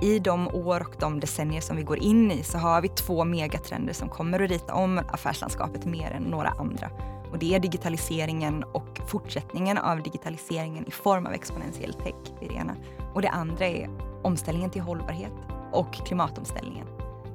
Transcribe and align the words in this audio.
i 0.00 0.18
de 0.18 0.48
år 0.48 0.80
och 0.80 0.94
de 0.98 1.20
decennier 1.20 1.60
som 1.60 1.76
vi 1.76 1.82
går 1.82 1.98
in 1.98 2.30
i 2.30 2.42
så 2.42 2.58
har 2.58 2.82
vi 2.82 2.88
två 2.88 3.24
megatrender 3.24 3.92
som 3.92 4.08
kommer 4.08 4.40
att 4.40 4.50
rita 4.50 4.74
om 4.74 5.00
affärslandskapet 5.08 5.84
mer 5.84 6.10
än 6.10 6.22
några 6.22 6.48
andra. 6.48 6.90
Och 7.32 7.38
det 7.38 7.54
är 7.54 7.60
digitaliseringen 7.60 8.64
och 8.64 9.00
fortsättningen 9.06 9.78
av 9.78 10.02
digitaliseringen 10.02 10.86
i 10.88 10.90
form 10.90 11.26
av 11.26 11.32
exponentiell 11.32 11.94
tech, 11.94 12.14
det 12.40 12.46
är 12.46 12.48
det 12.48 12.54
ena. 12.54 12.76
Och 13.14 13.22
det 13.22 13.28
andra 13.30 13.66
är 13.66 13.90
omställningen 14.22 14.70
till 14.70 14.82
hållbarhet 14.82 15.32
och 15.72 15.94
klimatomställningen. 15.94 16.86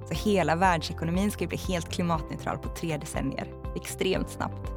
Så 0.07 0.13
hela 0.13 0.55
världsekonomin 0.55 1.31
ska 1.31 1.47
bli 1.47 1.57
helt 1.57 1.89
klimatneutral 1.89 2.57
på 2.57 2.69
tre 2.69 2.97
decennier, 2.97 3.47
extremt 3.75 4.29
snabbt. 4.29 4.74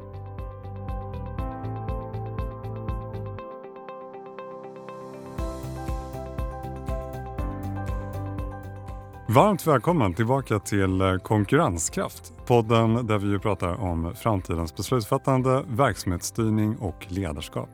Varmt 9.29 9.67
välkommen 9.67 10.13
tillbaka 10.13 10.59
till 10.59 11.01
eh, 11.01 11.15
Konkurrenskraft. 11.17 12.33
Podden 12.45 13.07
där 13.07 13.17
vi 13.17 13.39
pratar 13.39 13.81
om 13.81 14.15
framtidens 14.15 14.75
beslutsfattande, 14.75 15.63
verksamhetsstyrning 15.67 16.77
och 16.77 17.05
ledarskap. 17.07 17.69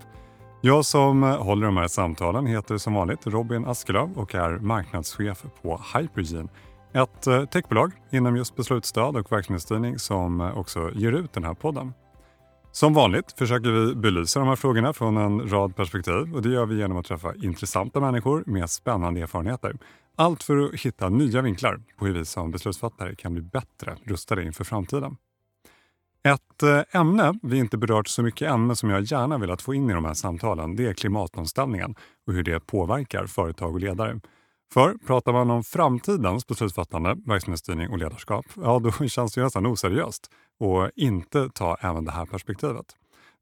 Jag 0.62 0.86
som 0.86 1.24
håller 1.24 1.66
de 1.66 1.78
här 1.78 1.88
samtalen 1.88 2.46
heter 2.46 2.78
som 2.78 2.94
vanligt 2.94 3.28
Robin 3.28 3.66
Askelöv 3.66 4.12
och 4.16 4.36
är 4.36 4.58
marknadschef 4.60 5.46
på 5.62 5.82
Hypergene. 5.94 6.50
Ett 6.94 7.28
eh, 7.28 7.46
techbolag 7.46 7.92
inom 8.12 8.38
just 8.38 8.56
beslutsstöd 8.56 9.16
och 9.16 9.32
verksamhetsstyrning 9.32 10.00
som 10.00 10.42
eh, 10.42 10.58
också 10.58 10.92
ger 10.94 11.12
ut 11.12 11.34
den 11.34 11.44
här 11.44 11.54
podden. 11.54 11.94
Som 12.76 12.94
vanligt 12.94 13.32
försöker 13.32 13.72
vi 13.72 13.96
belysa 13.96 14.40
de 14.40 14.50
här 14.50 14.56
frågorna 14.56 14.94
från 14.94 15.18
en 15.18 15.50
rad 15.50 15.76
perspektiv 15.76 16.36
och 16.36 16.42
det 16.42 16.50
gör 16.50 16.66
vi 16.66 16.78
genom 16.78 16.98
att 16.98 17.06
träffa 17.06 17.36
intressanta 17.36 18.00
människor 18.00 18.44
med 18.46 18.70
spännande 18.70 19.22
erfarenheter. 19.22 19.78
Allt 20.16 20.44
för 20.44 20.66
att 20.66 20.82
hitta 20.82 21.10
nya 21.10 21.42
vinklar 21.42 21.82
på 21.98 22.06
hur 22.06 22.14
vi 22.14 22.26
som 22.26 22.52
beslutsfattare 22.52 23.16
kan 23.16 23.34
bli 23.34 23.42
bättre 23.42 23.98
rustade 24.04 24.44
inför 24.44 24.64
framtiden. 24.64 25.18
Ett 26.24 26.64
eh, 26.64 27.02
ämne 27.02 27.40
vi 27.44 27.58
inte 27.58 27.78
berört 27.78 28.08
så 28.08 28.24
mycket 28.24 28.52
än 28.52 28.68
men 28.68 28.76
som 28.76 28.90
jag 28.90 29.04
gärna 29.04 29.38
vill 29.38 29.52
att 29.52 29.62
få 29.62 29.74
in 29.74 29.90
i 29.90 29.94
de 29.94 30.06
här 30.06 30.14
samtalen 30.14 30.76
det 30.76 30.88
är 30.88 30.94
klimatomställningen 30.94 31.96
och 32.28 32.34
hur 32.34 32.44
det 32.44 32.60
påverkar 32.60 33.26
företag 33.26 33.74
och 33.74 33.80
ledare. 33.80 34.20
För 34.74 34.94
pratar 35.08 35.34
man 35.34 35.50
om 35.50 35.64
framtidens 35.64 36.48
beslutsfattande, 36.48 37.16
verksamhetsstyrning 37.26 37.90
och 37.90 37.98
ledarskap, 37.98 38.46
ja 38.56 38.80
då 38.80 39.08
känns 39.08 39.34
det 39.34 39.40
ju 39.40 39.44
nästan 39.44 39.66
oseriöst 39.66 40.32
att 40.60 40.92
inte 40.96 41.50
ta 41.50 41.78
även 41.82 42.06
det 42.06 42.12
här 42.12 42.26
perspektivet. 42.26 42.86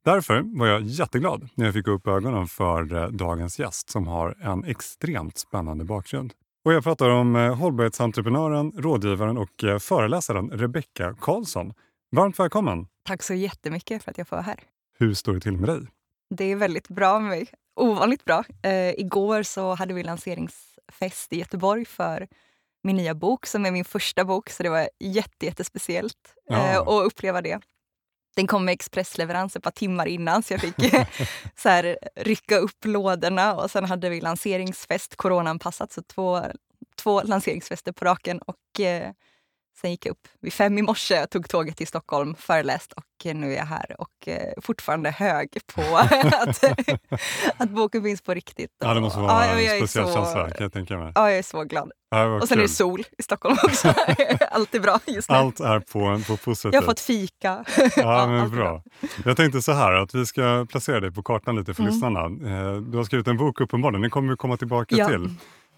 Därför 0.06 0.60
var 0.60 0.68
jag 0.68 0.82
jätteglad 0.82 1.50
när 1.56 1.66
jag 1.66 1.74
fick 1.74 1.88
upp 1.88 2.08
ögonen 2.08 2.48
för 2.48 2.96
eh, 2.96 3.08
dagens 3.08 3.60
gäst 3.60 3.90
som 3.90 4.08
har 4.08 4.38
en 4.42 4.64
extremt 4.64 5.38
spännande 5.38 5.86
bakgrund. 5.86 6.34
Och 6.66 6.74
jag 6.74 6.84
pratar 6.84 7.10
om 7.10 7.36
eh, 7.36 7.56
hållbarhetsentreprenören, 7.56 8.72
rådgivaren 8.72 9.38
och 9.38 9.64
eh, 9.64 9.80
föreläsaren 9.80 10.50
Rebecka 10.50 11.16
Karlsson. 11.22 11.74
Varmt 12.12 12.40
välkommen! 12.40 12.88
Tack 13.06 13.24
så 13.24 13.34
jättemycket 13.34 14.04
för 14.04 14.12
att 14.12 14.18
jag 14.18 14.28
får 14.28 14.36
vara 14.36 14.46
här. 14.46 14.60
Hur 15.00 15.14
står 15.14 15.34
det 15.34 15.40
till 15.40 15.58
med 15.58 15.70
dig? 15.70 15.88
Det 16.30 16.52
är 16.52 16.56
väldigt 16.56 16.88
bra 16.88 17.20
med 17.20 17.30
mig. 17.30 17.48
Ovanligt 17.76 18.26
bra. 18.26 18.44
Eh, 18.64 18.90
igår 18.90 19.44
så 19.44 19.74
hade 19.74 19.94
vi 19.94 20.04
lanseringsfest 20.04 21.34
i 21.34 21.40
Göteborg 21.40 21.86
för 21.86 22.28
min 22.84 22.96
nya 22.96 23.16
bok 23.16 23.46
som 23.46 23.66
är 23.66 23.72
min 23.72 23.86
första 23.86 24.26
bok 24.26 24.50
så 24.50 24.64
det 24.64 24.70
var 24.70 24.90
jätte, 25.00 25.46
jättespeciellt 25.46 26.36
eh, 26.52 26.58
ja. 26.58 26.82
att 26.82 27.06
uppleva 27.06 27.42
det. 27.42 27.60
Den 28.36 28.48
kom 28.48 28.66
med 28.66 28.74
expressleverans 28.74 29.56
ett 29.56 29.64
par 29.64 29.72
timmar 29.72 30.06
innan 30.06 30.44
så 30.44 30.54
jag 30.54 30.62
fick 30.62 30.76
så 31.56 31.70
här, 31.70 31.98
rycka 32.16 32.58
upp 32.58 32.86
lådorna 32.86 33.56
och 33.56 33.72
sen 33.72 33.86
hade 33.86 34.10
vi 34.10 34.22
lanseringsfest, 34.22 35.16
coronaanpassat, 35.16 35.92
så 35.92 36.02
två, 36.02 36.42
två 36.96 37.22
lanseringsfester 37.22 37.92
på 37.92 38.06
raken. 38.06 38.40
Och 38.40 38.80
eh, 38.80 39.12
Sen 39.82 39.92
gick 39.92 40.06
jag 40.06 40.12
upp 40.12 40.28
vid 40.42 40.54
fem 40.54 40.78
i 40.78 40.82
morse, 40.82 41.28
tog 41.28 41.50
tåget 41.50 41.78
till 41.78 41.88
Stockholm, 41.88 42.36
föreläst 42.36 42.94
och 42.94 43.04
nu 43.26 43.54
är 43.54 43.58
jag 43.58 43.66
här 43.66 43.96
och 44.00 44.28
eh, 44.28 44.54
fortfarande 44.62 45.12
hög 45.12 45.50
på 45.76 45.82
att, 45.98 46.64
att 47.58 47.70
boken 47.70 48.04
finns 48.04 48.22
på 48.22 48.34
riktigt. 48.34 48.72
Ja, 48.80 48.94
det 48.94 49.02
måste 49.02 49.20
vara 49.20 49.46
ja, 49.46 49.74
en 49.74 49.78
speciell 49.78 50.14
känsla 50.14 50.50
kan 50.50 50.64
jag 50.64 50.74
tänka 50.74 50.98
mig. 50.98 51.12
Ja, 51.16 51.30
jag 51.30 51.40
är 51.40 51.44
så 51.44 51.64
glad. 51.64 51.92
Ja, 52.10 52.26
och 52.26 52.48
sen 52.48 52.48
kul. 52.48 52.58
är 52.58 52.62
det 52.62 52.74
sol 52.74 53.04
i 53.18 53.24
Stockholm 53.24 53.58
också. 53.64 53.88
Allt 54.52 54.76
är 54.76 54.80
bra 54.80 55.00
just 55.08 55.30
nu. 55.30 55.36
Allt 55.36 55.60
är 55.60 55.80
på, 55.80 56.22
på 56.28 56.38
positivt. 56.38 56.74
Jag 56.74 56.82
har 56.82 56.86
fått 56.86 57.00
fika. 57.00 57.66
Ja, 57.96 58.28
men 58.28 58.50
bra. 58.56 58.64
bra. 58.64 58.84
Jag 59.26 59.38
tänkte 59.38 59.62
så 59.62 59.72
här 59.72 59.94
att 59.94 60.16
vi 60.16 60.26
ska 60.26 60.66
placera 60.70 61.00
dig 61.00 61.12
på 61.12 61.24
kartan 61.24 61.56
lite 61.56 61.74
för 61.74 61.82
mm. 61.82 61.94
lyssnarna. 61.94 62.20
Eh, 62.20 62.76
du 62.76 62.98
har 62.98 63.04
skrivit 63.04 63.28
en 63.28 63.38
bok 63.38 63.62
uppenbarligen, 63.62 64.02
den 64.02 64.12
kommer 64.12 64.30
vi 64.30 64.38
komma 64.38 64.58
tillbaka 64.58 64.96
ja. 64.96 65.08
till. 65.08 65.30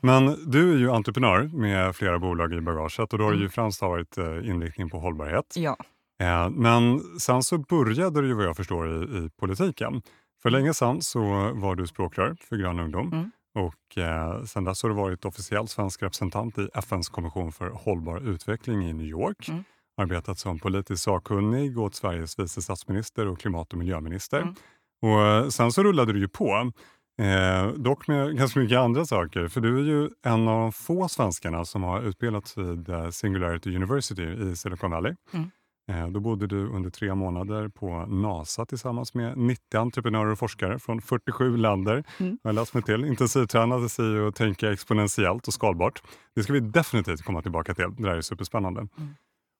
Men 0.02 0.52
du 0.52 0.74
är 0.74 0.78
ju 0.78 0.92
entreprenör 0.92 1.50
med 1.54 1.96
flera 1.96 2.20
bolag 2.20 2.54
i 2.54 2.62
bagaget 2.62 3.14
och 3.14 3.20
då 3.20 3.24
har 3.24 3.32
mm. 3.32 3.44
ju 3.44 3.50
främst 3.50 3.82
varit 3.82 4.18
eh, 4.18 4.50
inriktning 4.50 4.90
på 4.90 5.00
hållbarhet. 5.00 5.54
Ja. 5.56 5.78
Eh, 6.22 6.50
men 6.50 7.00
sen 7.20 7.44
så 7.44 7.58
började 7.58 8.22
du 8.22 8.28
ju 8.28 8.34
vad 8.34 8.46
jag 8.46 8.58
förstår 8.58 8.90
i, 8.90 9.18
i 9.18 9.30
politiken. 9.40 10.02
För 10.42 10.50
länge 10.50 10.74
sedan 10.74 11.02
så 11.02 11.22
var 11.54 11.76
du 11.76 11.88
språkrör 11.88 12.36
för 12.50 12.56
Grön 12.56 12.80
ungdom 12.80 13.14
mm. 13.14 13.32
och 13.56 13.98
eh, 13.98 14.44
sen 14.44 14.64
dess 14.64 14.84
har 14.84 14.90
du 14.90 14.96
varit 14.96 15.26
officiell 15.26 15.68
svensk 15.68 16.04
representant 16.04 16.58
i 16.58 16.70
FNs 16.74 17.10
kommission 17.10 17.52
för 17.52 17.70
hållbar 17.70 18.30
utveckling 18.30 18.90
i 18.90 18.94
New 18.94 19.08
York. 19.08 19.50
Mm. 19.50 19.64
Arbetat 19.98 20.40
som 20.40 20.60
politisk 20.60 21.04
sakkunnig 21.04 21.80
åt 21.80 21.96
Sveriges 21.96 22.40
vice 22.40 22.62
statsminister 22.62 23.28
och 23.28 23.40
klimat 23.40 23.74
och 23.74 23.80
miljöminister. 23.80 24.42
Mm. 24.42 24.56
Och 25.02 25.22
eh, 25.22 25.48
sen 25.48 25.72
så 25.72 25.84
rullade 25.84 26.14
du 26.14 26.20
ju 26.20 26.28
på. 26.28 26.72
Eh, 27.18 27.68
dock 27.68 28.08
med 28.08 28.38
ganska 28.38 28.60
mycket 28.60 28.78
andra 28.78 29.06
saker, 29.06 29.48
för 29.48 29.62
du 29.62 29.80
är 29.80 29.84
ju 29.84 30.10
en 30.24 30.48
av 30.48 30.62
de 30.62 30.72
få 30.72 31.08
svenskarna 31.08 31.66
som 31.66 31.84
har 31.84 32.02
utbildats 32.02 32.58
vid 32.58 32.90
eh, 32.90 33.10
Singularity 33.10 33.76
University 33.76 34.24
i 34.24 34.56
Silicon 34.56 34.92
Valley. 34.92 35.16
Mm. 35.34 35.52
Eh, 35.92 36.08
då 36.08 36.20
bodde 36.20 36.48
du 36.48 36.68
under 36.68 36.90
tre 36.90 37.16
månader 37.16 37.68
på 37.68 38.06
NASA 38.06 38.66
tillsammans 38.66 39.14
med 39.14 39.38
90 39.38 39.78
entreprenörer 39.78 40.32
och 40.32 40.40
forskare 40.40 40.80
från 40.80 41.02
47 41.02 41.58
länder. 41.58 42.04
Mm. 42.18 42.38
Jag 42.44 42.50
har 42.50 42.54
läst 42.54 42.74
mig 42.74 42.84
till. 42.84 43.06
Intensivtränade 43.06 43.90
sig 43.90 44.28
att 44.28 44.36
tänka 44.36 44.72
exponentiellt 44.72 45.48
och 45.48 45.54
skalbart. 45.54 46.04
Det 46.36 46.44
ska 46.44 46.54
vi 46.54 46.60
definitivt 46.60 47.22
komma 47.22 47.42
tillbaka 47.42 47.74
till. 47.74 47.96
Det 47.98 48.04
där 48.04 48.16
är 48.16 48.22
superspännande. 48.22 48.80
Mm. 48.80 49.16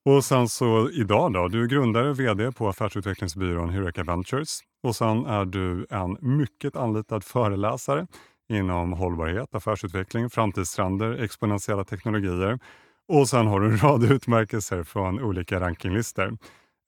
Och 0.06 0.26
sen 0.26 0.50
så 0.50 0.90
idag 0.90 1.34
då, 1.34 1.48
du 1.48 1.64
är 1.64 1.68
grundare 1.68 2.10
och 2.10 2.20
VD 2.20 2.52
på 2.52 2.68
affärsutvecklingsbyrån 2.70 3.70
Hureka 3.70 4.04
Ventures 4.04 4.60
och 4.86 4.96
sen 4.96 5.26
är 5.26 5.46
du 5.46 5.88
en 5.90 6.18
mycket 6.22 6.76
anlitad 6.76 7.24
föreläsare 7.24 8.08
inom 8.50 8.94
hållbarhet, 8.94 9.56
affärsutveckling, 9.56 10.30
framtidstrender, 10.30 11.24
exponentiella 11.24 11.84
teknologier 11.84 12.60
och 13.08 13.30
sen 13.30 13.48
har 13.48 13.60
du 13.60 13.68
en 13.68 13.78
rad 13.78 14.04
utmärkelser 14.12 14.84
från 14.84 15.24
olika 15.24 15.60
rankinglistor. 15.60 16.38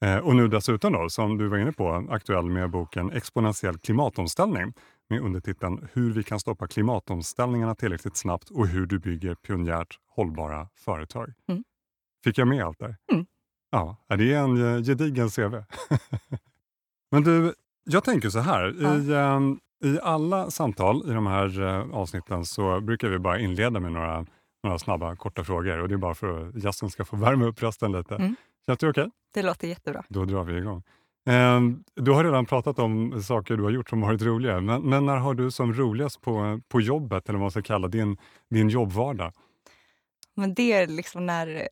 Eh, 0.06 0.18
och 0.18 0.35
nu 0.35 0.47
dessutom 0.47 0.94
då, 0.94 1.09
som 1.09 1.38
du 1.38 1.47
var 1.47 1.58
inne 1.58 1.72
på, 1.72 2.08
aktuell 2.09 2.46
med 2.46 2.69
boken 2.69 3.12
Exponentiell 3.12 3.78
klimatomställning 3.78 4.74
med 5.09 5.22
undertiteln 5.22 5.88
Hur 5.94 6.14
vi 6.14 6.24
kan 6.24 6.40
stoppa 6.40 6.68
klimatomställningarna 6.68 7.75
tillräckligt 7.75 8.18
snabbt 8.18 8.50
och 8.50 8.68
hur 8.68 8.85
du 8.85 9.00
bygger 9.00 9.35
pionjärt 9.35 10.00
hållbara 10.08 10.68
företag. 10.75 11.34
Mm. 11.47 11.64
Fick 12.24 12.38
jag 12.38 12.47
med 12.47 12.64
allt 12.64 12.79
där? 12.79 12.96
Mm. 13.12 13.25
Ja, 13.72 13.97
det 14.08 14.34
är 14.34 14.38
en 14.38 14.75
eh, 14.75 14.84
gedigen 14.84 15.29
CV. 15.29 15.56
Men 17.12 17.24
du, 17.24 17.53
jag 17.88 18.03
tänker 18.03 18.30
så 18.30 18.40
här. 18.40 18.75
Ja. 18.80 18.96
I, 18.96 19.36
um, 19.36 19.59
I 19.84 20.00
alla 20.03 20.52
samtal 20.52 21.12
i 21.12 21.14
de 21.14 21.28
här 21.28 21.62
uh, 21.62 21.96
avsnitten 21.96 22.46
så 22.46 22.81
brukar 22.81 23.08
vi 23.08 23.20
bara 23.20 23.40
inleda 23.40 23.80
med 23.80 23.92
några, 23.92 24.25
några 24.64 24.80
snabba, 24.80 25.16
korta 25.16 25.44
frågor. 25.44 25.80
Och 25.80 25.88
Det 25.88 25.96
är 25.96 25.97
bara 25.97 26.16
för 26.16 26.47
att 26.47 26.64
gästen 26.64 26.90
ska 26.90 27.06
få 27.06 27.16
värma 27.16 27.46
upp 27.46 27.64
rösten 27.64 27.92
lite. 27.92 28.16
Mm. 28.16 28.36
Känns 28.68 28.80
det 28.80 28.90
okej? 28.90 29.02
Okay? 29.02 29.12
Det 29.34 29.44
låter 29.44 29.68
jättebra. 29.68 30.03
Då 30.09 30.26
drar 30.26 30.44
vi 30.44 30.58
igång. 30.58 30.84
Um, 31.30 31.84
du 31.96 32.12
har 32.12 32.24
redan 32.24 32.46
pratat 32.46 32.80
om 32.80 33.24
saker 33.24 33.58
du 33.58 33.64
har 33.64 33.70
gjort 33.70 33.90
som 33.90 34.03
har 34.03 34.09
varit 34.09 34.22
roliga. 34.22 34.62
Men, 34.62 34.81
men 34.81 35.06
när 35.06 35.18
har 35.18 35.34
du 35.34 35.52
som 35.52 35.74
roligast 35.74 36.22
på, 36.22 36.61
på 36.67 36.82
jobbet, 36.82 37.29
eller 37.29 37.40
vad 37.40 37.44
man 37.44 37.52
ska 37.52 37.61
kalla 37.61 37.88
din, 37.88 38.17
din 38.50 38.70
jobbvardag? 38.70 39.34
Men 40.35 40.53
det 40.53 40.73
är 40.73 40.88
liksom 40.88 41.26
när 41.26 41.67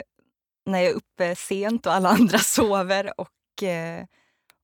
när 0.66 0.80
jag 0.80 0.92
är 0.92 0.96
uppe 0.96 1.36
sent 1.36 1.86
och 1.86 1.94
alla 1.94 2.10
andra 2.10 2.38
sover 2.38 3.12
och, 3.18 3.64
eh, 3.64 4.06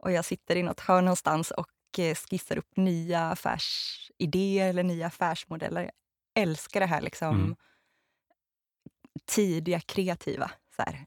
och 0.02 0.12
jag 0.12 0.26
sitter 0.26 0.56
i 0.56 0.64
något 0.64 0.80
hörn 0.80 1.06
någonstans 1.06 1.52
och 1.52 2.00
eh, 2.00 2.16
skissar 2.16 2.58
upp 2.58 2.78
nya 2.78 3.22
affärsidéer 3.22 4.70
eller 4.70 4.84
nya 4.84 5.08
affärsmodeller. 5.08 5.82
Jag 5.82 5.92
älskar 6.44 6.80
det 6.80 6.86
här 6.86 7.02
liksom 7.02 7.36
mm. 7.36 7.56
tidiga, 9.26 9.80
kreativa. 9.80 10.52
Så 10.76 10.82
här. 10.82 11.06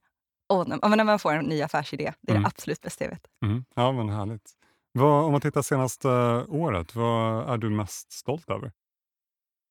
Och 0.49 0.69
när, 0.69 0.97
när 0.97 1.05
man 1.05 1.19
får 1.19 1.33
en 1.33 1.45
ny 1.45 1.63
affärsidé, 1.63 2.13
det 2.21 2.33
är 2.33 2.37
mm. 2.37 2.43
det 2.43 2.49
absolut 2.49 2.81
bästa 2.81 3.05
jag 3.05 3.11
vet. 3.11 3.27
Mm. 3.45 3.65
Ja, 3.75 3.93
men 3.93 4.09
härligt. 4.09 4.53
Vad, 4.93 5.25
om 5.25 5.33
man 5.33 5.41
tittar 5.41 5.63
senaste 5.63 6.09
året, 6.49 6.95
vad 6.95 7.51
är 7.51 7.59
du 7.59 7.71
mest 7.71 8.13
stolt 8.13 8.51
över? 8.51 8.73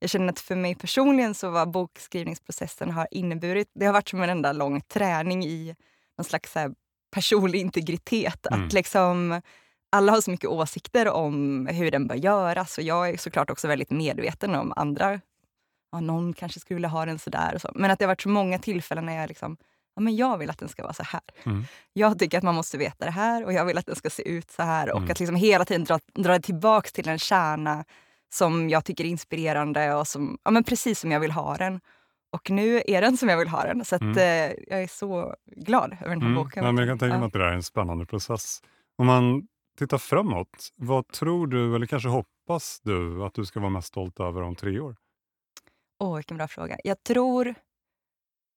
jag 0.04 0.10
känner 0.10 0.30
att 0.30 0.40
för 0.40 0.56
mig 0.56 0.76
personligen 0.76 1.34
så 1.34 1.50
var 1.50 1.66
bokskrivningsprocessen 1.66 2.92
har 2.92 3.08
inneburit, 3.12 3.72
det 3.74 3.86
har 3.86 3.94
varit 3.94 4.10
som 4.10 4.22
en 4.22 4.30
enda 4.30 4.54
lång 4.54 4.82
träning 4.82 5.46
i 5.46 5.76
någon 6.18 6.26
slags 6.26 6.56
här 6.56 6.72
personlig 7.14 7.60
integritet. 7.60 8.48
Mm. 8.52 8.66
Att 8.66 8.74
liksom, 8.74 9.42
alla 9.92 10.12
har 10.12 10.22
så 10.22 10.32
mycket 10.32 10.50
åsikter 10.50 11.08
om 11.08 11.68
hur 11.68 11.92
den 11.92 12.08
bör 12.08 12.16
göras 12.16 12.78
och 12.78 12.84
jag 12.84 13.10
är 13.10 13.18
såklart 13.18 13.50
också 13.50 13.68
väldigt 13.68 13.92
medveten 13.92 14.56
om 14.56 14.74
andra 14.76 15.20
ja, 15.94 16.00
någon 16.00 16.34
kanske 16.34 16.60
skulle 16.60 16.76
vilja 16.76 16.90
ha 16.90 17.06
den 17.06 17.20
sådär. 17.20 17.56
Och 17.56 17.62
så. 17.62 17.72
Men 17.76 17.92
att 17.92 18.00
det 18.00 18.06
har 18.06 18.08
varit 18.08 18.22
så 18.22 18.30
många 18.30 18.60
tillfällen 18.60 19.06
när 19.06 19.16
jag 19.16 19.28
liksom, 19.28 19.58
ja, 19.96 20.02
men 20.02 20.16
jag 20.16 20.38
vill 20.38 20.50
att 20.50 20.58
den 20.58 20.70
ska 20.70 20.84
vara 20.84 20.94
så 20.94 21.04
här. 21.04 21.22
Mm. 21.44 21.66
Jag 21.94 22.20
tycker 22.20 22.38
att 22.38 22.44
man 22.44 22.56
måste 22.56 22.78
veta 22.78 23.06
det 23.06 23.12
här 23.12 23.46
och 23.46 23.54
jag 23.54 23.66
vill 23.66 23.78
att 23.78 23.86
den 23.86 23.96
ska 23.96 24.10
se 24.10 24.30
ut 24.30 24.52
så 24.52 24.64
här. 24.64 24.92
Och 24.92 24.98
mm. 24.98 25.12
att 25.12 25.20
liksom 25.20 25.36
hela 25.36 25.66
tiden 25.66 25.84
dra, 25.84 26.00
dra 26.14 26.40
tillbaka 26.40 26.90
till 26.90 27.10
en 27.10 27.20
kärna 27.20 27.86
som 28.34 28.70
jag 28.70 28.86
tycker 28.86 29.04
är 29.04 29.08
inspirerande 29.08 29.94
och 29.94 30.08
som, 30.08 30.38
ja, 30.44 30.52
men 30.52 30.64
precis 30.64 31.00
som 31.00 31.12
jag 31.12 31.20
vill 31.20 31.32
ha 31.32 31.58
den. 31.58 31.82
Och 32.34 32.50
nu 32.50 32.82
är 32.88 33.02
den 33.02 33.18
som 33.18 33.30
jag 33.30 33.38
vill 33.38 33.48
ha 33.48 33.64
den. 33.64 33.86
Så 33.86 33.96
att, 33.96 34.02
mm. 34.02 34.18
eh, 34.18 34.56
jag 34.68 34.84
är 34.84 34.88
så 34.88 35.36
glad 35.46 35.98
över 36.02 36.10
den 36.10 36.22
här 36.22 36.30
mm. 36.30 36.44
boken. 36.44 36.64
Ja, 36.64 36.72
men 36.72 36.88
jag 36.88 36.92
kan 36.92 37.00
tänka 37.00 37.18
mig 37.18 37.28
att 37.28 37.34
det 37.34 37.40
där 37.40 37.46
är 37.46 37.54
en 37.54 37.64
spännande 37.64 38.06
process. 38.06 38.62
Om 38.98 39.08
man 39.08 39.48
tittar 39.78 39.98
framåt, 39.98 40.70
vad 40.76 41.08
tror 41.08 41.48
du, 41.48 41.76
eller 41.76 41.86
kanske 41.86 42.10
hoppas 42.10 42.80
du, 42.84 43.24
att 43.24 43.34
du 43.34 43.46
ska 43.46 43.60
vara 43.60 43.70
mest 43.70 43.88
stolt 43.88 44.20
över 44.20 44.42
om 44.42 44.56
tre 44.56 44.80
år? 44.80 44.96
Åh, 46.00 46.12
oh, 46.12 46.16
vilken 46.16 46.38
bra 46.38 46.48
fråga. 46.48 46.78
Jag 46.84 47.04
tror... 47.04 47.56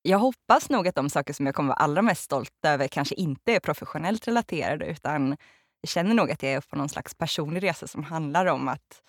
Jag 0.03 0.19
hoppas 0.19 0.71
nog 0.71 0.89
att 0.89 0.95
de 0.95 1.11
saker 1.11 1.35
som 1.35 1.47
jag 1.47 1.55
kommer 1.55 1.69
vara 1.69 1.79
allra 1.79 2.03
mest 2.03 2.23
stolt 2.23 2.65
över 2.67 2.89
kanske 2.89 3.15
inte 3.15 3.53
är 3.53 3.61
professionellt 3.61 4.29
relaterade 4.29 4.87
utan 4.87 5.37
jag 5.81 5.89
känner 5.89 6.15
nog 6.15 6.31
att 6.31 6.43
jag 6.43 6.53
är 6.53 6.61
på 6.61 6.77
någon 6.77 6.89
slags 6.89 7.15
personlig 7.15 7.63
resa 7.63 7.87
som 7.87 8.05
handlar 8.05 8.47
om 8.47 8.69
att 8.69 9.03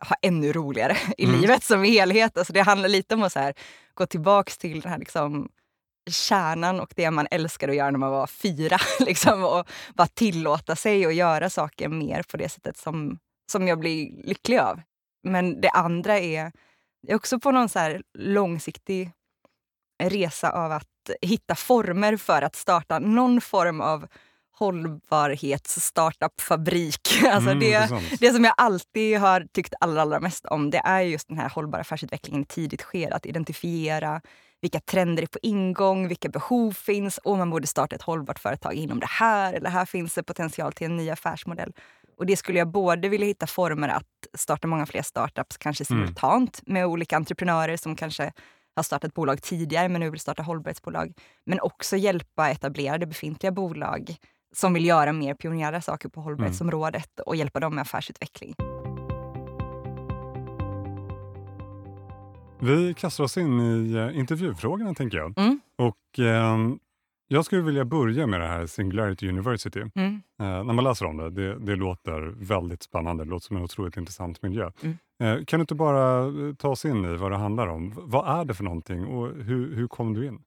ha 0.00 0.16
ännu 0.22 0.52
roligare 0.52 0.96
i 1.18 1.24
mm. 1.24 1.40
livet 1.40 1.64
som 1.64 1.84
helhet. 1.84 2.38
Alltså 2.38 2.52
det 2.52 2.60
handlar 2.60 2.88
lite 2.88 3.14
om 3.14 3.22
att 3.22 3.34
här, 3.34 3.54
gå 3.94 4.06
tillbaka 4.06 4.52
till 4.58 4.80
den 4.80 4.90
här 4.90 4.98
liksom, 4.98 5.48
kärnan 6.10 6.80
och 6.80 6.92
det 6.96 7.10
man 7.10 7.26
älskade 7.30 7.72
att 7.72 7.76
göra 7.76 7.90
när 7.90 7.98
man 7.98 8.10
var 8.10 8.26
fyra. 8.26 8.78
Liksom, 9.00 9.44
och 9.44 9.68
bara 9.94 10.06
tillåta 10.06 10.76
sig 10.76 11.06
att 11.06 11.14
göra 11.14 11.50
saker 11.50 11.88
mer 11.88 12.22
på 12.22 12.36
det 12.36 12.48
sättet 12.48 12.76
som, 12.76 13.18
som 13.52 13.68
jag 13.68 13.78
blir 13.78 14.22
lycklig 14.24 14.58
av. 14.58 14.80
Men 15.22 15.60
det 15.60 15.70
andra 15.70 16.18
är, 16.18 16.52
är 17.08 17.14
också 17.14 17.40
på 17.40 17.50
någon 17.50 17.68
så 17.68 18.00
långsiktig 18.18 19.10
resa 20.02 20.50
av 20.50 20.72
att 20.72 20.88
hitta 21.22 21.54
former 21.54 22.16
för 22.16 22.42
att 22.42 22.56
starta 22.56 22.98
någon 22.98 23.40
form 23.40 23.80
av 23.80 24.06
hållbarhets-startup-fabrik. 24.58 27.22
Alltså 27.30 27.50
mm, 27.50 27.60
det, 27.60 27.90
det 28.20 28.32
som 28.32 28.44
jag 28.44 28.54
alltid 28.56 29.18
har 29.18 29.46
tyckt 29.52 29.74
allra, 29.80 30.02
allra 30.02 30.20
mest 30.20 30.46
om 30.46 30.70
det 30.70 30.82
är 30.84 31.00
just 31.00 31.28
den 31.28 31.38
här 31.38 31.48
hållbara 31.48 31.80
affärsutvecklingen 31.80 32.42
i 32.42 32.46
tidigt 32.46 32.82
skede. 32.82 33.14
Att 33.14 33.26
identifiera 33.26 34.20
vilka 34.64 34.80
trender 34.80 35.22
är 35.22 35.26
på 35.26 35.38
ingång, 35.42 36.08
vilka 36.08 36.28
behov 36.28 36.72
finns 36.72 37.18
och 37.18 37.38
man 37.38 37.50
borde 37.50 37.66
starta 37.66 37.96
ett 37.96 38.02
hållbart 38.02 38.38
företag 38.38 38.74
inom 38.74 39.00
det 39.00 39.10
här. 39.10 39.52
Eller 39.52 39.70
här 39.70 39.84
finns 39.84 40.14
det 40.14 40.22
potential 40.22 40.72
till 40.72 40.86
en 40.86 40.96
ny 40.96 41.10
affärsmodell. 41.10 41.72
Och 42.18 42.26
det 42.26 42.36
skulle 42.36 42.58
jag 42.58 42.68
både 42.68 43.08
vilja 43.08 43.26
hitta 43.26 43.46
former 43.46 43.88
att 43.88 44.06
starta 44.34 44.68
många 44.68 44.86
fler 44.86 45.02
startups, 45.02 45.56
kanske 45.56 45.84
mm. 45.90 46.00
simultant 46.00 46.62
mm. 46.66 46.74
med 46.74 46.86
olika 46.86 47.16
entreprenörer 47.16 47.76
som 47.76 47.96
kanske 47.96 48.32
har 48.76 48.82
startat 48.82 49.14
bolag 49.14 49.42
tidigare 49.42 49.88
men 49.88 50.00
nu 50.00 50.10
vill 50.10 50.20
starta 50.20 50.42
hållbarhetsbolag. 50.42 51.12
Men 51.46 51.60
också 51.60 51.96
hjälpa 51.96 52.50
etablerade 52.50 53.06
befintliga 53.06 53.52
bolag 53.52 54.16
som 54.56 54.74
vill 54.74 54.86
göra 54.86 55.12
mer 55.12 55.34
pionjära 55.34 55.80
saker 55.80 56.08
på 56.08 56.20
hållbarhetsområdet 56.20 57.18
mm. 57.18 57.24
och 57.26 57.36
hjälpa 57.36 57.60
dem 57.60 57.74
med 57.74 57.82
affärsutveckling. 57.82 58.54
Vi 62.60 62.94
kastar 62.94 63.24
oss 63.24 63.36
in 63.36 63.60
i 63.60 63.94
eh, 63.94 64.18
intervjufrågorna 64.18 64.94
tänker 64.94 65.18
jag. 65.18 65.38
Mm. 65.38 65.60
Och, 65.78 66.18
eh, 66.18 66.58
jag 67.28 67.44
skulle 67.44 67.62
vilja 67.62 67.84
börja 67.84 68.26
med 68.26 68.40
det 68.40 68.46
här 68.46 68.66
Singularity 68.66 69.28
University. 69.28 69.80
Mm. 69.94 70.22
Eh, 70.40 70.64
när 70.64 70.72
man 70.72 70.84
läser 70.84 71.06
om 71.06 71.16
det, 71.16 71.30
det, 71.30 71.58
det, 71.58 71.76
låter 71.76 72.20
väldigt 72.36 72.82
spännande. 72.82 73.24
Det 73.24 73.30
låter 73.30 73.46
som 73.46 73.56
en 73.56 73.62
otroligt 73.62 73.96
intressant 73.96 74.42
miljö. 74.42 74.70
Mm. 74.82 74.96
Eh, 75.22 75.44
kan 75.44 75.58
du 75.58 75.62
inte 75.62 75.74
bara 75.74 76.26
eh, 76.26 76.54
ta 76.54 76.68
oss 76.68 76.84
in 76.84 77.04
i 77.04 77.16
vad 77.16 77.30
det 77.30 77.36
handlar 77.36 77.66
om? 77.66 77.92
Vad 77.96 78.40
är 78.40 78.44
det 78.44 78.54
för 78.54 78.64
någonting 78.64 79.06
och 79.06 79.28
hur, 79.28 79.76
hur 79.76 79.86
kom 79.86 80.14
du 80.14 80.26
in? 80.26 80.42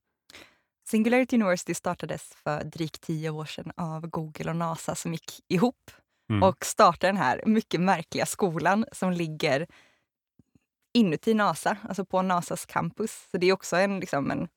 Singularity 0.87 1.35
University 1.35 1.73
startades 1.73 2.33
för 2.43 2.63
drygt 2.63 3.01
tio 3.01 3.29
år 3.29 3.45
sedan 3.45 3.71
av 3.77 4.07
Google 4.07 4.49
och 4.49 4.55
NASA 4.55 4.95
som 4.95 5.11
gick 5.11 5.43
ihop 5.47 5.91
mm. 6.29 6.43
och 6.43 6.65
startade 6.65 7.07
den 7.07 7.17
här 7.17 7.41
mycket 7.45 7.81
märkliga 7.81 8.25
skolan 8.25 8.85
som 8.91 9.11
ligger 9.11 9.67
inuti 10.93 11.33
NASA, 11.33 11.77
alltså 11.83 12.05
på 12.05 12.21
Nasas 12.21 12.65
campus. 12.65 13.27
Så 13.31 13.37
det 13.37 13.47
är 13.47 13.53
också 13.53 13.75
en, 13.75 13.99
liksom 13.99 14.31
en 14.31 14.47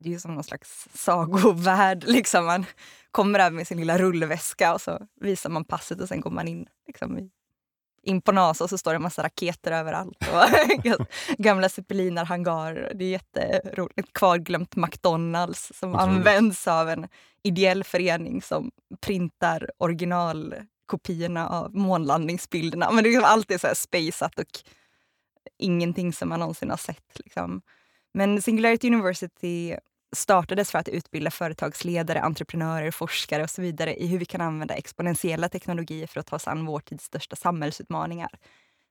det 0.00 0.14
är 0.14 0.18
som 0.18 0.34
någon 0.34 0.44
slags 0.44 0.88
sagovärld. 0.94 2.04
Liksom. 2.08 2.46
Man 2.46 2.66
kommer 3.10 3.38
där 3.38 3.50
med 3.50 3.66
sin 3.66 3.78
lilla 3.78 3.98
rullväska 3.98 4.74
och 4.74 4.80
så 4.80 5.06
visar 5.20 5.50
man 5.50 5.64
passet 5.64 6.00
och 6.00 6.08
sen 6.08 6.20
går 6.20 6.30
man 6.30 6.48
in 6.48 6.66
liksom, 6.86 7.18
i 7.18 7.30
in 8.02 8.22
på 8.22 8.32
NASA 8.32 8.68
så 8.68 8.78
står 8.78 8.90
det 8.90 8.96
en 8.96 9.02
massa 9.02 9.22
raketer 9.22 9.72
överallt. 9.72 10.18
Och 10.20 11.06
gamla 11.38 11.68
zeppelinarhangarer. 11.68 12.92
Det 12.94 13.04
är 13.04 13.10
jätteroligt. 13.10 14.12
Kvarglömt 14.12 14.76
McDonalds 14.76 15.72
som 15.74 15.94
Otroligt. 15.94 16.16
används 16.16 16.68
av 16.68 16.88
en 16.88 17.08
ideell 17.42 17.84
förening 17.84 18.42
som 18.42 18.70
printar 19.00 19.70
originalkopiorna 19.78 21.48
av 21.48 21.76
månlandningsbilderna. 21.76 22.90
Men 22.90 23.04
det 23.04 23.14
är 23.14 23.20
allt 23.20 23.50
är 23.50 23.58
så 23.58 23.66
här 23.66 23.74
spejsat 23.74 24.38
och 24.38 24.60
ingenting 25.58 26.12
som 26.12 26.28
man 26.28 26.40
någonsin 26.40 26.70
har 26.70 26.76
sett. 26.76 27.20
Liksom. 27.24 27.62
Men 28.14 28.42
Singularity 28.42 28.88
University 28.88 29.76
startades 30.16 30.70
för 30.70 30.78
att 30.78 30.88
utbilda 30.88 31.30
företagsledare, 31.30 32.20
entreprenörer, 32.20 32.90
forskare 32.90 33.42
och 33.42 33.50
så 33.50 33.62
vidare 33.62 33.94
i 33.94 34.06
hur 34.06 34.18
vi 34.18 34.24
kan 34.24 34.40
använda 34.40 34.74
exponentiella 34.74 35.48
teknologier 35.48 36.06
för 36.06 36.20
att 36.20 36.26
ta 36.26 36.36
oss 36.36 36.48
an 36.48 36.66
vår 36.66 36.80
tids 36.80 37.04
största 37.04 37.36
samhällsutmaningar. 37.36 38.30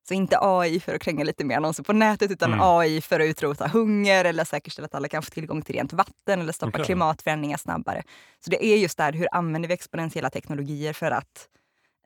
Så 0.08 0.14
inte 0.14 0.38
AI 0.42 0.80
för 0.80 0.96
att 0.96 1.02
kränga 1.02 1.24
lite 1.24 1.44
mer 1.44 1.58
annonser 1.58 1.84
på 1.84 1.94
nätet 1.94 2.32
utan 2.32 2.54
mm. 2.54 2.66
AI 2.66 3.02
för 3.02 3.20
att 3.20 3.26
utrota 3.26 3.68
hunger 3.68 4.26
eller 4.26 4.44
säkerställa 4.44 4.86
att 4.86 4.96
alla 4.96 5.08
kan 5.08 5.24
få 5.24 5.30
tillgång 5.30 5.62
till 5.62 5.76
rent 5.76 5.94
vatten 5.94 6.42
eller 6.42 6.54
stoppa 6.54 6.70
okay. 6.70 6.86
klimatförändringar 6.86 7.58
snabbare. 7.58 8.04
Så 8.46 8.50
det 8.50 8.66
är 8.66 8.78
just 8.78 8.98
där, 8.98 9.14
hur 9.14 9.28
använder 9.32 9.68
vi 9.70 9.74
exponentiella 9.74 10.30
teknologier 10.30 10.94
för 10.94 11.12
att 11.12 11.48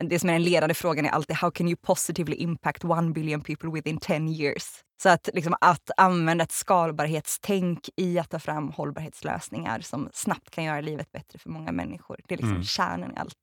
det 0.09 0.19
som 0.19 0.29
är 0.29 0.33
den 0.33 0.43
ledande 0.43 0.73
frågan 0.73 1.05
är 1.05 1.09
alltid 1.09 1.35
how 1.35 1.51
can 1.51 1.67
you 1.67 1.75
positively 1.75 2.35
impact 2.35 2.85
one 2.85 3.11
billion 3.11 3.41
people 3.41 3.69
within 3.69 3.97
10 3.97 4.19
years? 4.29 4.63
Så 5.03 5.09
att, 5.09 5.29
liksom, 5.33 5.55
att 5.61 5.91
använda 5.97 6.43
ett 6.43 6.51
skalbarhetstänk 6.51 7.89
i 7.95 8.19
att 8.19 8.29
ta 8.29 8.39
fram 8.39 8.69
hållbarhetslösningar 8.69 9.79
som 9.79 10.09
snabbt 10.13 10.49
kan 10.49 10.63
göra 10.63 10.81
livet 10.81 11.11
bättre 11.11 11.39
för 11.39 11.49
många 11.49 11.71
människor. 11.71 12.19
Det 12.27 12.33
är 12.33 12.37
liksom 12.37 12.51
mm. 12.51 12.63
kärnan 12.63 13.11
i 13.11 13.17
allt. 13.17 13.37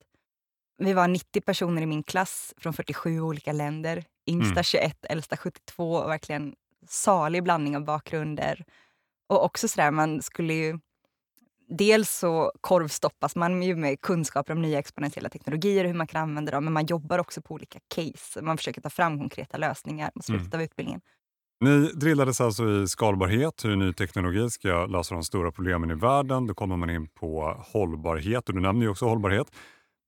Vi 0.78 0.92
var 0.92 1.08
90 1.08 1.40
personer 1.40 1.82
i 1.82 1.86
min 1.86 2.02
klass 2.02 2.54
från 2.56 2.72
47 2.72 3.20
olika 3.20 3.52
länder. 3.52 4.04
Yngsta 4.26 4.52
mm. 4.52 4.64
21, 4.64 4.96
äldsta 5.02 5.36
72 5.36 5.94
och 5.94 6.10
verkligen 6.10 6.54
salig 6.88 7.42
blandning 7.42 7.76
av 7.76 7.84
bakgrunder. 7.84 8.64
Och 9.28 9.44
också 9.44 9.68
sådär, 9.68 9.90
man 9.90 10.22
skulle 10.22 10.54
ju 10.54 10.78
dels 11.70 12.10
så 12.10 12.52
korvstoppas 12.60 13.36
man 13.36 13.62
ju 13.62 13.76
med 13.76 14.00
kunskaper 14.00 14.52
om 14.52 14.62
nya 14.62 14.78
exponentiella 14.78 15.28
teknologier 15.28 15.84
och 15.84 15.90
hur 15.90 15.96
man 15.96 16.06
kan 16.06 16.22
använda 16.22 16.52
dem, 16.52 16.64
men 16.64 16.72
man 16.72 16.86
jobbar 16.86 17.18
också 17.18 17.42
på 17.42 17.54
olika 17.54 17.78
case. 17.94 18.42
Man 18.42 18.56
försöker 18.56 18.80
ta 18.80 18.90
fram 18.90 19.18
konkreta 19.18 19.56
lösningar 19.56 20.10
mot 20.14 20.24
slutet 20.24 20.46
mm. 20.46 20.60
av 20.60 20.64
utbildningen. 20.64 21.00
Ni 21.64 21.92
drillades 21.94 22.40
alltså 22.40 22.70
i 22.70 22.88
skalbarhet, 22.88 23.64
hur 23.64 23.76
ny 23.76 23.92
teknologi 23.92 24.50
ska 24.50 24.86
lösa 24.86 25.14
de 25.14 25.24
stora 25.24 25.52
problemen 25.52 25.90
i 25.90 25.94
världen. 25.94 26.46
Då 26.46 26.54
kommer 26.54 26.76
man 26.76 26.90
in 26.90 27.08
på 27.08 27.56
hållbarhet 27.72 28.48
och 28.48 28.54
du 28.54 28.60
nämner 28.60 28.82
ju 28.82 28.90
också 28.90 29.04
hållbarhet. 29.04 29.46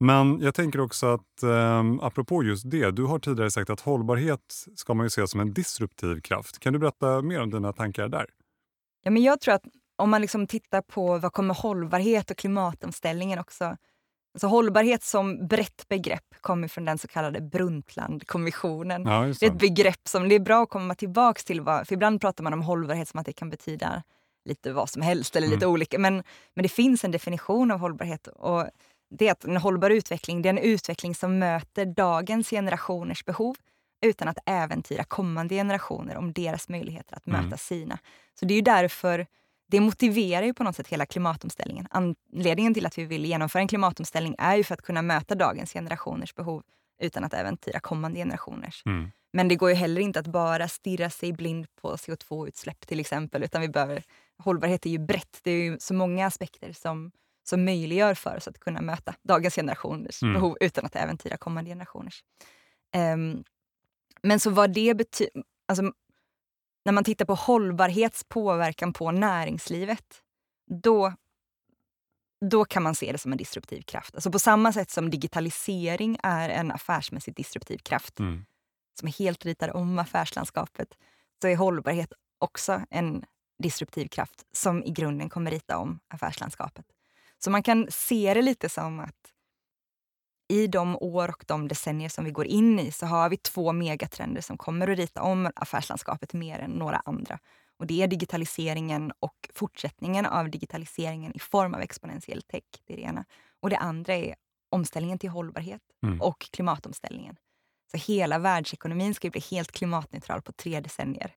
Men 0.00 0.40
jag 0.40 0.54
tänker 0.54 0.80
också 0.80 1.06
att 1.06 1.42
eh, 1.42 1.82
apropå 2.00 2.42
just 2.42 2.70
det, 2.70 2.90
du 2.90 3.04
har 3.04 3.18
tidigare 3.18 3.50
sagt 3.50 3.70
att 3.70 3.80
hållbarhet 3.80 4.66
ska 4.76 4.94
man 4.94 5.06
ju 5.06 5.10
se 5.10 5.26
som 5.26 5.40
en 5.40 5.52
disruptiv 5.52 6.20
kraft. 6.20 6.58
Kan 6.58 6.72
du 6.72 6.78
berätta 6.78 7.22
mer 7.22 7.40
om 7.40 7.50
dina 7.50 7.72
tankar 7.72 8.08
där? 8.08 8.26
Ja, 9.02 9.10
men 9.10 9.22
jag 9.22 9.40
tror 9.40 9.54
att 9.54 9.64
om 10.02 10.10
man 10.10 10.20
liksom 10.20 10.46
tittar 10.46 10.80
på 10.80 11.18
vad 11.18 11.32
kommer 11.32 11.54
hållbarhet 11.54 12.30
och 12.30 12.36
klimatomställningen 12.36 13.38
också. 13.38 13.76
Alltså 14.34 14.46
hållbarhet 14.46 15.02
som 15.02 15.46
brett 15.46 15.88
begrepp 15.88 16.34
kommer 16.40 16.68
från 16.68 16.84
den 16.84 16.98
så 16.98 17.08
kallade 17.08 17.40
Brundtlandkommissionen. 17.40 19.02
Ja, 19.02 19.20
det. 19.20 19.40
det. 19.40 19.46
är 19.46 19.50
ett 19.50 19.58
begrepp 19.58 20.08
som 20.08 20.28
det 20.28 20.34
är 20.34 20.40
bra 20.40 20.62
att 20.62 20.68
komma 20.70 20.94
tillbaka 20.94 21.42
till. 21.42 21.64
För 21.64 21.92
ibland 21.92 22.20
pratar 22.20 22.44
man 22.44 22.52
om 22.52 22.62
hållbarhet 22.62 23.08
som 23.08 23.20
att 23.20 23.26
det 23.26 23.32
kan 23.32 23.50
betyda 23.50 24.02
lite 24.44 24.72
vad 24.72 24.90
som 24.90 25.02
helst 25.02 25.36
eller 25.36 25.48
lite 25.48 25.64
mm. 25.64 25.72
olika. 25.72 25.98
Men, 25.98 26.22
men 26.54 26.62
det 26.62 26.68
finns 26.68 27.04
en 27.04 27.10
definition 27.10 27.70
av 27.70 27.78
hållbarhet. 27.78 28.26
Och 28.26 28.66
det 29.10 29.28
är 29.28 29.32
att 29.32 29.44
en 29.44 29.56
hållbar 29.56 29.90
utveckling 29.90 30.42
det 30.42 30.48
är 30.48 30.50
en 30.50 30.58
utveckling 30.58 31.14
som 31.14 31.38
möter 31.38 31.86
dagens 31.86 32.50
generationers 32.50 33.24
behov 33.24 33.56
utan 34.02 34.28
att 34.28 34.38
äventyra 34.46 35.04
kommande 35.04 35.54
generationer 35.54 36.16
om 36.16 36.32
deras 36.32 36.68
möjligheter 36.68 37.16
att 37.16 37.26
möta 37.26 37.46
mm. 37.46 37.58
sina. 37.58 37.98
Så 38.40 38.44
det 38.44 38.54
är 38.54 38.62
därför 38.62 39.26
det 39.72 39.80
motiverar 39.80 40.46
ju 40.46 40.54
på 40.54 40.64
något 40.64 40.76
sätt 40.76 40.88
hela 40.88 41.06
klimatomställningen. 41.06 41.86
Anledningen 41.90 42.74
till 42.74 42.86
att 42.86 42.98
vi 42.98 43.04
vill 43.04 43.24
genomföra 43.24 43.60
en 43.60 43.68
klimatomställning 43.68 44.34
är 44.38 44.56
ju 44.56 44.64
för 44.64 44.74
att 44.74 44.82
kunna 44.82 45.02
möta 45.02 45.34
dagens 45.34 45.72
generationers 45.72 46.34
behov 46.34 46.62
utan 47.02 47.24
att 47.24 47.34
äventyra 47.34 47.80
kommande 47.80 48.18
generationers. 48.18 48.82
Mm. 48.86 49.10
Men 49.32 49.48
det 49.48 49.56
går 49.56 49.70
ju 49.70 49.76
heller 49.76 50.00
inte 50.00 50.20
att 50.20 50.26
bara 50.26 50.68
stirra 50.68 51.10
sig 51.10 51.32
blind 51.32 51.66
på 51.80 51.96
CO2-utsläpp 51.96 52.86
till 52.86 53.00
exempel. 53.00 53.42
Utan 53.42 53.60
vi 53.60 53.68
behöver, 53.68 54.02
hållbarhet 54.38 54.86
är 54.86 54.90
ju 54.90 54.98
brett. 54.98 55.40
Det 55.42 55.50
är 55.50 55.62
ju 55.62 55.78
så 55.80 55.94
många 55.94 56.26
aspekter 56.26 56.72
som, 56.72 57.12
som 57.44 57.64
möjliggör 57.64 58.14
för 58.14 58.36
oss 58.36 58.48
att 58.48 58.58
kunna 58.58 58.82
möta 58.82 59.14
dagens 59.22 59.54
generationers 59.54 60.22
mm. 60.22 60.34
behov 60.34 60.56
utan 60.60 60.84
att 60.84 60.96
äventyra 60.96 61.36
kommande 61.36 61.70
generationers. 61.70 62.24
Um, 63.14 63.44
men 64.22 64.40
så 64.40 64.50
vad 64.50 64.72
det 64.72 64.94
betyder... 64.94 65.42
Alltså, 65.68 65.92
när 66.84 66.92
man 66.92 67.04
tittar 67.04 67.24
på 67.24 67.34
hållbarhetspåverkan 67.34 68.92
på 68.92 69.10
näringslivet, 69.10 70.22
då, 70.82 71.12
då 72.50 72.64
kan 72.64 72.82
man 72.82 72.94
se 72.94 73.12
det 73.12 73.18
som 73.18 73.32
en 73.32 73.38
disruptiv 73.38 73.82
kraft. 73.82 74.14
Alltså 74.14 74.30
på 74.32 74.38
samma 74.38 74.72
sätt 74.72 74.90
som 74.90 75.10
digitalisering 75.10 76.18
är 76.22 76.48
en 76.48 76.70
affärsmässigt 76.70 77.36
disruptiv 77.36 77.78
kraft 77.78 78.20
mm. 78.20 78.44
som 79.00 79.08
helt 79.18 79.46
ritar 79.46 79.76
om 79.76 79.98
affärslandskapet, 79.98 80.88
så 81.42 81.48
är 81.48 81.56
hållbarhet 81.56 82.12
också 82.38 82.80
en 82.90 83.24
disruptiv 83.62 84.08
kraft 84.08 84.46
som 84.52 84.84
i 84.84 84.90
grunden 84.90 85.28
kommer 85.28 85.50
rita 85.50 85.78
om 85.78 86.00
affärslandskapet. 86.08 86.86
Så 87.38 87.50
man 87.50 87.62
kan 87.62 87.86
se 87.90 88.34
det 88.34 88.42
lite 88.42 88.68
som 88.68 89.00
att 89.00 89.31
i 90.52 90.66
de 90.66 90.96
år 90.96 91.28
och 91.28 91.44
de 91.46 91.68
decennier 91.68 92.08
som 92.08 92.24
vi 92.24 92.30
går 92.30 92.46
in 92.46 92.78
i 92.78 92.90
så 92.92 93.06
har 93.06 93.30
vi 93.30 93.36
två 93.36 93.72
megatrender 93.72 94.40
som 94.40 94.58
kommer 94.58 94.88
att 94.88 94.98
rita 94.98 95.22
om 95.22 95.50
affärslandskapet 95.56 96.32
mer 96.32 96.58
än 96.58 96.70
några 96.70 97.02
andra. 97.04 97.38
Och 97.78 97.86
Det 97.86 98.02
är 98.02 98.06
digitaliseringen 98.06 99.12
och 99.20 99.50
fortsättningen 99.54 100.26
av 100.26 100.50
digitaliseringen 100.50 101.36
i 101.36 101.38
form 101.38 101.74
av 101.74 101.80
exponentiell 101.80 102.42
tech. 102.42 102.62
Det 102.86 102.96
det 102.96 103.02
ena. 103.02 103.24
Och 103.60 103.70
det 103.70 103.76
andra 103.76 104.14
är 104.14 104.34
omställningen 104.70 105.18
till 105.18 105.30
hållbarhet 105.30 105.82
mm. 106.02 106.20
och 106.20 106.40
klimatomställningen. 106.52 107.36
Så 107.90 108.12
hela 108.12 108.38
världsekonomin 108.38 109.14
ska 109.14 109.30
bli 109.30 109.40
helt 109.50 109.72
klimatneutral 109.72 110.42
på 110.42 110.52
tre 110.52 110.80
decennier. 110.80 111.34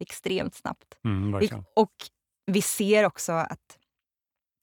Extremt 0.00 0.54
snabbt. 0.54 0.94
Mm, 1.04 1.34
och 1.76 1.92
vi 2.46 2.62
ser 2.62 3.04
också 3.04 3.32
att 3.32 3.78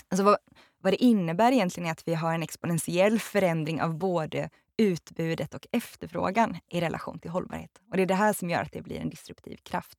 alltså 0.10 0.24
vad, 0.24 0.38
vad 0.82 0.94
det 0.94 1.04
innebär 1.04 1.52
egentligen 1.52 1.88
är 1.88 1.92
att 1.92 2.08
vi 2.08 2.14
har 2.14 2.34
en 2.34 2.44
exponentiell 2.44 3.20
förändring 3.20 3.82
av 3.82 3.98
både 3.98 4.50
utbudet 4.78 5.54
och 5.54 5.68
efterfrågan 5.72 6.58
i 6.68 6.82
relation 6.82 7.20
till 7.20 7.32
hållbarhet. 7.32 7.82
Och 7.92 7.98
Det 7.98 8.04
är 8.04 8.08
det 8.08 8.16
här 8.16 8.34
som 8.34 8.50
gör 8.50 8.62
att 8.62 8.72
det 8.72 8.82
blir 8.82 9.00
en 9.00 9.10
disruptiv 9.10 9.58
kraft. 9.58 9.98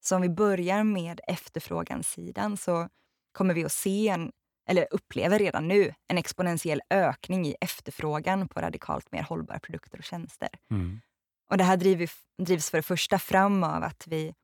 Så 0.00 0.16
om 0.16 0.22
vi 0.22 0.28
börjar 0.28 0.84
med 0.84 1.20
efterfrågansidan 1.28 2.56
så 2.56 2.88
kommer 3.32 3.54
vi 3.54 3.64
att 3.64 3.72
se 3.72 4.08
en, 4.08 4.32
eller 4.68 4.86
upplever 4.90 5.38
redan 5.38 5.68
nu, 5.68 5.94
en 6.08 6.18
exponentiell 6.18 6.82
ökning 6.90 7.46
i 7.46 7.56
efterfrågan 7.60 8.48
på 8.48 8.60
radikalt 8.60 9.12
mer 9.12 9.22
hållbara 9.22 9.58
produkter 9.58 9.98
och 9.98 10.04
tjänster. 10.04 10.48
Mm. 10.70 11.00
Och 11.50 11.58
Det 11.58 11.64
här 11.64 11.76
drivs 11.76 12.70
för 12.70 12.78
det 12.78 12.82
första 12.82 13.18
fram 13.18 13.64
av 13.64 13.82
att 13.82 14.06
vi 14.06 14.34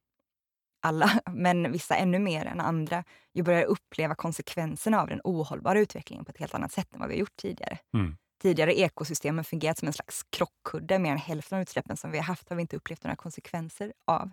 alla, 0.80 1.20
men 1.32 1.72
vissa 1.72 1.96
ännu 1.96 2.18
mer 2.18 2.46
än 2.46 2.60
andra, 2.60 3.04
ju 3.34 3.42
börjar 3.42 3.64
uppleva 3.64 4.14
konsekvenserna 4.14 5.00
av 5.00 5.08
den 5.08 5.20
ohållbara 5.24 5.78
utvecklingen 5.80 6.24
på 6.24 6.30
ett 6.30 6.38
helt 6.38 6.54
annat 6.54 6.72
sätt 6.72 6.94
än 6.94 7.00
vad 7.00 7.08
vi 7.08 7.14
har 7.14 7.20
gjort 7.20 7.36
tidigare. 7.36 7.78
Mm. 7.94 8.16
Tidigare 8.42 8.78
ekosystemen 8.78 9.44
fungerat 9.44 9.78
som 9.78 9.88
en 9.88 9.94
slags 9.94 10.22
krockkudde. 10.30 10.98
Mer 10.98 11.12
än 11.12 11.18
hälften 11.18 11.56
av 11.56 11.62
utsläppen 11.62 11.96
som 11.96 12.10
vi 12.10 12.18
har 12.18 12.24
haft 12.24 12.48
har 12.48 12.56
vi 12.56 12.62
inte 12.62 12.76
upplevt 12.76 13.04
några 13.04 13.16
konsekvenser 13.16 13.92
av. 14.06 14.30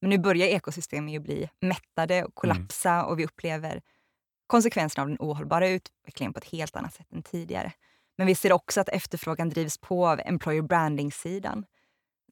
Men 0.00 0.10
nu 0.10 0.18
börjar 0.18 0.46
ekosystemen 0.46 1.08
ju 1.08 1.18
bli 1.18 1.48
mättade 1.60 2.24
och 2.24 2.34
kollapsa 2.34 2.90
mm. 2.90 3.06
och 3.06 3.18
vi 3.18 3.24
upplever 3.24 3.82
konsekvenserna 4.46 5.02
av 5.02 5.08
den 5.08 5.16
ohållbara 5.20 5.68
utvecklingen 5.68 6.32
på 6.32 6.38
ett 6.38 6.50
helt 6.50 6.76
annat 6.76 6.94
sätt 6.94 7.12
än 7.12 7.22
tidigare. 7.22 7.72
Men 8.18 8.26
vi 8.26 8.34
ser 8.34 8.52
också 8.52 8.80
att 8.80 8.88
efterfrågan 8.88 9.48
drivs 9.48 9.78
på 9.78 10.08
av 10.08 10.20
employer 10.24 10.62
branding-sidan 10.62 11.64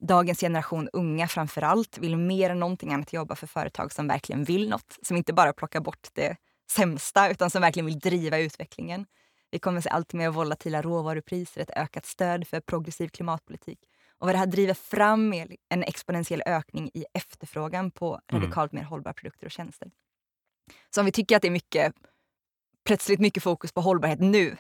dagens 0.00 0.40
generation 0.40 0.88
unga 0.92 1.28
framför 1.28 1.62
allt 1.62 1.98
vill 1.98 2.16
mer 2.16 2.50
än 2.50 2.60
någonting 2.60 2.92
annat 2.92 3.12
jobba 3.12 3.34
för 3.34 3.46
företag 3.46 3.92
som 3.92 4.08
verkligen 4.08 4.44
vill 4.44 4.68
något. 4.68 4.98
Som 5.02 5.16
inte 5.16 5.32
bara 5.32 5.52
plockar 5.52 5.80
bort 5.80 6.08
det 6.12 6.36
sämsta 6.70 7.30
utan 7.30 7.50
som 7.50 7.62
verkligen 7.62 7.86
vill 7.86 7.98
driva 7.98 8.38
utvecklingen. 8.38 9.06
Vi 9.50 9.58
kommer 9.58 9.78
att 9.78 9.84
se 9.84 9.90
allt 9.90 10.12
mer 10.12 10.30
volatila 10.30 10.82
råvarupriser, 10.82 11.60
ett 11.60 11.70
ökat 11.76 12.06
stöd 12.06 12.48
för 12.48 12.60
progressiv 12.60 13.08
klimatpolitik. 13.08 13.78
Och 14.18 14.26
vad 14.26 14.34
det 14.34 14.38
här 14.38 14.46
driver 14.46 14.74
fram 14.74 15.32
är 15.32 15.56
en 15.68 15.82
exponentiell 15.82 16.42
ökning 16.46 16.90
i 16.94 17.04
efterfrågan 17.14 17.90
på 17.90 18.20
mm. 18.28 18.42
radikalt 18.42 18.72
mer 18.72 18.82
hållbara 18.82 19.14
produkter 19.14 19.46
och 19.46 19.52
tjänster. 19.52 19.90
Så 20.94 21.00
om 21.00 21.04
vi 21.04 21.12
tycker 21.12 21.36
att 21.36 21.42
det 21.42 21.48
är 21.48 21.52
mycket, 21.52 21.94
plötsligt 22.84 23.20
mycket 23.20 23.42
fokus 23.42 23.72
på 23.72 23.80
hållbarhet 23.80 24.20
nu, 24.20 24.56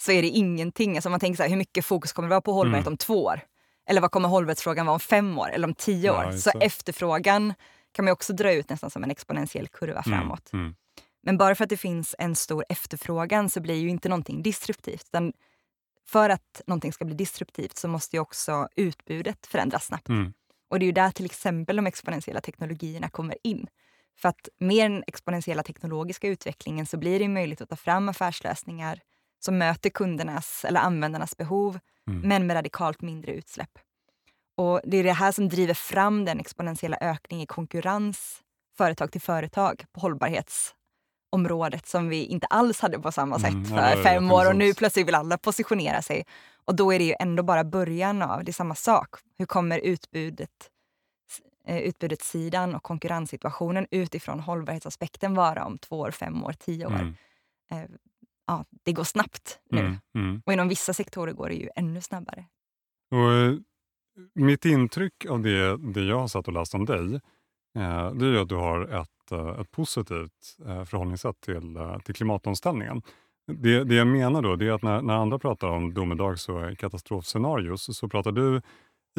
så 0.00 0.12
är 0.12 0.22
det 0.22 0.28
ingenting. 0.28 0.96
Alltså 0.96 1.10
man 1.10 1.20
tänker 1.20 1.36
så 1.36 1.42
här, 1.42 1.50
hur 1.50 1.56
mycket 1.56 1.84
fokus 1.84 2.12
kommer 2.12 2.28
det 2.28 2.30
vara 2.30 2.40
på 2.40 2.52
hållbarhet 2.52 2.86
mm. 2.86 2.92
om 2.92 2.96
två 2.96 3.24
år? 3.24 3.40
Eller 3.86 4.00
vad 4.00 4.10
kommer 4.10 4.28
hållbarhetsfrågan 4.28 4.86
vara 4.86 4.94
om 4.94 5.00
fem 5.00 5.38
år 5.38 5.50
eller 5.50 5.68
om 5.68 5.74
tio 5.74 6.10
år? 6.10 6.24
Ja, 6.24 6.38
så 6.38 6.50
efterfrågan 6.60 7.54
kan 7.92 8.04
man 8.04 8.12
också 8.12 8.32
dra 8.32 8.52
ut 8.52 8.70
nästan 8.70 8.90
som 8.90 9.04
en 9.04 9.10
exponentiell 9.10 9.68
kurva 9.68 10.02
mm, 10.06 10.18
framåt. 10.18 10.52
Mm. 10.52 10.74
Men 11.22 11.38
bara 11.38 11.54
för 11.54 11.64
att 11.64 11.70
det 11.70 11.76
finns 11.76 12.14
en 12.18 12.34
stor 12.36 12.64
efterfrågan 12.68 13.50
så 13.50 13.60
blir 13.60 13.74
ju 13.74 13.88
inte 13.88 14.08
någonting 14.08 14.42
disruptivt. 14.42 15.10
För 16.06 16.30
att 16.30 16.62
någonting 16.66 16.92
ska 16.92 17.04
bli 17.04 17.14
disruptivt 17.14 17.76
så 17.76 17.88
måste 17.88 18.16
ju 18.16 18.20
också 18.20 18.68
utbudet 18.76 19.46
förändras 19.46 19.84
snabbt. 19.84 20.08
Mm. 20.08 20.32
Och 20.70 20.78
det 20.78 20.84
är 20.84 20.86
ju 20.86 20.92
där 20.92 21.10
till 21.10 21.24
exempel 21.24 21.76
de 21.76 21.86
exponentiella 21.86 22.40
teknologierna 22.40 23.08
kommer 23.08 23.36
in. 23.42 23.66
För 24.18 24.28
att 24.28 24.48
med 24.58 24.90
den 24.90 25.04
exponentiella 25.06 25.62
teknologiska 25.62 26.28
utvecklingen 26.28 26.86
så 26.86 26.96
blir 26.96 27.18
det 27.18 27.28
möjligt 27.28 27.60
att 27.60 27.68
ta 27.68 27.76
fram 27.76 28.08
affärslösningar 28.08 29.00
som 29.38 29.58
möter 29.58 29.90
kundernas 29.90 30.64
eller 30.64 30.80
användarnas 30.80 31.36
behov 31.36 31.78
mm. 32.08 32.28
men 32.28 32.46
med 32.46 32.54
radikalt 32.54 33.02
mindre 33.02 33.32
utsläpp. 33.32 33.78
Och 34.56 34.80
Det 34.84 34.96
är 34.96 35.04
det 35.04 35.12
här 35.12 35.32
som 35.32 35.48
driver 35.48 35.74
fram 35.74 36.24
den 36.24 36.40
exponentiella 36.40 36.96
ökning 37.00 37.42
i 37.42 37.46
konkurrens 37.46 38.42
företag 38.76 39.12
till 39.12 39.20
företag 39.20 39.84
på 39.92 40.00
hållbarhetsområdet 40.00 41.86
som 41.86 42.08
vi 42.08 42.24
inte 42.24 42.46
alls 42.46 42.80
hade 42.80 42.98
på 42.98 43.12
samma 43.12 43.38
sätt 43.38 43.52
mm, 43.52 43.64
för 43.64 44.02
fem 44.02 44.32
år 44.32 44.48
och 44.48 44.56
nu 44.56 44.74
plötsligt 44.74 45.06
vill 45.06 45.14
alla 45.14 45.38
positionera 45.38 46.02
sig. 46.02 46.26
Och 46.64 46.76
då 46.76 46.92
är 46.92 46.98
det 46.98 47.04
ju 47.04 47.14
ändå 47.20 47.42
bara 47.42 47.64
början 47.64 48.22
av, 48.22 48.44
det 48.44 48.50
är 48.50 48.52
samma 48.52 48.74
sak. 48.74 49.08
Hur 49.38 49.46
kommer 49.46 49.78
utbudet, 49.78 50.70
eh, 51.66 51.78
utbudets 51.78 52.34
och 52.74 52.82
konkurrenssituationen 52.82 53.86
utifrån 53.90 54.40
hållbarhetsaspekten 54.40 55.34
vara 55.34 55.64
om 55.64 55.78
två 55.78 55.98
år, 55.98 56.10
fem 56.10 56.44
år, 56.44 56.52
tio 56.52 56.86
år? 56.86 57.14
Mm. 57.70 57.88
Ja, 58.46 58.64
det 58.84 58.92
går 58.92 59.04
snabbt 59.04 59.58
nu. 59.70 59.80
Mm, 59.80 59.96
mm. 60.14 60.42
Och 60.46 60.52
inom 60.52 60.68
vissa 60.68 60.92
sektorer 60.92 61.32
går 61.32 61.48
det 61.48 61.54
ju 61.54 61.68
ännu 61.76 62.00
snabbare. 62.00 62.44
Och, 63.10 63.32
eh, 63.32 63.54
mitt 64.34 64.64
intryck 64.64 65.26
av 65.28 65.42
det, 65.42 65.76
det 65.76 66.04
jag 66.04 66.18
har 66.18 66.28
satt 66.28 66.48
och 66.48 66.54
läst 66.54 66.74
om 66.74 66.84
dig, 66.84 67.14
eh, 67.78 68.12
det 68.14 68.26
är 68.26 68.42
att 68.42 68.48
du 68.48 68.54
har 68.54 68.80
ett, 68.80 69.32
eh, 69.32 69.60
ett 69.60 69.70
positivt 69.70 70.56
eh, 70.66 70.84
förhållningssätt 70.84 71.40
till, 71.40 71.76
eh, 71.76 71.98
till 71.98 72.14
klimatomställningen. 72.14 73.02
Det, 73.52 73.84
det 73.84 73.94
jag 73.94 74.06
menar 74.06 74.42
då, 74.42 74.56
det 74.56 74.66
är 74.66 74.72
att 74.72 74.82
när, 74.82 75.02
när 75.02 75.14
andra 75.14 75.38
pratar 75.38 75.68
om 75.68 75.94
domedags 75.94 76.48
och 76.48 76.78
katastrofscenarios 76.78 77.82
så, 77.82 77.94
så 77.94 78.08
pratar 78.08 78.32
du 78.32 78.60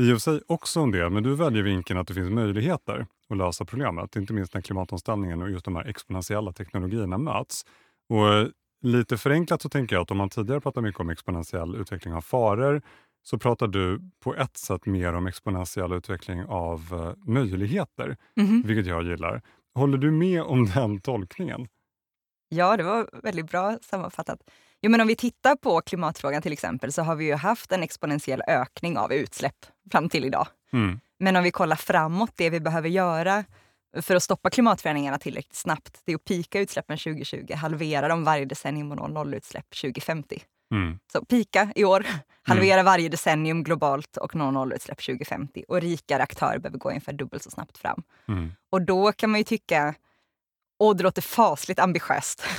i 0.01 0.11
och 0.11 0.15
för 0.15 0.19
sig 0.19 0.41
också 0.47 0.81
om 0.81 0.91
det, 0.91 1.09
men 1.09 1.23
du 1.23 1.35
väljer 1.35 1.63
vinkeln 1.63 1.99
att 1.99 2.07
det 2.07 2.13
finns 2.13 2.29
möjligheter 2.29 3.05
att 3.29 3.37
lösa 3.37 3.65
problemet. 3.65 4.15
Inte 4.15 4.33
minst 4.33 4.53
när 4.53 4.61
klimatomställningen 4.61 5.41
och 5.41 5.49
just 5.49 5.65
de 5.65 5.75
här 5.75 5.87
exponentiella 5.87 6.51
teknologierna 6.51 7.17
möts. 7.17 7.65
Och 8.09 8.51
Lite 8.81 9.17
förenklat 9.17 9.61
så 9.61 9.69
tänker 9.69 9.95
jag 9.95 10.03
att 10.03 10.11
om 10.11 10.17
man 10.17 10.29
tidigare 10.29 10.61
pratade 10.61 10.87
mycket 10.87 11.01
om 11.01 11.09
exponentiell 11.09 11.75
utveckling 11.75 12.13
av 12.13 12.21
faror 12.21 12.81
så 13.23 13.37
pratar 13.37 13.67
du 13.67 14.01
på 14.23 14.35
ett 14.35 14.57
sätt 14.57 14.85
mer 14.85 15.13
om 15.13 15.27
exponentiell 15.27 15.93
utveckling 15.93 16.45
av 16.45 16.93
uh, 16.93 17.13
möjligheter, 17.33 18.17
mm. 18.37 18.61
vilket 18.65 18.85
jag 18.85 19.03
gillar. 19.03 19.41
Håller 19.75 19.97
du 19.97 20.11
med 20.11 20.41
om 20.41 20.65
den 20.75 21.01
tolkningen? 21.01 21.67
Ja, 22.49 22.77
det 22.77 22.83
var 22.83 23.09
väldigt 23.23 23.51
bra 23.51 23.77
sammanfattat. 23.81 24.39
Jo, 24.81 24.91
men 24.91 25.01
om 25.01 25.07
vi 25.07 25.15
tittar 25.15 25.55
på 25.55 25.81
klimatfrågan 25.81 26.41
till 26.41 26.53
exempel 26.53 26.93
så 26.93 27.01
har 27.01 27.15
vi 27.15 27.25
ju 27.25 27.35
haft 27.35 27.71
en 27.71 27.83
exponentiell 27.83 28.41
ökning 28.47 28.97
av 28.97 29.13
utsläpp 29.13 29.65
fram 29.91 30.09
till 30.09 30.25
idag. 30.25 30.47
Mm. 30.73 30.99
Men 31.19 31.35
om 31.35 31.43
vi 31.43 31.51
kollar 31.51 31.75
framåt, 31.75 32.31
det 32.35 32.49
vi 32.49 32.59
behöver 32.59 32.89
göra 32.89 33.43
för 34.01 34.15
att 34.15 34.23
stoppa 34.23 34.49
klimatförändringarna 34.49 35.17
tillräckligt 35.17 35.55
snabbt, 35.55 36.01
det 36.05 36.11
är 36.11 36.15
att 36.15 36.23
pika 36.23 36.59
utsläppen 36.59 36.97
2020, 36.97 37.53
halvera 37.53 38.07
dem 38.07 38.23
varje 38.23 38.45
decennium 38.45 38.91
och 38.91 38.97
nå 38.97 39.07
nollutsläpp 39.07 39.69
2050. 39.81 40.43
Mm. 40.71 40.99
Så 41.11 41.25
pika 41.25 41.71
i 41.75 41.83
år, 41.83 42.05
halvera 42.41 42.73
mm. 42.73 42.85
varje 42.85 43.09
decennium 43.09 43.63
globalt 43.63 44.17
och 44.17 44.35
nå 44.35 44.51
nollutsläpp 44.51 45.05
2050. 45.05 45.63
Och 45.67 45.81
rikare 45.81 46.23
aktörer 46.23 46.59
behöver 46.59 46.77
gå 46.77 46.89
ungefär 46.89 47.13
dubbelt 47.13 47.43
så 47.43 47.51
snabbt 47.51 47.77
fram. 47.77 48.03
Mm. 48.27 48.51
Och 48.69 48.81
då 48.81 49.11
kan 49.11 49.29
man 49.29 49.39
ju 49.39 49.43
tycka, 49.43 49.95
åh 50.79 50.95
det 50.95 51.03
låter 51.03 51.21
fasligt 51.21 51.79
ambitiöst. 51.79 52.43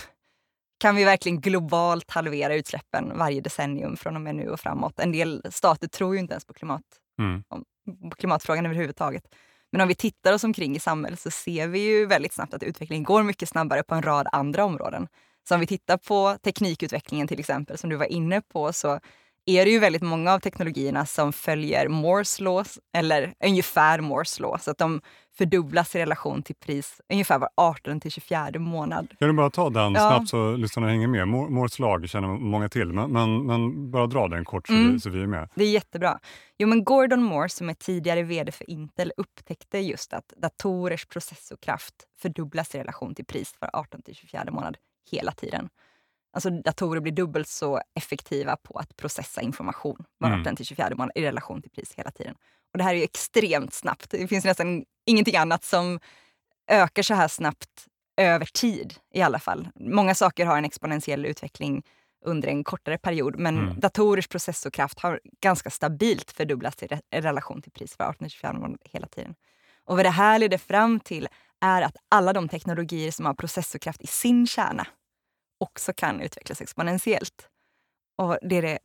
Kan 0.81 0.97
vi 0.97 1.05
verkligen 1.05 1.41
globalt 1.41 2.11
halvera 2.11 2.55
utsläppen 2.55 3.19
varje 3.19 3.41
decennium 3.41 3.97
från 3.97 4.17
och 4.17 4.23
med 4.23 4.35
nu 4.35 4.49
och 4.49 4.61
framåt? 4.61 4.99
En 4.99 5.13
del 5.13 5.43
stater 5.51 5.89
tror 5.89 6.15
ju 6.15 6.21
inte 6.21 6.33
ens 6.33 6.45
på, 6.45 6.55
klimat, 6.55 6.83
mm. 7.19 7.43
på 8.11 8.17
klimatfrågan 8.17 8.67
överhuvudtaget. 8.67 9.25
Men 9.73 9.81
om 9.81 9.89
vi 9.89 9.95
tittar 9.95 10.33
oss 10.33 10.45
omkring 10.45 10.77
i 10.77 10.81
samhället 10.81 11.21
så 11.21 11.31
ser 11.31 11.69
vi 11.69 11.79
ju 11.79 12.07
väldigt 12.07 12.33
snabbt 12.33 12.55
att 12.55 12.63
utvecklingen 12.63 13.05
går 13.05 13.23
mycket 13.23 13.49
snabbare 13.49 13.83
på 13.83 13.95
en 13.95 14.03
rad 14.03 14.29
andra 14.33 14.65
områden. 14.65 15.09
Så 15.49 15.55
om 15.55 15.61
vi 15.61 15.67
tittar 15.67 15.97
på 15.97 16.37
teknikutvecklingen 16.43 17.29
till 17.29 17.41
exempel, 17.41 17.79
som 17.79 17.91
du 17.91 17.97
var 17.97 18.07
inne 18.07 18.41
på, 18.41 18.73
så 18.73 19.01
är 19.49 19.65
det 19.65 19.71
ju 19.71 19.79
väldigt 19.79 20.03
många 20.03 20.33
av 20.33 20.39
teknologierna 20.39 21.07
som 21.07 21.33
följer 21.33 21.89
Moores 21.89 22.41
law, 22.41 22.67
eller 22.97 23.35
ungefär 23.45 24.01
Moores 24.01 24.41
law, 24.41 24.59
så 24.59 24.71
att 24.71 24.79
de 24.79 25.01
fördubblas 25.39 25.97
i 25.97 25.99
relation 25.99 26.43
till 26.43 26.55
pris 26.55 27.01
ungefär 27.13 27.39
var 27.39 27.49
18 27.57 28.01
till 28.01 28.11
24 28.11 28.51
månad. 28.59 29.09
Kan 29.19 29.29
du 29.29 29.35
bara 29.35 29.51
ta 29.51 29.71
den 29.71 29.93
ja. 29.93 30.01
snabbt 30.01 30.29
så 30.29 30.57
lyssnarna 30.57 30.89
hänger 30.89 31.09
med? 31.09 31.29
Moores 31.29 31.79
lag 31.79 32.09
känner 32.09 32.29
många 32.29 32.69
till, 32.69 32.93
men, 32.93 33.13
men, 33.13 33.47
men 33.47 33.91
bara 33.91 34.07
dra 34.07 34.29
den 34.29 34.45
kort 34.45 34.67
så, 34.67 34.73
mm. 34.73 34.93
vi, 34.93 35.01
så 35.01 35.11
vi 35.11 35.23
är 35.23 35.27
med. 35.27 35.49
Det 35.55 35.65
är 35.65 35.71
jättebra. 35.71 36.19
Jo, 36.59 36.69
men 36.69 36.85
Gordon 36.85 37.23
Moore 37.23 37.49
som 37.49 37.69
är 37.69 37.75
tidigare 37.75 38.23
vd 38.23 38.53
för 38.53 38.71
Intel 38.71 39.13
upptäckte 39.17 39.79
just 39.79 40.13
att 40.13 40.33
datorers 40.37 41.07
processorkraft 41.07 41.95
fördubblas 42.23 42.75
i 42.75 42.79
relation 42.79 43.15
till 43.15 43.25
pris 43.25 43.55
var 43.61 43.71
18 43.73 44.03
till 44.03 44.15
24 44.15 44.45
månad 44.51 44.77
hela 45.11 45.33
tiden. 45.33 45.69
Alltså 46.33 46.51
datorer 46.51 47.01
blir 47.01 47.13
dubbelt 47.13 47.49
så 47.49 47.81
effektiva 47.95 48.57
på 48.57 48.79
att 48.79 48.97
processa 48.97 49.43
information 49.43 50.05
var 50.19 50.29
18 50.29 50.41
mm. 50.41 50.57
till 50.57 50.67
24 50.67 50.91
månad 50.91 51.13
i 51.15 51.23
relation 51.23 51.63
till 51.63 51.71
pris 51.71 51.95
hela 51.97 52.11
tiden. 52.11 52.35
Och 52.73 52.79
det 52.79 52.85
här 52.85 52.95
är 52.95 53.03
extremt 53.03 53.75
snabbt. 53.75 54.11
Det 54.11 54.29
finns 54.29 54.45
nästan 54.45 54.85
ingenting 55.07 55.37
annat 55.37 55.65
som 55.65 56.01
ökar 56.71 57.03
så 57.03 57.15
här 57.15 57.29
snabbt 57.29 57.87
över 58.17 58.45
tid 58.45 58.95
i 59.15 59.23
alla 59.23 59.39
fall. 59.39 59.69
Många 59.75 60.15
saker 60.15 60.47
har 60.47 60.59
en 60.59 60.65
exponentiell 60.65 61.27
utveckling 61.27 61.83
under 62.25 62.49
en 62.49 62.65
kortare 62.65 62.99
period, 62.99 63.39
men 63.39 63.59
mm. 63.59 63.81
datorers 63.81 64.29
processorkraft 64.29 65.01
har 65.01 65.21
ganska 65.41 65.71
stabilt 65.71 66.31
fördubblats 66.31 66.83
i, 66.83 66.89
i 67.17 67.21
relation 67.21 67.63
till 67.63 67.73
pris 67.73 67.97
för 67.97 68.05
1824 68.05 68.77
hela 68.85 69.07
tiden. 69.07 69.35
Och 69.85 69.97
vad 69.97 70.05
det 70.05 70.11
här 70.11 70.39
leder 70.39 70.59
fram 70.59 71.01
till 71.01 71.29
är 71.61 71.83
att 71.83 71.97
alla 72.09 72.33
de 72.33 72.49
teknologier 72.49 73.11
som 73.11 73.27
har 73.27 73.35
processorkraft 73.35 74.03
i 74.03 74.07
sin 74.07 74.47
kärna 74.47 74.87
också 75.59 75.93
kan 75.93 76.21
utvecklas 76.21 76.61
exponentiellt. 76.61 77.49
Och 78.17 78.39
det 78.43 78.57
är 78.57 78.63
det 78.63 78.79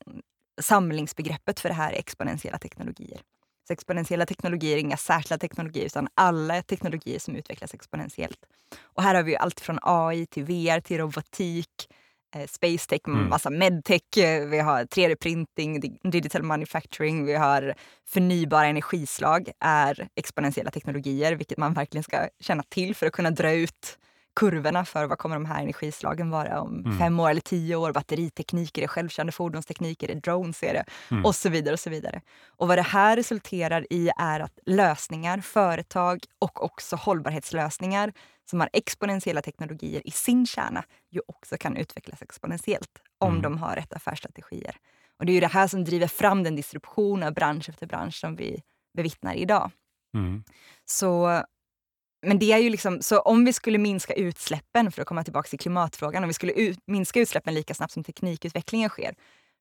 samlingsbegreppet 0.62 1.60
för 1.60 1.70
det 1.70 1.76
här 1.76 1.94
är 1.94 1.98
exponentiella 2.00 2.58
teknologier. 2.58 3.22
Så 3.68 3.74
exponentiella 3.74 4.26
teknologier 4.26 4.76
är 4.78 4.82
inga 4.82 4.98
särskilda 4.98 5.38
teknologier 5.38 5.86
utan 5.86 6.08
alla 6.16 6.62
teknologier 6.62 7.20
som 7.20 7.36
utvecklas 7.36 7.74
exponentiellt. 7.74 8.40
Och 8.82 9.04
här 9.04 9.16
har 9.16 9.24
vi 9.24 9.38
allt 9.38 9.60
från 9.60 9.80
AI 9.82 10.26
till 10.26 10.44
VR 10.44 10.80
till 10.80 10.98
robotik, 10.98 11.90
eh, 12.36 12.48
space 12.48 12.90
tech, 12.90 13.02
mm. 13.08 13.30
massa 13.30 13.50
medtech, 13.50 14.18
eh, 14.18 14.48
vi 14.48 14.60
har 14.60 14.86
3D-printing, 14.86 16.00
digital 16.04 16.44
manufacturing, 16.44 17.26
vi 17.26 17.36
har 17.36 17.74
förnybara 18.08 18.66
energislag 18.66 19.52
är 19.60 20.08
exponentiella 20.16 20.72
teknologier, 20.72 21.36
vilket 21.36 21.58
man 21.58 21.74
verkligen 21.74 22.04
ska 22.04 22.30
känna 22.40 22.64
till 22.64 22.96
för 22.96 23.08
att 23.08 23.14
kunna 23.14 23.32
dra 23.32 23.52
ut 23.52 23.98
kurvorna 24.36 24.86
för 24.86 25.06
vad 25.06 25.18
kommer 25.18 25.36
de 25.36 25.46
här 25.46 25.62
energislagen 25.62 26.30
vara 26.30 26.62
om 26.62 26.80
mm. 26.80 27.00
fem 27.00 27.20
år 27.20 27.30
eller 27.30 27.42
tio 27.42 27.76
år. 27.76 27.92
Batteritekniker, 27.92 28.82
är 28.82 28.88
självkörande 28.88 29.32
fordonstekniker, 29.32 30.12
är 30.12 30.16
drones 30.16 30.64
är 30.64 30.74
det 30.74 30.86
mm. 31.12 31.26
och 31.26 31.36
så 31.36 31.50
vidare. 31.50 31.74
Och 31.74 31.80
så 31.80 31.90
vidare. 31.90 32.22
Och 32.48 32.68
vad 32.68 32.78
det 32.78 32.82
här 32.82 33.16
resulterar 33.16 33.86
i 33.90 34.10
är 34.18 34.40
att 34.40 34.60
lösningar, 34.66 35.38
företag 35.38 36.20
och 36.40 36.64
också 36.64 36.96
hållbarhetslösningar 36.96 38.14
som 38.50 38.60
har 38.60 38.70
exponentiella 38.74 39.42
teknologier 39.42 40.08
i 40.08 40.12
sin 40.12 40.46
kärna 40.46 40.84
ju 41.12 41.22
också 41.28 41.58
kan 41.58 41.78
utvecklas 41.78 42.22
exponentiellt 42.22 43.02
om 43.18 43.30
mm. 43.30 43.42
de 43.42 43.58
har 43.58 43.76
rätt 43.76 43.94
affärsstrategier. 43.94 44.76
Och 45.20 45.26
det 45.26 45.32
är 45.32 45.34
ju 45.34 45.40
det 45.40 45.48
här 45.48 45.68
som 45.68 45.84
driver 45.84 46.08
fram 46.08 46.44
den 46.44 46.56
disruption 46.56 47.24
av 47.24 47.34
bransch 47.34 47.70
efter 47.70 47.88
bransch 47.88 48.16
som 48.16 48.36
vi 48.36 48.62
bevittnar 48.94 49.34
idag. 49.34 49.72
Mm. 50.14 50.44
Så 50.86 51.44
men 52.24 52.40
det 52.40 52.52
är 52.52 52.58
ju 52.58 52.70
liksom, 52.70 53.02
så 53.02 53.20
om 53.20 53.46
vi 53.46 53.54
skulle 53.54 53.78
minska 53.78 54.14
utsläppen, 54.14 54.92
för 54.92 55.02
att 55.02 55.08
komma 55.08 55.24
tillbaka 55.24 55.50
till 55.50 55.60
klimatfrågan, 55.60 56.24
om 56.24 56.28
vi 56.28 56.34
skulle 56.34 56.52
ut, 56.52 56.80
minska 56.88 57.20
utsläppen 57.20 57.54
lika 57.54 57.74
snabbt 57.74 57.94
som 57.94 58.04
teknikutvecklingen 58.04 58.90
sker, 58.90 59.16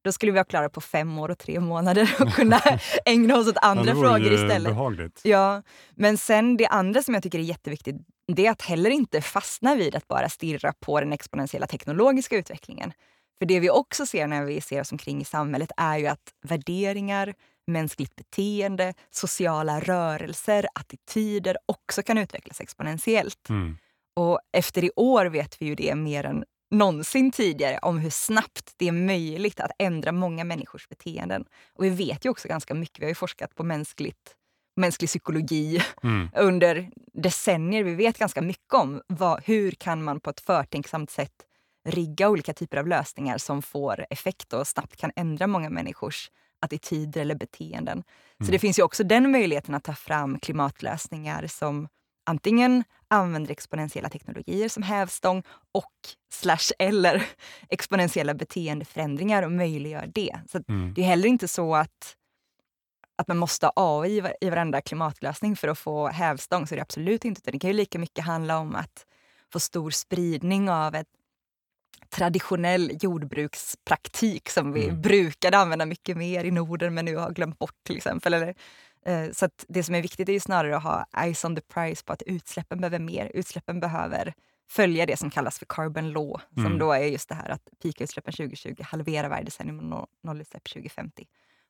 då 0.05 0.13
skulle 0.13 0.33
vi 0.33 0.37
vara 0.37 0.45
klara 0.45 0.69
på 0.69 0.81
fem 0.81 1.19
år 1.19 1.29
och 1.29 1.39
tre 1.39 1.61
månader 1.61 2.17
och 2.21 2.29
kunna 2.35 2.61
ägna 3.05 3.37
oss 3.37 3.49
åt 3.49 3.57
andra 3.63 3.93
ja, 3.93 3.95
frågor 3.95 4.33
istället. 4.33 4.73
Behagligt. 4.73 5.21
Ja, 5.25 5.63
men 5.95 6.19
sen 6.19 6.57
det 6.57 6.67
andra 6.67 7.03
som 7.03 7.15
jag 7.15 7.23
tycker 7.23 7.39
är 7.39 7.43
jätteviktigt, 7.43 7.97
det 8.33 8.47
är 8.47 8.51
att 8.51 8.63
heller 8.63 8.91
inte 8.91 9.21
fastna 9.21 9.75
vid 9.75 9.97
att 9.97 10.09
bara 10.09 10.29
stirra 10.29 10.73
på 10.81 11.01
den 11.01 11.13
exponentiella 11.13 11.67
teknologiska 11.67 12.37
utvecklingen. 12.37 12.93
För 13.39 13.47
det 13.47 13.61
vi 13.61 13.71
också 13.71 14.07
ser 14.07 14.27
när 14.27 14.45
vi 14.45 14.61
ser 14.61 14.81
oss 14.81 14.93
omkring 14.93 15.21
i 15.21 15.25
samhället 15.25 15.71
är 15.77 15.99
ju 15.99 16.07
att 16.07 16.33
värderingar, 16.43 17.35
mänskligt 17.67 18.17
beteende, 18.17 18.95
sociala 19.11 19.81
rörelser, 19.81 20.67
attityder 20.75 21.57
också 21.67 22.03
kan 22.03 22.19
utvecklas 22.19 22.61
exponentiellt. 22.61 23.49
Mm. 23.49 23.77
Och 24.17 24.41
efter 24.53 24.85
i 24.85 24.91
år 24.97 25.27
vet 25.27 25.63
vi 25.63 25.67
ju 25.67 25.75
det 25.75 25.95
mer 25.95 26.25
än 26.25 26.45
någonsin 26.71 27.33
tidigare 27.33 27.79
om 27.79 27.99
hur 27.99 28.11
snabbt 28.11 28.75
det 28.77 28.89
är 28.89 28.93
möjligt 28.93 29.61
att 29.61 29.71
ändra 29.79 30.13
många 30.13 30.45
människors 30.45 30.89
beteenden. 30.89 31.45
Och 31.73 31.85
vi 31.85 31.91
vet 31.91 32.25
ju 32.25 32.31
också 32.31 32.49
ganska 32.49 32.75
mycket, 32.75 32.99
vi 32.99 33.05
har 33.05 33.09
ju 33.09 33.15
forskat 33.15 33.55
på 33.55 33.65
mänskligt, 33.65 34.37
mänsklig 34.77 35.09
psykologi 35.09 35.83
mm. 36.03 36.31
under 36.37 36.91
decennier. 37.13 37.85
Vi 37.85 37.95
vet 37.95 38.19
ganska 38.19 38.43
mycket 38.43 38.75
om 38.75 39.03
vad, 39.07 39.43
hur 39.45 39.71
kan 39.71 40.03
man 40.05 40.21
på 40.21 40.31
ett 40.31 40.41
förtänksamt 40.41 41.11
sätt 41.11 41.35
rigga 41.89 42.29
olika 42.29 42.55
typer 42.55 42.77
av 42.77 42.87
lösningar 42.87 43.39
som 43.39 43.63
får 43.63 44.07
effekt 44.11 44.53
och 44.53 44.67
snabbt 44.67 44.97
kan 44.97 45.13
ändra 45.17 45.47
många 45.47 45.71
människors 45.71 46.31
attityder 46.63 47.21
eller 47.21 47.35
beteenden. 47.35 47.93
Mm. 47.99 48.47
Så 48.47 48.53
det 48.53 48.59
finns 48.59 48.79
ju 48.79 48.83
också 48.83 49.05
den 49.05 49.31
möjligheten 49.31 49.75
att 49.75 49.85
ta 49.85 49.95
fram 49.95 50.39
klimatlösningar 50.39 51.47
som 51.47 51.89
antingen 52.27 52.85
använder 53.09 53.51
exponentiella 53.51 54.09
teknologier 54.09 54.69
som 54.69 54.83
hävstång 54.83 55.43
och 55.73 55.93
slash 56.33 56.73
eller 56.79 57.27
exponentiella 57.69 58.35
beteendeförändringar 58.35 59.43
och 59.43 59.53
möjliggör 59.53 60.11
det. 60.15 60.41
Så 60.49 60.63
mm. 60.69 60.95
Det 60.95 61.03
är 61.03 61.07
heller 61.07 61.29
inte 61.29 61.49
så 61.49 61.75
att, 61.75 62.17
att 63.17 63.29
man 63.29 63.39
måste 63.39 63.67
ha 63.67 63.73
AI 63.77 64.23
i 64.41 64.51
varenda 64.51 64.81
klimatlösning 64.81 65.57
för 65.57 65.69
att 65.69 65.79
få 65.79 66.09
hävstång. 66.09 66.67
Så 66.67 66.75
det 66.75 66.79
är 66.79 66.83
absolut 66.83 67.25
inte. 67.25 67.51
Det 67.51 67.59
kan 67.59 67.71
ju 67.71 67.77
lika 67.77 67.99
mycket 67.99 68.25
handla 68.25 68.59
om 68.59 68.75
att 68.75 69.07
få 69.53 69.61
stor 69.61 69.91
spridning 69.91 70.71
av 70.71 70.95
ett 70.95 71.09
traditionell 72.09 72.91
jordbrukspraktik 73.01 74.51
som 74.51 74.73
vi 74.73 74.85
mm. 74.89 75.01
brukade 75.01 75.59
använda 75.59 75.87
mycket 75.87 76.17
mer 76.17 76.45
i 76.45 76.51
Norden 76.51 76.95
men 76.95 77.05
nu 77.05 77.17
har 77.17 77.31
glömt 77.31 77.59
bort 77.59 77.85
till 77.87 77.97
exempel. 77.97 78.35
Eller, 78.35 78.55
eh, 79.07 79.31
så 79.33 79.49
det 79.69 79.83
som 79.83 79.95
är 79.95 80.03
viktigt 80.03 80.29
är 80.29 80.41
snarare 80.41 80.77
att 80.77 80.83
ha 80.83 81.07
eyes 81.17 81.45
on 81.45 81.57
the 81.57 81.63
price 81.63 82.05
på 82.05 82.13
att 82.13 82.23
utsläppen 82.23 82.81
behöver 82.81 82.99
mer. 82.99 83.31
Utsläppen 83.35 83.81
behöver 83.81 84.35
följa 84.71 85.07
det 85.07 85.17
som 85.17 85.31
kallas 85.31 85.59
för 85.59 85.67
carbon 85.69 86.11
law 86.11 86.41
mm. 86.57 86.71
som 86.71 86.79
då 86.79 86.93
är 86.93 87.05
just 87.05 87.29
det 87.29 87.35
här 87.35 87.51
att 87.51 87.69
pika 87.83 88.05
utsläppen 88.05 88.33
2020, 88.33 88.83
halvera 88.83 89.29
varje 89.29 89.45
decennium 89.45 89.93
och 89.93 90.07
nollutsläpp 90.23 90.65
2050. 90.65 91.27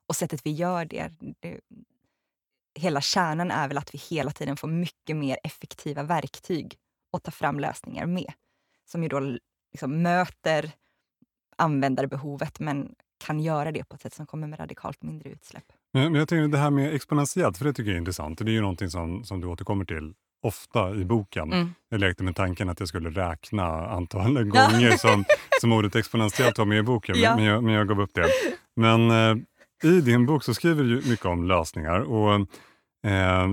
Och 0.07 0.15
sättet 0.15 0.45
vi 0.45 0.51
gör 0.51 0.85
det, 0.85 1.11
det 1.39 1.59
hela 2.75 3.01
kärnan 3.01 3.51
är 3.51 3.67
väl 3.67 3.77
att 3.77 3.93
vi 3.93 3.97
hela 3.97 4.31
tiden 4.31 4.57
får 4.57 4.67
mycket 4.67 5.15
mer 5.15 5.37
effektiva 5.43 6.03
verktyg 6.03 6.77
att 7.11 7.23
ta 7.23 7.31
fram 7.31 7.59
lösningar 7.59 8.05
med. 8.05 8.33
Som 8.85 9.03
ju 9.03 9.09
då 9.09 9.37
liksom 9.73 10.01
möter 10.01 10.71
användarbehovet 11.57 12.59
men 12.59 12.95
kan 13.25 13.39
göra 13.39 13.71
det 13.71 13.83
på 13.83 13.95
ett 13.95 14.01
sätt 14.01 14.13
som 14.13 14.25
kommer 14.25 14.47
med 14.47 14.59
radikalt 14.59 15.03
mindre 15.03 15.29
utsläpp. 15.29 15.63
Men, 15.93 16.15
jag 16.15 16.27
tänker 16.27 16.47
det 16.47 16.57
här 16.57 16.69
med 16.69 16.95
exponentiellt, 16.95 17.57
för 17.57 17.65
det 17.65 17.73
tycker 17.73 17.89
jag 17.89 17.95
är 17.95 17.99
intressant. 17.99 18.39
Det 18.39 18.51
är 18.51 18.53
ju 18.53 18.61
någonting 18.61 18.89
som, 18.89 19.23
som 19.23 19.41
du 19.41 19.47
återkommer 19.47 19.85
till 19.85 20.13
ofta 20.43 20.95
i 20.95 21.05
boken. 21.05 21.53
Mm. 21.53 21.73
Jag 21.89 21.99
lekte 21.99 22.23
med 22.23 22.35
tanken 22.35 22.69
att 22.69 22.79
jag 22.79 22.89
skulle 22.89 23.09
räkna 23.09 23.87
antalet 23.87 24.49
gånger 24.49 24.97
som, 24.97 25.25
som 25.61 25.71
ordet 25.71 25.95
exponentiellt 25.95 26.57
var 26.57 26.65
med 26.65 26.77
i 26.77 26.83
boken, 26.83 27.19
ja. 27.19 27.35
men, 27.35 27.45
jag, 27.45 27.63
men 27.63 27.73
jag 27.73 27.87
gav 27.87 28.01
upp 28.01 28.13
det. 28.13 28.27
Men 28.75 29.11
eh, 29.11 29.37
i 29.83 30.01
din 30.01 30.25
bok 30.25 30.43
så 30.43 30.53
skriver 30.53 30.83
du 30.83 30.95
mycket 31.09 31.25
om 31.25 31.43
lösningar. 31.43 31.99
Och 31.99 32.47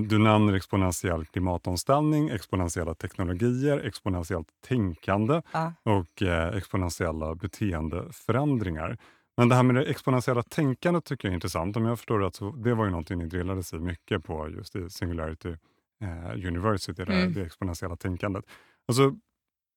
du 0.07 0.17
nämner 0.17 0.53
exponentiell 0.53 1.25
klimatomställning, 1.25 2.29
exponentiella 2.29 2.95
teknologier, 2.95 3.77
exponentiellt 3.77 4.47
tänkande 4.67 5.41
ja. 5.51 5.73
och 5.83 6.21
eh, 6.21 6.57
exponentiella 6.57 7.35
beteendeförändringar. 7.35 8.97
Men 9.37 9.49
det 9.49 9.55
här 9.55 9.63
med 9.63 9.75
det 9.75 9.83
exponentiella 9.83 10.43
tänkandet 10.43 11.05
tycker 11.05 11.27
jag 11.27 11.31
är 11.31 11.35
intressant. 11.35 11.77
Om 11.77 11.85
jag 11.85 11.97
förstår 11.97 12.19
rätt 12.19 12.35
så 12.35 12.51
det 12.51 12.73
var 12.73 12.85
ju 12.85 12.91
någonting 12.91 13.17
ni 13.17 13.25
drillades 13.25 13.73
i 13.73 13.79
mycket 13.79 14.23
på 14.23 14.49
just 14.49 14.75
i 14.75 14.89
Singularity 14.89 15.55
eh, 16.01 16.47
University, 16.47 17.03
mm. 17.03 17.33
det 17.33 17.41
exponentiella 17.41 17.95
tänkandet. 17.95 18.45
Alltså, 18.87 19.15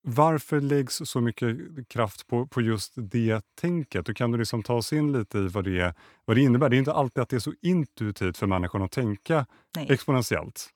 varför 0.06 0.60
läggs 0.60 1.00
så 1.04 1.20
mycket 1.20 1.56
kraft 1.88 2.26
på, 2.26 2.46
på 2.46 2.60
just 2.60 2.92
det 2.96 3.40
tänket? 3.60 4.08
Och 4.08 4.16
kan 4.16 4.30
du 4.30 4.38
liksom 4.38 4.62
ta 4.62 4.74
oss 4.74 4.92
in 4.92 5.12
lite 5.12 5.38
i 5.38 5.48
vad 5.48 5.64
det, 5.64 5.94
vad 6.24 6.36
det 6.36 6.40
innebär? 6.40 6.68
Det 6.68 6.76
är 6.76 6.78
inte 6.78 6.92
alltid 6.92 7.22
att 7.22 7.28
det 7.28 7.36
är 7.36 7.40
så 7.40 7.52
intuitivt 7.62 8.38
för 8.38 8.46
människan 8.46 8.82
att 8.82 8.92
tänka 8.92 9.46
Nej. 9.76 9.86
exponentiellt. 9.90 10.68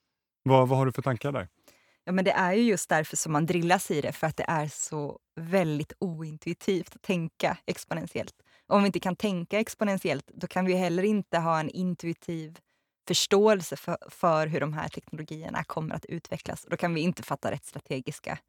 Vad, 0.43 0.67
vad 0.67 0.77
har 0.77 0.85
du 0.85 0.91
för 0.91 1.01
tankar 1.01 1.31
där? 1.31 1.47
Ja, 2.03 2.11
men 2.11 2.25
det 2.25 2.31
är 2.31 2.53
ju 2.53 2.61
just 2.61 2.89
därför 2.89 3.17
som 3.17 3.31
man 3.31 3.45
drillas 3.45 3.91
i 3.91 4.01
det, 4.01 4.11
för 4.11 4.27
att 4.27 4.37
det 4.37 4.45
är 4.47 4.67
så 4.67 5.19
väldigt 5.35 5.93
ointuitivt 5.99 6.95
att 6.95 7.01
tänka 7.01 7.57
exponentiellt. 7.65 8.33
Om 8.67 8.81
vi 8.83 8.85
inte 8.85 8.99
kan 8.99 9.15
tänka 9.15 9.59
exponentiellt, 9.59 10.31
då 10.33 10.47
kan 10.47 10.65
vi 10.65 10.73
heller 10.73 11.03
inte 11.03 11.37
ha 11.37 11.59
en 11.59 11.69
intuitiv 11.69 12.57
förståelse 13.07 13.75
för, 13.75 13.97
för 14.09 14.47
hur 14.47 14.59
de 14.59 14.73
här 14.73 14.87
teknologierna 14.87 15.63
kommer 15.63 15.95
att 15.95 16.05
utvecklas. 16.05 16.65
Då 16.69 16.77
kan 16.77 16.93
vi 16.93 17.01
inte 17.01 17.23
fatta 17.23 17.51
rätt 17.51 17.65
strategiska 17.65 18.39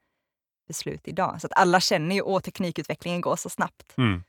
beslut 0.70 1.08
idag. 1.08 1.40
Så 1.40 1.46
att 1.46 1.52
alla 1.56 1.80
känner 1.80 2.14
ju 2.14 2.22
att 2.22 2.44
teknikutvecklingen 2.44 3.20
går 3.20 3.36
så 3.36 3.48
snabbt. 3.48 3.98
Mm. 3.98 4.22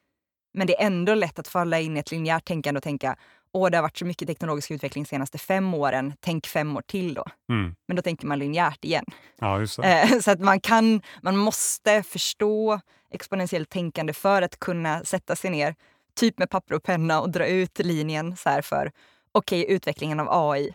Men 0.54 0.68
det 0.68 0.82
är 0.82 0.86
ändå 0.86 1.16
lätt 1.16 1.40
att 1.40 1.48
falla 1.48 1.80
in 1.80 1.98
i 1.98 2.00
ett 2.00 2.12
linjärt 2.12 2.46
tänkande 2.46 2.78
och 2.78 2.84
tänka 2.84 3.16
åh, 3.54 3.70
det 3.70 3.78
har 3.78 3.82
varit 3.82 3.98
så 3.98 4.06
mycket 4.06 4.28
teknologisk 4.28 4.72
utveckling 4.72 5.04
de 5.04 5.10
senaste 5.10 5.38
fem 5.38 5.74
åren, 5.74 6.14
tänk 6.20 6.48
fem 6.48 6.78
år 6.78 6.82
till 6.82 7.14
då. 7.14 7.26
Mm. 7.50 7.76
Men 7.88 7.96
då 7.96 8.02
tänker 8.02 8.28
man 8.28 8.40
linjärt 8.40 8.86
igen. 8.86 9.06
Ja, 9.40 9.68
så. 9.68 9.82
Eh, 9.82 10.20
så 10.20 10.32
att 10.32 10.40
man 10.40 10.60
kan, 10.60 11.02
man 11.22 11.38
måste 11.38 12.04
förstå 12.04 12.80
exponentiellt 13.12 13.70
tänkande 13.70 14.14
för 14.14 14.42
att 14.42 14.60
kunna 14.60 15.04
sätta 15.04 15.36
sig 15.36 15.50
ner, 15.50 15.76
typ 16.16 16.40
med 16.40 16.50
papper 16.50 16.76
och 16.76 16.84
penna 16.84 17.22
och 17.22 17.32
dra 17.32 17.46
ut 17.46 17.80
linjen 17.80 18.38
så 18.38 18.50
här 18.50 18.62
för 18.62 18.92
okej, 19.32 19.64
okay, 19.64 19.76
utvecklingen 19.76 20.20
av 20.20 20.28
AI. 20.30 20.74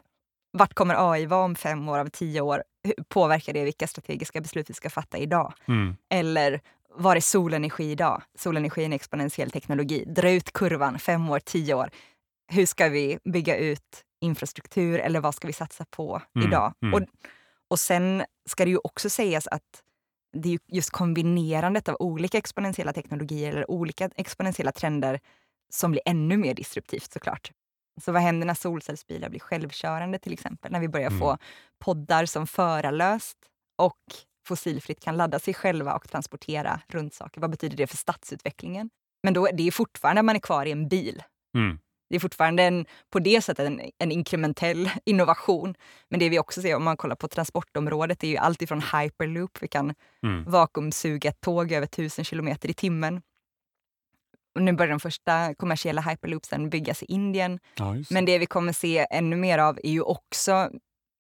Vart 0.52 0.74
kommer 0.74 1.12
AI 1.12 1.26
vara 1.26 1.44
om 1.44 1.55
fem 1.55 1.88
år, 1.88 1.98
av 1.98 2.09
tio 2.09 2.40
år? 2.40 2.62
Påverkar 3.09 3.53
det 3.53 3.64
vilka 3.64 3.87
strategiska 3.87 4.40
beslut 4.40 4.70
vi 4.70 4.75
ska 4.75 4.90
fatta 4.90 5.18
idag? 5.18 5.53
Mm. 5.68 5.96
Eller 6.11 6.61
var 6.94 7.16
är 7.16 7.20
solenergi 7.20 7.90
idag? 7.90 8.22
Solenergi 8.38 8.83
är 8.83 8.87
en 8.87 8.92
exponentiell 8.92 9.51
teknologi. 9.51 10.05
Dra 10.07 10.31
ut 10.31 10.53
kurvan 10.53 10.99
fem 10.99 11.31
år, 11.31 11.40
tio 11.40 11.75
år. 11.75 11.90
Hur 12.53 12.66
ska 12.66 12.88
vi 12.88 13.18
bygga 13.25 13.57
ut 13.57 14.05
infrastruktur 14.20 14.99
eller 14.99 15.20
vad 15.20 15.35
ska 15.35 15.46
vi 15.46 15.53
satsa 15.53 15.85
på 15.90 16.22
mm. 16.37 16.49
idag? 16.49 16.75
Mm. 16.83 16.94
Och, 16.94 17.09
och 17.68 17.79
sen 17.79 18.25
ska 18.49 18.64
det 18.64 18.70
ju 18.70 18.79
också 18.85 19.11
sägas 19.11 19.46
att 19.46 19.83
det 20.33 20.55
är 20.55 20.59
just 20.68 20.90
kombinerandet 20.90 21.88
av 21.88 21.96
olika 21.99 22.38
exponentiella 22.38 22.92
teknologier 22.92 23.53
eller 23.53 23.70
olika 23.70 24.11
exponentiella 24.16 24.72
trender 24.72 25.20
som 25.70 25.90
blir 25.90 26.03
ännu 26.07 26.37
mer 26.37 26.55
disruptivt 26.55 27.12
såklart. 27.12 27.53
Så 28.00 28.12
vad 28.12 28.22
händer 28.22 28.46
när 28.46 28.54
solcellsbilar 28.54 29.28
blir 29.28 29.40
självkörande 29.40 30.18
till 30.18 30.32
exempel? 30.32 30.72
När 30.72 30.80
vi 30.80 30.88
börjar 30.88 31.06
mm. 31.06 31.20
få 31.20 31.38
poddar 31.78 32.26
som 32.26 32.46
förarlöst 32.46 33.38
och 33.78 34.00
fossilfritt 34.46 35.00
kan 35.00 35.16
ladda 35.16 35.38
sig 35.38 35.54
själva 35.54 35.94
och 35.94 36.09
transportera 36.09 36.80
runt 36.88 37.14
saker. 37.14 37.40
Vad 37.40 37.50
betyder 37.50 37.76
det 37.76 37.87
för 37.87 37.96
stadsutvecklingen? 37.96 38.90
Men 39.22 39.35
då, 39.35 39.48
det 39.52 39.66
är 39.66 39.70
fortfarande 39.70 40.22
man 40.22 40.37
är 40.37 40.40
kvar 40.40 40.66
i 40.66 40.72
en 40.72 40.88
bil. 40.88 41.22
Mm. 41.56 41.78
Det 42.09 42.16
är 42.16 42.20
fortfarande 42.20 42.62
en, 42.62 42.87
på 43.11 43.18
det 43.18 43.42
sättet 43.42 43.66
en, 43.66 43.80
en 43.98 44.12
inkrementell 44.12 44.90
innovation. 45.04 45.74
Men 46.09 46.20
det 46.20 46.28
vi 46.28 46.38
också 46.38 46.62
ser 46.62 46.76
om 46.76 46.85
man 46.85 46.96
kollar 46.96 47.16
på 47.16 47.28
transportområdet 47.28 48.24
är 48.24 48.28
ju 48.28 48.37
allt 48.37 48.62
ifrån 48.62 48.82
hyperloop, 48.82 49.59
vi 49.61 49.68
kan 49.68 49.94
mm. 50.22 50.44
vakuumsuga 50.44 51.30
ett 51.30 51.40
tåg 51.40 51.72
över 51.72 51.87
tusen 51.87 52.24
kilometer 52.24 52.70
i 52.70 52.74
timmen. 52.74 53.22
Och 54.57 54.62
nu 54.62 54.73
börjar 54.73 54.90
de 54.90 55.01
första 55.01 55.55
kommersiella 55.55 56.03
hyperloopsen 56.03 56.71
byggas 56.71 57.03
i 57.03 57.07
Indien. 57.07 57.59
Ja, 57.75 57.95
Men 58.11 58.25
det 58.25 58.38
vi 58.38 58.47
kommer 58.47 58.73
se 58.73 59.07
ännu 59.11 59.37
mer 59.37 59.59
av 59.59 59.79
är 59.83 59.90
ju 59.90 60.01
också 60.01 60.71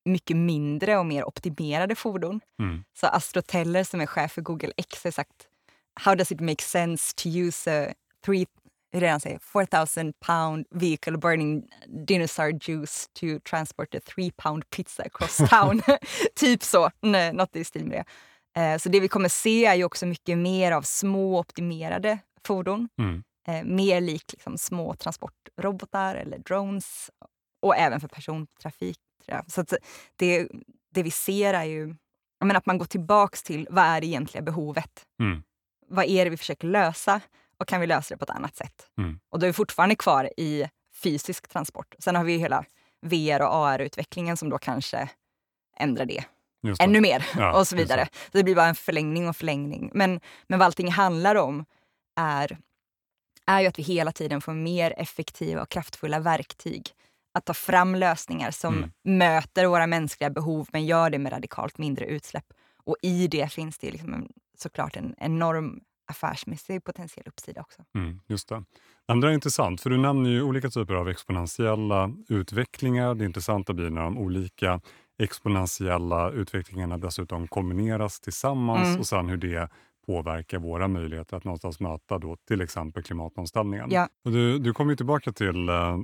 mycket 0.04 0.36
mindre 0.36 0.96
och 0.98 1.06
mer 1.06 1.24
optimerade 1.24 1.94
fordon. 1.94 2.40
Mm. 2.62 2.84
Så 3.00 3.06
Astroteller 3.06 3.84
som 3.84 4.00
är 4.00 4.06
chef 4.06 4.32
för 4.32 4.42
Google 4.42 4.72
X 4.76 5.04
har 5.04 5.10
sagt 5.10 5.48
How 6.00 6.14
does 6.14 6.32
it 6.32 6.40
make 6.40 6.62
sense 6.62 7.14
to 7.16 7.28
use 7.28 7.70
a 7.70 7.94
three, 8.24 8.46
redan 8.94 9.20
säger, 9.20 9.38
4000 9.38 10.12
pound 10.26 10.66
vehicle 10.70 11.18
burning 11.18 11.62
dinosaur 12.06 12.58
juice 12.62 13.08
to 13.20 13.26
transport 13.50 13.94
a 13.94 14.00
three 14.14 14.30
pound 14.36 14.70
pizza 14.70 15.02
across 15.02 15.36
town? 15.50 15.82
typ 16.34 16.62
så, 16.62 16.90
Nej, 17.00 17.32
något 17.32 17.56
i 17.56 17.64
stil 17.64 17.84
med 17.86 17.98
det. 17.98 18.04
Eh, 18.60 18.78
så 18.78 18.88
det 18.88 19.00
vi 19.00 19.08
kommer 19.08 19.28
se 19.28 19.66
är 19.66 19.74
ju 19.74 19.84
också 19.84 20.06
mycket 20.06 20.38
mer 20.38 20.72
av 20.72 20.82
små 20.82 21.38
optimerade 21.38 22.18
fordon. 22.46 22.88
Mm. 22.98 23.22
Eh, 23.48 23.64
mer 23.64 24.00
likt 24.00 24.32
liksom, 24.32 24.58
små 24.58 24.94
transportrobotar 24.94 26.14
eller 26.14 26.38
drones 26.38 27.10
och 27.62 27.76
även 27.76 28.00
för 28.00 28.08
persontrafik. 28.08 28.98
Så 29.46 29.64
det, 30.16 30.48
det 30.94 31.02
vi 31.02 31.10
ser 31.10 31.54
är 31.54 31.64
ju 31.64 31.94
menar, 32.46 32.58
att 32.58 32.66
man 32.66 32.78
går 32.78 32.86
tillbaks 32.86 33.42
till 33.42 33.68
vad 33.70 33.84
är 33.84 34.00
det 34.00 34.06
egentliga 34.06 34.42
behovet? 34.42 35.06
Mm. 35.20 35.42
Vad 35.88 36.04
är 36.04 36.24
det 36.24 36.30
vi 36.30 36.36
försöker 36.36 36.68
lösa? 36.68 37.20
Och 37.58 37.68
kan 37.68 37.80
vi 37.80 37.86
lösa 37.86 38.14
det 38.14 38.18
på 38.18 38.24
ett 38.24 38.30
annat 38.30 38.56
sätt? 38.56 38.90
Mm. 38.98 39.20
Och 39.30 39.38
då 39.38 39.46
är 39.46 39.48
vi 39.48 39.52
fortfarande 39.52 39.96
kvar 39.96 40.30
i 40.36 40.64
fysisk 41.02 41.48
transport. 41.48 41.94
Sen 41.98 42.16
har 42.16 42.24
vi 42.24 42.36
hela 42.36 42.64
VR 43.02 43.42
och 43.42 43.54
AR-utvecklingen 43.54 44.36
som 44.36 44.50
då 44.50 44.58
kanske 44.58 45.08
ändrar 45.76 46.04
det 46.04 46.24
ännu 46.80 47.00
mer 47.00 47.26
ja, 47.36 47.52
och 47.58 47.68
så 47.68 47.76
vidare. 47.76 48.08
Så 48.12 48.38
det 48.38 48.44
blir 48.44 48.54
bara 48.54 48.66
en 48.66 48.74
förlängning 48.74 49.28
och 49.28 49.36
förlängning. 49.36 49.90
Men, 49.94 50.20
men 50.46 50.58
vad 50.58 50.66
allting 50.66 50.90
handlar 50.90 51.34
om 51.34 51.64
är, 52.16 52.58
är 53.46 53.60
ju 53.60 53.66
att 53.66 53.78
vi 53.78 53.82
hela 53.82 54.12
tiden 54.12 54.40
får 54.40 54.52
mer 54.52 54.94
effektiva 54.96 55.62
och 55.62 55.68
kraftfulla 55.68 56.18
verktyg 56.18 56.82
att 57.34 57.44
ta 57.44 57.54
fram 57.54 57.94
lösningar 57.94 58.50
som 58.50 58.76
mm. 58.76 58.90
möter 59.02 59.66
våra 59.66 59.86
mänskliga 59.86 60.30
behov 60.30 60.68
men 60.72 60.86
gör 60.86 61.10
det 61.10 61.18
med 61.18 61.32
radikalt 61.32 61.78
mindre 61.78 62.06
utsläpp. 62.06 62.44
Och 62.84 62.96
i 63.02 63.28
det 63.28 63.52
finns 63.52 63.78
det 63.78 63.90
liksom 63.90 64.14
en, 64.14 64.28
såklart 64.58 64.96
en 64.96 65.14
enorm 65.18 65.80
affärsmässig 66.06 66.84
potentiell 66.84 67.28
uppsida 67.28 67.60
också. 67.60 67.82
Mm, 67.94 68.20
just 68.26 68.48
det. 68.48 68.64
Andra 69.08 69.30
är 69.30 69.34
intressant, 69.34 69.80
för 69.80 69.90
du 69.90 69.98
nämner 69.98 70.30
ju 70.30 70.42
olika 70.42 70.70
typer 70.70 70.94
av 70.94 71.08
exponentiella 71.08 72.10
utvecklingar. 72.28 73.14
Det 73.14 73.24
intressanta 73.24 73.72
blir 73.72 73.90
när 73.90 74.02
de 74.02 74.18
olika 74.18 74.80
exponentiella 75.18 76.30
utvecklingarna 76.30 76.98
dessutom 76.98 77.48
kombineras 77.48 78.20
tillsammans 78.20 78.88
mm. 78.88 79.00
och 79.00 79.06
sen 79.06 79.28
hur 79.28 79.36
det 79.36 79.68
påverkar 80.06 80.58
våra 80.58 80.88
möjligheter 80.88 81.36
att 81.36 81.44
någonstans 81.44 81.80
möta 81.80 82.18
då 82.18 82.36
till 82.36 82.60
exempel 82.60 83.02
klimatomställningen. 83.02 83.90
Ja. 83.90 84.08
Och 84.24 84.32
du, 84.32 84.58
du 84.58 84.72
kommer 84.72 84.94
tillbaka 84.94 85.32
till 85.32 85.70
uh, 85.70 85.98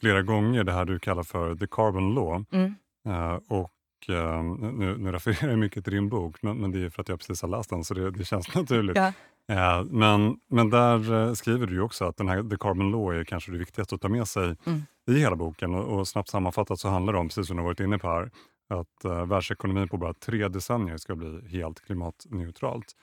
flera 0.00 0.22
gånger 0.22 0.64
det 0.64 0.72
här 0.72 0.84
du 0.84 0.98
kallar 0.98 1.22
för 1.22 1.54
the 1.56 1.66
carbon 1.66 2.14
law. 2.14 2.44
Mm. 2.52 2.74
Uh, 3.08 3.38
och 3.48 3.72
uh, 4.08 4.42
nu, 4.72 4.96
nu 4.98 5.12
refererar 5.12 5.50
jag 5.50 5.58
mycket 5.58 5.84
till 5.84 5.92
din 5.92 6.08
bok, 6.08 6.42
men, 6.42 6.56
men, 6.56 6.72
det 6.72 6.84
är 6.84 6.90
för 6.90 7.02
att 7.02 7.08
jag 7.08 7.18
precis 7.18 7.42
har 7.42 7.48
läst 7.48 7.70
den 7.70 7.84
så 7.84 7.94
det, 7.94 8.10
det 8.10 8.24
känns 8.24 8.54
naturligt. 8.54 8.96
Ja. 8.96 9.84
men, 9.90 10.40
men 10.48 10.70
där 10.70 11.34
skriver 11.34 11.66
du 11.66 11.80
också 11.80 12.04
att 12.04 12.16
den 12.16 12.28
här 12.28 12.42
the 12.50 12.56
carbon 12.56 12.90
law 12.90 13.14
är 13.14 13.24
kanske 13.24 13.52
det 13.52 13.58
viktigaste 13.58 13.94
att 13.94 14.00
ta 14.00 14.08
med 14.08 14.28
sig 14.28 14.56
mm. 14.66 14.82
i 15.06 15.18
hela 15.18 15.36
boken. 15.36 15.74
Och, 15.74 15.98
och, 15.98 16.08
snabbt 16.08 16.28
sammanfattat 16.28 16.80
så 16.80 16.88
handlar 16.88 17.12
det 17.12 17.18
om, 17.18 17.28
precis 17.28 17.46
som 17.46 17.56
du 17.56 17.62
har 17.62 17.68
varit 17.68 17.80
inne 17.80 17.98
på 17.98 18.08
här, 18.08 18.30
att 18.68 19.04
uh, 19.04 19.24
världsekonomin 19.24 19.88
på 19.88 19.96
bara 19.96 20.14
tre 20.14 20.48
decennier 20.48 20.96
ska 20.96 21.16
bli 21.16 21.48
helt 21.48 21.80
klimatneutralt. 21.80 22.94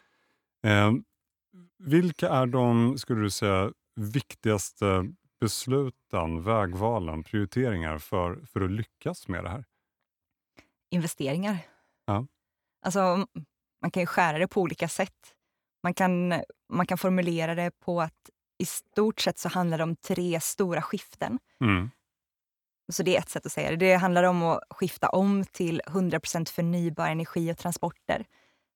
Eh, 0.68 0.92
vilka 1.78 2.30
är 2.30 2.46
de, 2.46 2.98
skulle 2.98 3.22
du 3.22 3.30
säga, 3.30 3.72
viktigaste 3.96 5.14
besluten, 5.40 6.44
vägvalen, 6.44 7.24
prioriteringar 7.24 7.98
för, 7.98 8.46
för 8.46 8.62
att 8.62 8.72
lyckas 8.72 9.28
med 9.28 9.44
det 9.44 9.50
här? 9.50 9.66
Investeringar. 10.92 11.58
Ja. 12.06 12.28
Alltså, 12.82 13.28
man 13.82 13.92
kan 13.92 14.02
ju 14.04 14.08
skära 14.08 14.38
det 14.38 14.48
på 14.48 14.62
olika 14.62 14.88
sätt. 14.88 15.36
Man 15.84 15.94
kan, 15.94 16.42
man 16.70 16.88
kan 16.88 16.98
formulera 16.98 17.56
det 17.56 17.72
på 17.80 18.02
att 18.02 18.30
i 18.58 18.66
stort 18.66 19.22
sett 19.22 19.40
så 19.40 19.50
handlar 19.50 19.78
det 19.78 19.84
om 19.84 19.96
tre 19.96 20.40
stora 20.40 20.82
skiften. 20.82 21.40
Mm. 21.64 21.92
Så 22.92 23.04
det 23.04 23.16
är 23.16 23.20
ett 23.20 23.30
sätt 23.30 23.46
att 23.46 23.52
säga 23.52 23.70
det. 23.70 23.76
Det 23.76 23.96
handlar 23.96 24.24
om 24.24 24.44
att 24.44 24.64
skifta 24.70 25.10
om 25.10 25.46
till 25.46 25.82
100% 25.86 26.50
förnybar 26.50 27.10
energi 27.10 27.52
och 27.52 27.58
transporter 27.58 28.26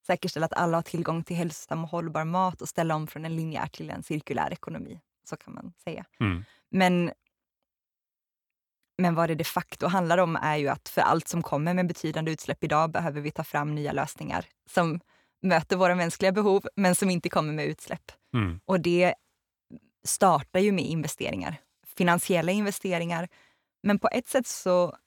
säkerställa 0.08 0.46
att 0.46 0.54
alla 0.54 0.78
har 0.78 0.82
tillgång 0.82 1.24
till 1.24 1.36
hälsosam 1.36 1.84
och 1.84 1.90
hållbar 1.90 2.26
mat 2.26 2.62
och 2.62 2.70
ställa 2.70 2.96
om 2.96 3.08
från 3.08 3.26
en 3.26 3.36
linjär 3.36 3.68
till 3.68 3.90
en 3.90 4.04
cirkulär 4.04 4.54
ekonomi. 4.54 5.00
Så 5.24 5.38
kan 5.38 5.54
man 5.54 5.74
säga. 5.84 6.06
Mm. 6.20 6.44
Men, 6.72 7.12
men 8.98 9.16
vad 9.16 9.30
det 9.30 9.36
de 9.36 9.44
facto 9.44 9.88
handlar 9.88 10.18
om 10.18 10.36
är 10.36 10.58
ju 10.58 10.68
att 10.68 10.90
för 10.90 11.02
allt 11.02 11.28
som 11.28 11.44
kommer 11.44 11.74
med 11.74 11.88
betydande 11.88 12.32
utsläpp 12.32 12.64
idag 12.64 12.92
behöver 12.92 13.22
vi 13.22 13.32
ta 13.32 13.44
fram 13.44 13.76
nya 13.76 13.92
lösningar 13.92 14.46
som 14.70 15.00
möter 15.42 15.76
våra 15.76 15.96
mänskliga 15.96 16.32
behov 16.32 16.68
men 16.76 16.96
som 16.96 17.10
inte 17.10 17.30
kommer 17.30 17.54
med 17.54 17.66
utsläpp. 17.66 18.12
Mm. 18.34 18.60
Och 18.66 18.80
det 18.80 19.14
startar 20.04 20.60
ju 20.60 20.72
med 20.72 20.86
investeringar, 20.86 21.56
finansiella 21.96 22.52
investeringar. 22.52 23.28
Men 23.84 24.00
på 24.00 24.10
ett 24.12 24.28
sätt 24.28 24.48
så 24.48 24.98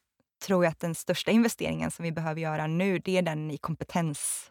tror 0.46 0.64
jag 0.64 0.70
att 0.70 0.80
den 0.80 0.94
största 0.94 1.30
investeringen 1.30 1.90
som 1.90 2.02
vi 2.02 2.12
behöver 2.12 2.40
göra 2.40 2.66
nu, 2.66 2.98
det 2.98 3.18
är 3.18 3.22
den 3.22 3.50
i 3.50 3.58
kompetens 3.58 4.50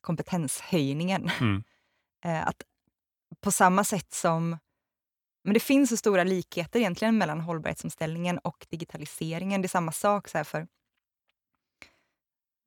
kompetenshöjningen. 0.00 1.30
Mm. 1.40 1.64
Eh, 2.24 2.46
att 2.46 2.62
på 3.40 3.50
samma 3.50 3.84
sätt 3.84 4.12
som... 4.12 4.58
Men 5.44 5.54
det 5.54 5.60
finns 5.60 5.90
så 5.90 5.96
stora 5.96 6.24
likheter 6.24 6.80
egentligen 6.80 7.18
mellan 7.18 7.40
hållbarhetsomställningen 7.40 8.38
och 8.38 8.66
digitaliseringen. 8.70 9.62
Det 9.62 9.66
är 9.66 9.68
samma 9.68 9.92
sak. 9.92 10.28
Så 10.28 10.44
för 10.44 10.66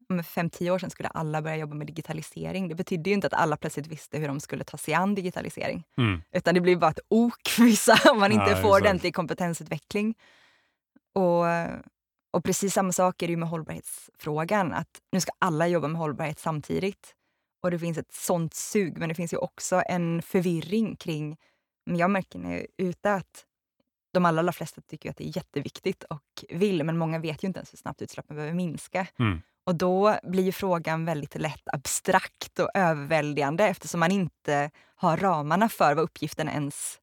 för 0.08 0.24
fem, 0.24 0.50
tio 0.50 0.72
år 0.72 0.80
sedan 0.80 0.90
skulle 0.90 1.10
alla 1.10 1.42
börja 1.42 1.58
jobba 1.58 1.76
med 1.76 1.88
digitalisering. 1.88 2.68
Det 2.68 2.76
betydde 2.76 3.10
ju 3.10 3.14
inte 3.14 3.28
att 3.28 3.34
alla 3.34 3.58
plötsligt 3.58 3.88
visste 3.88 4.18
hur 4.18 4.28
de 4.28 4.40
skulle 4.40 4.64
ta 4.64 4.78
sig 4.78 4.94
an 4.94 5.16
digitalisering. 5.16 5.84
Mm. 5.98 6.22
Utan 6.32 6.54
det 6.54 6.62
blir 6.62 6.76
bara 6.76 6.92
ett 6.92 7.00
ok 7.08 7.48
för 7.50 7.64
vissa 7.64 8.12
om 8.12 8.20
man 8.20 8.32
inte 8.32 8.52
ja, 8.52 8.56
får 8.56 8.56
exakt. 8.56 8.82
ordentlig 8.82 9.16
kompetensutveckling. 9.16 10.16
Och, 11.14 11.46
och 12.32 12.44
precis 12.44 12.74
samma 12.74 12.92
sak 12.92 13.22
är 13.22 13.28
det 13.28 13.32
ju 13.32 13.38
med 13.38 13.50
hållbarhetsfrågan. 13.50 14.74
Att 14.74 14.90
nu 15.12 15.20
ska 15.22 15.32
alla 15.40 15.68
jobba 15.68 15.88
med 15.88 16.02
hållbarhet 16.02 16.40
samtidigt. 16.40 17.16
Och 17.64 17.72
det 17.72 17.80
finns 17.80 17.98
ett 17.98 18.14
sånt 18.14 18.54
sug, 18.54 18.98
men 18.98 19.10
det 19.10 19.16
finns 19.16 19.34
ju 19.34 19.38
också 19.38 19.84
en 19.88 20.22
förvirring 20.22 20.96
kring... 20.96 21.38
Jag 21.86 22.12
märker 22.12 22.40
när 22.40 22.52
jag 22.52 22.60
är 22.60 22.68
ute 22.78 23.14
att 23.14 23.46
de 24.14 24.26
allra, 24.26 24.52
flesta 24.52 24.82
tycker 24.82 25.10
att 25.10 25.18
det 25.18 25.28
är 25.28 25.38
jätteviktigt 25.38 26.04
och 26.04 26.46
vill, 26.50 26.84
men 26.84 26.98
många 26.98 27.20
vet 27.20 27.44
ju 27.44 27.48
inte 27.48 27.60
ens 27.60 27.74
hur 27.74 27.78
snabbt 27.78 28.02
utsläppen 28.02 28.36
behöver 28.36 28.56
minska. 28.56 29.08
Mm. 29.20 29.42
Och 29.66 29.76
då 29.76 30.16
blir 30.24 30.52
frågan 30.52 31.06
väldigt 31.06 31.36
lätt 31.36 31.64
abstrakt 31.66 32.60
och 32.60 32.70
överväldigande 32.74 33.68
eftersom 33.68 34.00
man 34.00 34.12
inte 34.12 34.72
har 34.96 35.18
ramarna 35.18 35.70
för 35.70 35.96
vad 35.96 36.04
uppgiften 36.04 36.50
ens 36.50 37.00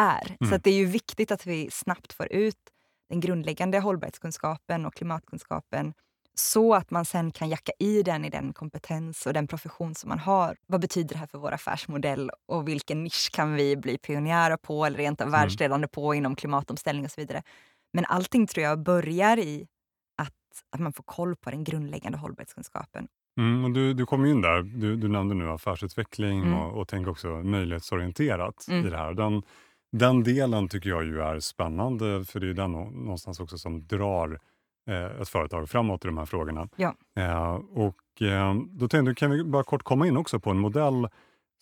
är. 0.00 0.36
Mm. 0.40 0.52
Så 0.52 0.58
det 0.58 0.70
är 0.70 0.74
ju 0.74 0.86
viktigt 0.86 1.30
att 1.30 1.46
vi 1.46 1.70
snabbt 1.70 2.12
får 2.12 2.32
ut 2.32 2.70
den 3.08 3.20
grundläggande 3.20 3.78
hållbarhetskunskapen 3.78 4.86
och 4.86 4.94
klimatkunskapen 4.94 5.94
så 6.34 6.74
att 6.74 6.90
man 6.90 7.04
sen 7.04 7.30
kan 7.30 7.48
jacka 7.48 7.72
i 7.78 8.02
den 8.02 8.24
i 8.24 8.30
den 8.30 8.52
kompetens 8.52 9.26
och 9.26 9.32
den 9.32 9.46
profession 9.46 9.94
som 9.94 10.08
man 10.08 10.18
har. 10.18 10.56
Vad 10.66 10.80
betyder 10.80 11.08
det 11.08 11.18
här 11.18 11.26
för 11.26 11.38
vår 11.38 11.52
affärsmodell 11.52 12.30
och 12.48 12.68
vilken 12.68 13.02
nisch 13.02 13.30
kan 13.32 13.54
vi 13.54 13.76
bli 13.76 13.98
pionjärer 13.98 14.56
på 14.56 14.84
eller 14.84 14.98
rent 14.98 15.20
av 15.20 15.28
mm. 15.28 15.40
världsledande 15.40 15.88
på 15.88 16.14
inom 16.14 16.36
klimatomställning 16.36 17.04
och 17.04 17.10
så 17.10 17.20
vidare. 17.20 17.42
Men 17.92 18.04
allting 18.04 18.46
tror 18.46 18.64
jag 18.64 18.82
börjar 18.82 19.38
i 19.38 19.66
att, 20.22 20.34
att 20.70 20.80
man 20.80 20.92
får 20.92 21.02
koll 21.02 21.36
på 21.36 21.50
den 21.50 21.64
grundläggande 21.64 22.18
hållbarhetskunskapen. 22.18 23.08
Mm, 23.38 23.64
och 23.64 23.70
du, 23.70 23.94
du 23.94 24.06
kom 24.06 24.26
in 24.26 24.40
där, 24.40 24.62
du, 24.62 24.96
du 24.96 25.08
nämnde 25.08 25.34
nu 25.34 25.50
affärsutveckling 25.50 26.42
mm. 26.42 26.54
och, 26.54 26.80
och 26.80 26.88
tänk 26.88 27.08
också 27.08 27.28
möjlighetsorienterat 27.28 28.66
mm. 28.68 28.86
i 28.86 28.90
det 28.90 28.96
här. 28.96 29.14
Den, 29.14 29.42
den 29.92 30.22
delen 30.22 30.68
tycker 30.68 30.90
jag 30.90 31.04
ju 31.04 31.20
är 31.20 31.40
spännande 31.40 32.24
för 32.24 32.40
det 32.40 32.48
är 32.48 32.54
den 32.54 32.72
någonstans 32.72 33.40
också 33.40 33.58
som 33.58 33.86
drar 33.86 34.40
ett 35.20 35.28
företag 35.28 35.68
framåt 35.68 36.04
i 36.04 36.08
de 36.08 36.18
här 36.18 36.26
frågorna. 36.26 36.68
Ja. 36.76 36.94
Eh, 37.16 37.54
och 37.54 38.22
eh, 38.22 38.54
då 38.70 38.88
tänkte 38.88 39.10
jag, 39.10 39.16
kan 39.16 39.30
vi 39.30 39.44
bara 39.44 39.64
kort 39.64 39.82
komma 39.82 40.06
in 40.06 40.16
också 40.16 40.40
på 40.40 40.50
en 40.50 40.58
modell 40.58 41.08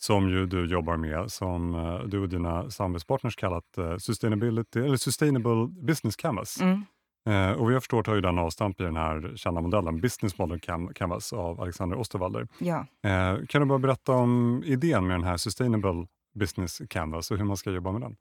som 0.00 0.28
ju 0.28 0.46
du 0.46 0.66
jobbar 0.66 0.96
med, 0.96 1.30
som 1.30 1.74
eh, 1.74 1.98
du 1.98 2.18
och 2.18 2.28
dina 2.28 2.70
samarbetspartners 2.70 3.36
kallat 3.36 3.78
eh, 3.78 3.96
Sustainability, 3.96 4.80
eller 4.80 4.96
Sustainable 4.96 5.68
Business 5.86 6.16
Canvas. 6.16 6.60
Mm. 6.60 6.84
Eh, 7.28 7.52
och 7.52 7.64
vad 7.64 7.72
jag 7.72 7.82
förstår 7.82 8.02
tar 8.02 8.14
ju 8.14 8.20
den 8.20 8.38
avstamp 8.38 8.80
i 8.80 8.84
den 8.84 8.96
här 8.96 9.32
kända 9.36 9.60
modellen 9.60 10.00
Business 10.00 10.38
Model 10.38 10.60
Canvas 10.94 11.32
av 11.32 11.60
Alexander 11.60 11.96
Osterwalder. 11.98 12.48
Ja. 12.58 12.86
Eh, 13.04 13.46
kan 13.48 13.60
du 13.60 13.66
bara 13.66 13.78
berätta 13.78 14.12
om 14.12 14.62
idén 14.66 15.06
med 15.06 15.14
den 15.16 15.24
här 15.24 15.36
Sustainable 15.36 16.06
Business 16.34 16.82
Canvas 16.90 17.30
och 17.30 17.36
hur 17.36 17.44
man 17.44 17.56
ska 17.56 17.70
jobba 17.70 17.92
med 17.92 18.00
den? 18.00 18.16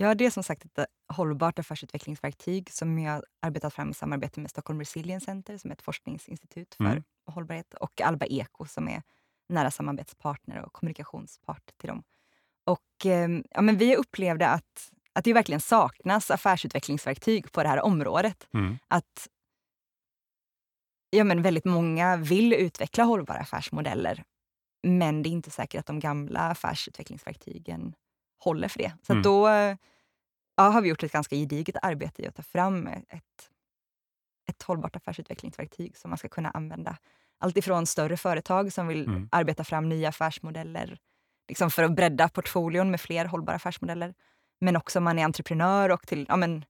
Ja, 0.00 0.14
det 0.14 0.26
är 0.26 0.30
som 0.30 0.42
sagt 0.42 0.64
ett 0.64 0.86
hållbart 1.12 1.58
affärsutvecklingsverktyg 1.58 2.70
som 2.70 2.98
jag 2.98 3.22
arbetat 3.42 3.74
fram 3.74 3.90
i 3.90 3.94
samarbete 3.94 4.40
med 4.40 4.50
Stockholm 4.50 4.78
Resilience 4.78 5.24
Center 5.24 5.58
som 5.58 5.70
är 5.70 5.74
ett 5.74 5.82
forskningsinstitut 5.82 6.74
för 6.74 6.84
mm. 6.84 7.02
hållbarhet 7.26 7.74
och 7.74 8.00
Alba 8.00 8.26
Eko 8.26 8.64
som 8.66 8.88
är 8.88 9.02
nära 9.48 9.70
samarbetspartner 9.70 10.64
och 10.64 10.72
kommunikationspart 10.72 11.70
till 11.76 11.88
dem. 11.88 12.02
Och, 12.64 13.06
eh, 13.06 13.28
ja, 13.50 13.60
men 13.60 13.76
vi 13.78 13.96
upplevde 13.96 14.48
att 14.48 14.92
att 15.12 15.24
det 15.24 15.32
verkligen 15.32 15.60
saknas 15.60 16.30
affärsutvecklingsverktyg 16.30 17.52
på 17.52 17.62
det 17.62 17.68
här 17.68 17.80
området. 17.80 18.48
Mm. 18.54 18.78
Att 18.88 19.28
ja, 21.10 21.24
men 21.24 21.42
väldigt 21.42 21.64
många 21.64 22.16
vill 22.16 22.52
utveckla 22.52 23.04
hållbara 23.04 23.38
affärsmodeller 23.38 24.24
men 24.82 25.22
det 25.22 25.28
är 25.28 25.30
inte 25.30 25.50
säkert 25.50 25.80
att 25.80 25.86
de 25.86 26.00
gamla 26.00 26.40
affärsutvecklingsverktygen 26.40 27.94
håller 28.38 28.68
för 28.68 28.78
det. 28.78 28.92
Så 29.02 29.12
mm. 29.12 29.22
då 29.22 29.48
ja, 30.56 30.62
har 30.62 30.80
vi 30.80 30.88
gjort 30.88 31.02
ett 31.02 31.12
ganska 31.12 31.36
gediget 31.36 31.76
arbete 31.82 32.22
i 32.22 32.26
att 32.26 32.34
ta 32.34 32.42
fram 32.42 32.86
ett, 32.86 33.50
ett 34.48 34.62
hållbart 34.62 34.96
affärsutvecklingsverktyg 34.96 35.96
som 35.96 36.10
man 36.10 36.18
ska 36.18 36.28
kunna 36.28 36.50
använda. 36.50 36.96
Alltifrån 37.40 37.86
större 37.86 38.16
företag 38.16 38.72
som 38.72 38.86
vill 38.86 39.06
mm. 39.06 39.28
arbeta 39.32 39.64
fram 39.64 39.88
nya 39.88 40.08
affärsmodeller 40.08 40.98
liksom 41.48 41.70
för 41.70 41.82
att 41.82 41.96
bredda 41.96 42.28
portföljen 42.28 42.90
med 42.90 43.00
fler 43.00 43.24
hållbara 43.24 43.56
affärsmodeller 43.56 44.14
men 44.60 44.76
också 44.76 44.98
om 44.98 45.04
man 45.04 45.18
är 45.18 45.24
entreprenör 45.24 45.88
och 45.88 46.06
till, 46.06 46.26
ja 46.28 46.36
men, 46.36 46.64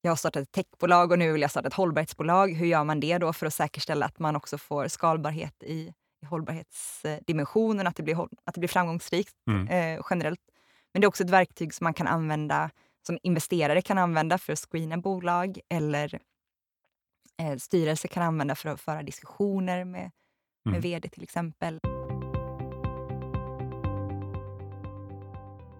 jag 0.00 0.10
har 0.10 0.16
startat 0.16 0.42
ett 0.42 0.52
techbolag 0.52 1.12
och 1.12 1.18
nu 1.18 1.32
vill 1.32 1.42
jag 1.42 1.50
starta 1.50 1.68
ett 1.68 1.74
hållbarhetsbolag. 1.74 2.54
Hur 2.54 2.66
gör 2.66 2.84
man 2.84 3.00
det 3.00 3.18
då 3.18 3.32
för 3.32 3.46
att 3.46 3.54
säkerställa 3.54 4.06
att 4.06 4.18
man 4.18 4.36
också 4.36 4.58
får 4.58 4.88
skalbarhet 4.88 5.62
i, 5.62 5.92
i 6.22 6.26
hållbarhetsdimensionen, 6.26 7.86
att 7.86 7.96
det 7.96 8.02
blir, 8.02 8.28
att 8.44 8.54
det 8.54 8.60
blir 8.60 8.68
framgångsrikt 8.68 9.34
mm. 9.50 9.68
eh, 9.68 10.04
generellt. 10.10 10.40
Men 10.92 11.00
det 11.00 11.04
är 11.04 11.08
också 11.08 11.24
ett 11.24 11.30
verktyg 11.30 11.74
som 11.74 11.84
man 11.84 11.94
kan 11.94 12.06
använda, 12.06 12.70
som 13.06 13.18
investerare 13.22 13.82
kan 13.82 13.98
använda 13.98 14.38
för 14.38 14.52
att 14.52 14.58
screena 14.58 14.98
bolag 14.98 15.58
eller 15.68 16.20
eh, 17.42 17.56
styrelser 17.56 18.08
kan 18.08 18.22
använda 18.22 18.54
för 18.54 18.68
att 18.68 18.80
föra 18.80 19.02
diskussioner 19.02 19.84
med, 19.84 20.10
med 20.64 20.74
mm. 20.74 20.80
vd 20.80 21.08
till 21.08 21.22
exempel. 21.22 21.80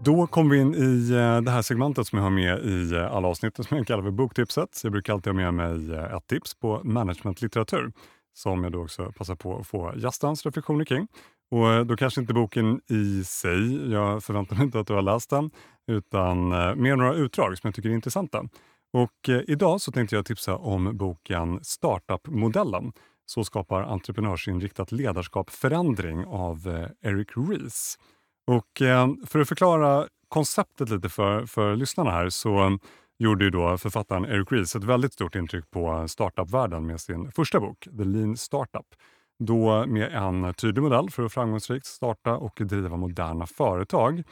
Då 0.00 0.26
kommer 0.26 0.50
vi 0.50 0.60
in 0.60 0.74
i 0.74 1.12
eh, 1.12 1.40
det 1.40 1.50
här 1.50 1.62
segmentet 1.62 2.06
som 2.06 2.18
jag 2.18 2.24
har 2.24 2.30
med 2.30 2.58
i 2.64 2.94
eh, 2.94 3.12
alla 3.16 3.28
avsnitt 3.28 3.56
som 3.56 3.76
jag 3.76 3.86
kallar 3.86 4.02
för 4.02 4.10
boktipset. 4.10 4.80
Jag 4.82 4.92
brukar 4.92 5.12
alltid 5.12 5.32
ha 5.32 5.50
med 5.50 5.54
mig 5.54 5.94
eh, 5.94 6.14
ett 6.16 6.26
tips 6.26 6.54
på 6.54 6.80
managementlitteratur 6.84 7.92
som 8.34 8.64
jag 8.64 8.72
då 8.72 8.82
också 8.82 9.12
passar 9.12 9.34
på 9.34 9.58
att 9.58 9.66
få 9.66 9.92
gästens 9.96 10.46
reflektioner 10.46 10.84
kring. 10.84 11.08
Och 11.50 11.72
eh, 11.72 11.84
då 11.84 11.96
kanske 11.96 12.20
inte 12.20 12.34
boken 12.34 12.80
i 12.90 13.24
sig, 13.24 13.90
jag 13.92 14.24
förväntar 14.24 14.56
mig 14.56 14.64
inte 14.64 14.80
att 14.80 14.86
du 14.86 14.94
har 14.94 15.02
läst 15.02 15.30
den, 15.30 15.50
utan 15.86 16.52
eh, 16.52 16.74
mer 16.74 16.96
några 16.96 17.14
utdrag 17.14 17.58
som 17.58 17.68
jag 17.68 17.74
tycker 17.74 17.88
är 17.88 17.94
intressanta. 17.94 18.44
Och 18.92 19.28
eh, 19.28 19.40
idag 19.48 19.80
så 19.80 19.92
tänkte 19.92 20.16
jag 20.16 20.26
tipsa 20.26 20.56
om 20.56 20.96
boken 20.96 21.60
Startup-modellen. 21.62 22.92
Så 23.26 23.44
skapar 23.44 23.82
entreprenörsinriktat 23.82 24.92
ledarskap 24.92 25.50
förändring 25.50 26.24
av 26.26 26.86
Eric 27.02 27.28
Ries. 27.36 27.98
Och 28.46 28.82
för 29.26 29.38
att 29.40 29.48
förklara 29.48 30.06
konceptet 30.28 30.90
lite 30.90 31.08
för, 31.08 31.46
för 31.46 31.76
lyssnarna 31.76 32.10
här 32.10 32.28
så 32.28 32.78
gjorde 33.18 33.44
ju 33.44 33.50
då 33.50 33.78
författaren 33.78 34.24
Eric 34.24 34.52
Ries 34.52 34.76
ett 34.76 34.84
väldigt 34.84 35.12
stort 35.12 35.34
intryck 35.34 35.70
på 35.70 36.08
startupvärlden 36.08 36.86
med 36.86 37.00
sin 37.00 37.32
första 37.32 37.60
bok, 37.60 37.78
The 37.98 38.04
Lean 38.04 38.36
Startup. 38.36 38.86
Då 39.38 39.86
med 39.86 40.12
en 40.12 40.54
tydlig 40.54 40.82
modell 40.82 41.10
för 41.10 41.22
att 41.24 41.32
framgångsrikt 41.32 41.86
starta 41.86 42.36
och 42.36 42.60
driva 42.64 42.96
moderna 42.96 43.46
företag. 43.46 44.22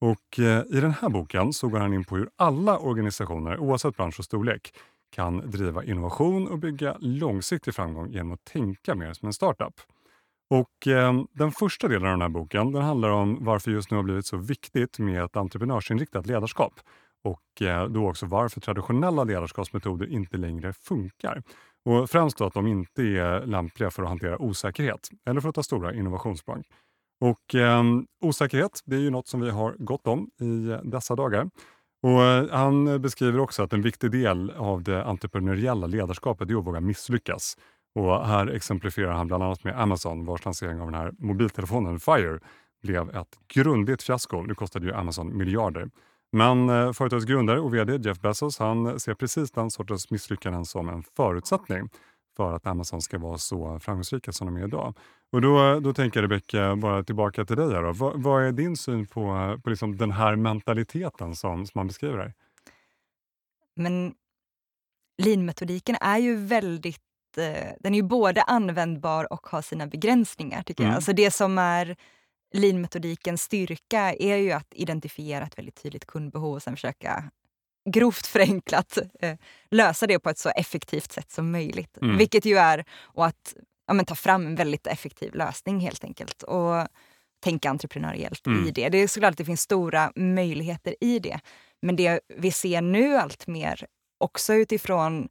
Och 0.00 0.38
eh, 0.38 0.62
I 0.70 0.80
den 0.80 0.90
här 0.90 1.08
boken 1.08 1.52
så 1.52 1.68
går 1.68 1.78
han 1.78 1.94
in 1.94 2.04
på 2.04 2.16
hur 2.16 2.28
alla 2.36 2.78
organisationer, 2.78 3.58
oavsett 3.58 3.96
bransch 3.96 4.18
och 4.18 4.24
storlek, 4.24 4.74
kan 5.10 5.50
driva 5.50 5.84
innovation 5.84 6.48
och 6.48 6.58
bygga 6.58 6.96
långsiktig 7.00 7.74
framgång 7.74 8.10
genom 8.10 8.32
att 8.32 8.44
tänka 8.44 8.94
mer 8.94 9.12
som 9.12 9.26
en 9.26 9.32
startup. 9.32 9.74
Och 10.50 10.86
eh, 10.88 11.22
Den 11.32 11.52
första 11.52 11.88
delen 11.88 12.06
av 12.06 12.10
den 12.12 12.20
här 12.22 12.28
boken 12.28 12.72
den 12.72 12.82
handlar 12.82 13.10
om 13.10 13.44
varför 13.44 13.70
just 13.70 13.90
nu 13.90 13.96
har 13.96 14.04
blivit 14.04 14.26
så 14.26 14.36
viktigt 14.36 14.98
med 14.98 15.24
ett 15.24 15.36
entreprenörsinriktat 15.36 16.26
ledarskap 16.26 16.80
och 17.24 17.62
eh, 17.62 17.88
då 17.88 18.08
också 18.08 18.26
varför 18.26 18.60
traditionella 18.60 19.24
ledarskapsmetoder 19.24 20.06
inte 20.12 20.36
längre 20.36 20.72
funkar. 20.72 21.42
Och 21.86 22.10
Främst 22.10 22.38
då 22.38 22.44
att 22.44 22.54
de 22.54 22.66
inte 22.66 23.02
är 23.02 23.46
lämpliga 23.46 23.90
för 23.90 24.02
att 24.02 24.08
hantera 24.08 24.42
osäkerhet 24.42 25.08
eller 25.26 25.40
för 25.40 25.48
att 25.48 25.54
ta 25.54 25.62
stora 25.62 25.94
innovationssprång. 25.94 26.64
Och 27.20 27.54
eh, 27.54 27.82
Osäkerhet 28.20 28.80
det 28.84 28.96
är 28.96 29.00
ju 29.00 29.10
något 29.10 29.28
som 29.28 29.40
vi 29.40 29.50
har 29.50 29.74
gott 29.78 30.06
om 30.06 30.30
i 30.40 30.78
dessa 30.84 31.16
dagar. 31.16 31.50
Och 32.02 32.22
eh, 32.22 32.50
Han 32.50 33.02
beskriver 33.02 33.38
också 33.38 33.62
att 33.62 33.72
en 33.72 33.82
viktig 33.82 34.10
del 34.10 34.50
av 34.50 34.82
det 34.82 35.04
entreprenöriella 35.04 35.86
ledarskapet 35.86 36.50
är 36.50 36.58
att 36.58 36.66
våga 36.66 36.80
misslyckas 36.80 37.56
och 37.94 38.26
här 38.26 38.46
exemplifierar 38.46 39.12
han 39.12 39.26
bland 39.26 39.42
annat 39.42 39.64
med 39.64 39.80
Amazon 39.80 40.24
vars 40.24 40.44
lansering 40.44 40.80
av 40.80 40.86
den 40.86 41.00
här 41.00 41.12
mobiltelefonen 41.18 42.00
Fire 42.00 42.40
blev 42.82 43.16
ett 43.16 43.38
grundligt 43.54 44.02
fiasko. 44.02 44.42
Nu 44.42 44.54
kostade 44.54 44.86
ju 44.86 44.92
Amazon 44.92 45.36
miljarder. 45.36 45.90
Men 46.36 46.68
eh, 46.68 46.92
företagets 46.92 47.26
grundare 47.26 47.60
och 47.60 47.74
vd 47.74 48.08
Jeff 48.08 48.20
Bezos 48.20 48.58
han 48.58 49.00
ser 49.00 49.14
precis 49.14 49.50
den 49.50 49.70
sortens 49.70 50.10
misslyckanden 50.10 50.64
som 50.64 50.88
en 50.88 51.02
förutsättning 51.02 51.88
för 52.36 52.52
att 52.52 52.66
Amazon 52.66 53.02
ska 53.02 53.18
vara 53.18 53.38
så 53.38 53.80
framgångsrika 53.80 54.32
som 54.32 54.46
de 54.46 54.56
är 54.56 54.66
idag. 54.66 54.94
Och 55.32 55.40
då, 55.40 55.80
då 55.80 55.94
tänker 55.94 56.20
jag 56.20 56.24
Rebecka, 56.24 56.76
bara 56.76 57.04
tillbaka 57.04 57.44
till 57.44 57.56
dig. 57.56 57.68
Då. 57.68 57.92
Vad, 57.92 58.22
vad 58.22 58.44
är 58.44 58.52
din 58.52 58.76
syn 58.76 59.06
på, 59.06 59.56
på 59.64 59.70
liksom 59.70 59.96
den 59.96 60.10
här 60.10 60.36
mentaliteten 60.36 61.34
som, 61.34 61.66
som 61.66 61.72
man 61.74 61.86
beskriver 61.86 62.18
här? 62.18 62.34
Men 63.76 64.14
lean-metodiken 65.22 65.96
är 66.00 66.18
ju 66.18 66.36
väldigt 66.36 67.02
eh, 67.36 67.72
den 67.80 67.94
är 67.94 67.96
ju 67.96 68.02
både 68.02 68.42
användbar 68.42 69.32
och 69.32 69.46
har 69.46 69.62
sina 69.62 69.86
begränsningar. 69.86 70.62
tycker 70.62 70.82
mm. 70.84 70.90
jag. 70.90 70.96
Alltså 70.96 71.12
det 71.12 71.30
som 71.30 71.58
är 71.58 71.96
lean-metodikens 72.54 73.42
styrka 73.42 74.14
är 74.14 74.36
ju 74.36 74.52
att 74.52 74.68
identifiera 74.74 75.44
ett 75.44 75.58
väldigt 75.58 75.82
tydligt 75.82 76.06
kundbehov 76.06 76.54
och 76.54 76.62
sen 76.62 76.76
försöka 76.76 77.30
grovt 77.90 78.26
förenklat 78.32 78.98
eh, 79.20 79.36
lösa 79.70 80.06
det 80.06 80.18
på 80.18 80.30
ett 80.30 80.38
så 80.38 80.48
effektivt 80.48 81.12
sätt 81.12 81.30
som 81.30 81.50
möjligt. 81.50 81.98
Mm. 82.02 82.16
Vilket 82.16 82.44
ju 82.44 82.56
är 82.56 82.84
och 83.00 83.26
att 83.26 83.54
ja, 83.86 83.94
men, 83.94 84.04
ta 84.04 84.14
fram 84.14 84.46
en 84.46 84.54
väldigt 84.54 84.86
effektiv 84.86 85.34
lösning 85.34 85.80
helt 85.80 86.04
enkelt. 86.04 86.42
Och 86.42 86.88
tänka 87.40 87.70
entreprenöriellt 87.70 88.46
mm. 88.46 88.66
i 88.66 88.70
det. 88.70 88.88
Det 88.88 88.98
är 88.98 89.08
såklart 89.08 89.30
att 89.30 89.38
det 89.38 89.44
finns 89.44 89.60
stora 89.60 90.12
möjligheter 90.16 90.94
i 91.00 91.18
det. 91.18 91.40
Men 91.82 91.96
det 91.96 92.20
vi 92.28 92.50
ser 92.50 92.80
nu 92.80 93.16
allt 93.16 93.46
mer, 93.46 93.86
också 94.18 94.54
utifrån 94.54 95.28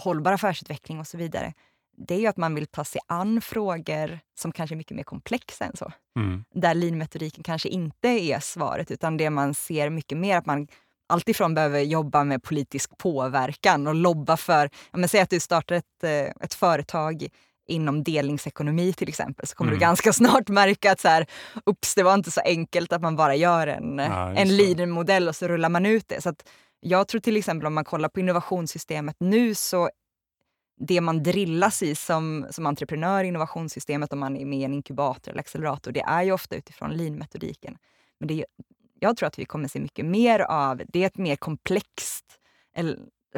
hållbar 0.00 0.32
affärsutveckling 0.32 1.00
och 1.00 1.06
så 1.06 1.16
vidare, 1.18 1.54
det 1.96 2.14
är 2.14 2.18
ju 2.18 2.26
att 2.26 2.36
man 2.36 2.54
vill 2.54 2.66
ta 2.66 2.84
sig 2.84 3.00
an 3.06 3.40
frågor 3.40 4.18
som 4.38 4.52
kanske 4.52 4.74
är 4.74 4.76
mycket 4.76 4.96
mer 4.96 5.02
komplexa 5.04 5.64
än 5.64 5.76
så. 5.76 5.92
Mm. 6.18 6.44
Där 6.54 6.74
lean-metodiken 6.74 7.42
kanske 7.42 7.68
inte 7.68 8.08
är 8.08 8.40
svaret, 8.40 8.90
utan 8.90 9.16
det 9.16 9.30
man 9.30 9.54
ser 9.54 9.90
mycket 9.90 10.18
mer 10.18 10.36
att 10.36 10.46
man 10.46 10.68
alltifrån 11.08 11.54
behöver 11.54 11.80
jobba 11.80 12.24
med 12.24 12.42
politisk 12.42 12.98
påverkan 12.98 13.86
och 13.86 13.94
lobba 13.94 14.36
för... 14.36 14.70
Ja, 14.92 14.98
men 14.98 15.08
säg 15.08 15.20
att 15.20 15.30
du 15.30 15.40
startar 15.40 15.74
ett, 15.74 16.04
eh, 16.04 16.44
ett 16.44 16.54
företag 16.54 17.26
inom 17.68 18.02
delningsekonomi 18.02 18.92
till 18.92 19.08
exempel 19.08 19.46
så 19.46 19.56
kommer 19.56 19.70
Mm. 19.70 19.78
du 19.78 19.80
ganska 19.80 20.12
snart 20.12 20.48
märka 20.48 20.92
att 20.92 21.00
så 21.00 21.08
här, 21.08 21.26
ups, 21.66 21.94
det 21.94 22.02
var 22.02 22.14
inte 22.14 22.30
så 22.30 22.40
enkelt 22.40 22.92
att 22.92 23.02
man 23.02 23.16
bara 23.16 23.34
gör 23.34 23.66
en, 23.66 23.98
Ja, 23.98 24.34
en 24.36 24.56
leader-modell 24.56 25.28
och 25.28 25.36
så 25.36 25.48
rullar 25.48 25.68
man 25.68 25.86
ut 25.86 26.08
det. 26.08 26.22
Så 26.22 26.34
jag 26.80 27.08
tror 27.08 27.20
till 27.20 27.36
exempel 27.36 27.66
om 27.66 27.74
man 27.74 27.84
kollar 27.84 28.08
på 28.08 28.20
innovationssystemet 28.20 29.16
nu 29.20 29.54
så 29.54 29.90
det 30.76 31.00
man 31.00 31.22
drillas 31.22 31.82
i 31.82 31.94
som, 31.94 32.46
som 32.50 32.66
entreprenör 32.66 33.24
i 33.24 33.28
innovationssystemet 33.28 34.12
om 34.12 34.18
man 34.18 34.36
är 34.36 34.44
med 34.44 34.58
i 34.58 34.64
en 34.64 34.74
inkubator 34.74 35.30
eller 35.30 35.40
accelerator, 35.40 35.92
det 35.92 36.00
är 36.00 36.22
ju 36.22 36.32
ofta 36.32 36.56
utifrån 36.56 36.90
lean-metodiken. 36.90 37.76
Men 38.18 38.28
det, 38.28 38.44
jag 39.00 39.16
tror 39.16 39.26
att 39.26 39.38
vi 39.38 39.44
kommer 39.44 39.68
se 39.68 39.80
mycket 39.80 40.04
mer 40.04 40.40
av, 40.40 40.82
det 40.88 41.02
är 41.02 41.06
ett 41.06 41.18
mer 41.18 41.36
komplext 41.36 42.24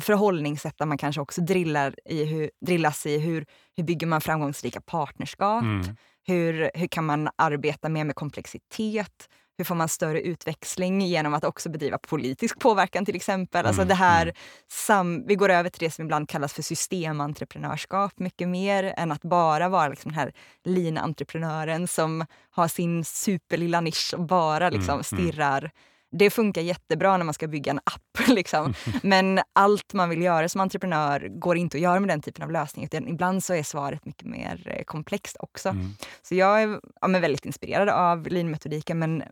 förhållningssätt 0.01 0.79
där 0.79 0.87
man 0.87 0.99
kanske 0.99 1.21
också 1.21 1.41
drillar 1.41 1.95
i 2.05 2.25
hur, 2.25 2.51
drillas 2.67 3.07
i 3.07 3.19
hur, 3.19 3.47
hur 3.77 3.85
bygger 3.85 4.07
man 4.07 4.21
framgångsrika 4.21 4.81
partnerskap? 4.81 5.63
Mm. 5.63 5.97
Hur, 6.27 6.71
hur 6.75 6.87
kan 6.87 7.05
man 7.05 7.29
arbeta 7.37 7.89
mer 7.89 8.05
med 8.05 8.15
komplexitet? 8.15 9.29
Hur 9.59 9.65
får 9.65 9.75
man 9.75 9.89
större 9.89 10.21
utväxling 10.21 11.01
genom 11.01 11.35
att 11.35 11.45
också 11.45 11.69
bedriva 11.69 11.99
politisk 11.99 12.59
påverkan 12.59 13.05
till 13.05 13.17
exempel? 13.17 13.67
Alltså 13.67 13.83
Mm, 13.83 13.89
det 13.89 13.95
här, 13.95 14.23
mm. 14.23 14.35
sam, 14.71 15.27
vi 15.27 15.35
går 15.35 15.49
över 15.49 15.71
till 15.71 15.87
det 15.87 15.91
som 15.91 16.05
ibland 16.05 16.29
kallas 16.29 16.53
för 16.53 16.63
systementreprenörskap 16.63 18.19
mycket 18.19 18.49
mer 18.49 18.95
än 18.97 19.13
att 19.13 19.23
bara 19.23 19.69
vara 19.69 19.89
liksom 19.89 20.13
den 20.13 20.19
här 20.19 20.33
lean-entreprenören 20.65 21.89
som 21.89 22.27
har 22.51 22.69
sin 22.69 23.05
superlilla 23.05 23.81
nisch 23.81 24.15
och 24.17 24.27
bara 24.27 24.71
liksom 24.71 24.95
Mm, 24.95 25.05
mm. 25.13 25.33
stirrar. 25.33 25.71
Det 26.11 26.31
funkar 26.31 26.63
jättebra 26.63 27.17
när 27.17 27.25
man 27.25 27.35
ska 27.35 27.47
bygga 27.49 27.71
en 27.71 27.79
app. 27.79 28.29
Liksom. 28.29 28.75
Men 29.03 29.41
allt 29.53 29.93
man 29.93 30.09
vill 30.09 30.23
göra 30.23 30.49
som 30.49 30.61
entreprenör 30.61 31.29
går 31.29 31.57
inte 31.57 31.77
att 31.77 31.81
göra 31.83 32.01
med 32.01 32.09
den 32.09 32.23
typen 32.23 32.45
av 32.45 32.51
lösning. 32.51 32.85
Utan 32.85 33.09
ibland 33.09 33.45
så 33.45 33.55
är 33.55 33.63
svaret 33.63 34.05
mycket 34.05 34.27
mer 34.27 34.75
eh, 34.79 34.85
komplext 34.85 35.37
också. 35.41 35.69
Mm. 35.69 35.95
Så 36.23 36.35
jag 36.35 36.63
är 36.63 36.81
ja, 37.01 37.09
men 37.09 37.21
väldigt 37.21 37.45
inspirerad 37.45 37.89
av 37.89 38.27
lean-metodiken 38.27 38.99
men, 38.99 39.23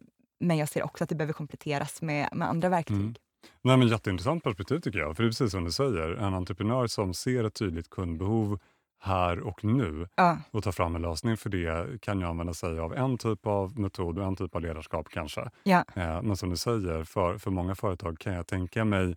men 0.44 0.56
jag 0.56 0.68
ser 0.68 0.82
också 0.82 1.04
att 1.04 1.10
det 1.10 1.16
behöver 1.16 1.32
kompletteras 1.32 2.02
med, 2.02 2.28
med 2.32 2.48
andra 2.48 2.68
verktyg. 2.68 2.96
Mm. 2.96 3.14
Nej, 3.62 3.76
men 3.76 3.88
jätteintressant 3.88 4.44
perspektiv 4.44 4.80
tycker 4.80 4.98
jag. 4.98 5.16
För 5.16 5.22
det 5.22 5.26
är 5.26 5.30
precis 5.30 5.50
som 5.50 5.64
du 5.64 5.72
säger, 5.72 6.10
en 6.10 6.34
entreprenör 6.34 6.86
som 6.86 7.14
ser 7.14 7.44
ett 7.44 7.54
tydligt 7.54 7.90
kundbehov 7.90 8.58
här 9.00 9.40
och 9.40 9.64
nu 9.64 10.08
Ja, 10.16 10.38
och 10.50 10.64
tar 10.64 10.72
fram 10.72 10.96
en 10.96 11.02
lösning 11.02 11.36
för 11.36 11.50
det 11.50 12.00
kan 12.00 12.20
ju 12.20 12.26
använda 12.26 12.54
sig 12.54 12.78
av 12.78 12.94
en 12.94 13.18
typ 13.18 13.46
av 13.46 13.78
metod 13.78 14.18
och 14.18 14.24
en 14.24 14.36
typ 14.36 14.54
av 14.54 14.62
ledarskap 14.62 15.08
kanske. 15.08 15.50
ja, 15.62 15.84
Eh, 15.94 16.22
men 16.22 16.36
som 16.36 16.50
du 16.50 16.56
säger, 16.56 17.04
för, 17.04 17.38
för 17.38 17.50
många 17.50 17.74
företag 17.74 18.18
kan 18.18 18.34
jag 18.34 18.46
tänka 18.46 18.84
mig 18.84 19.16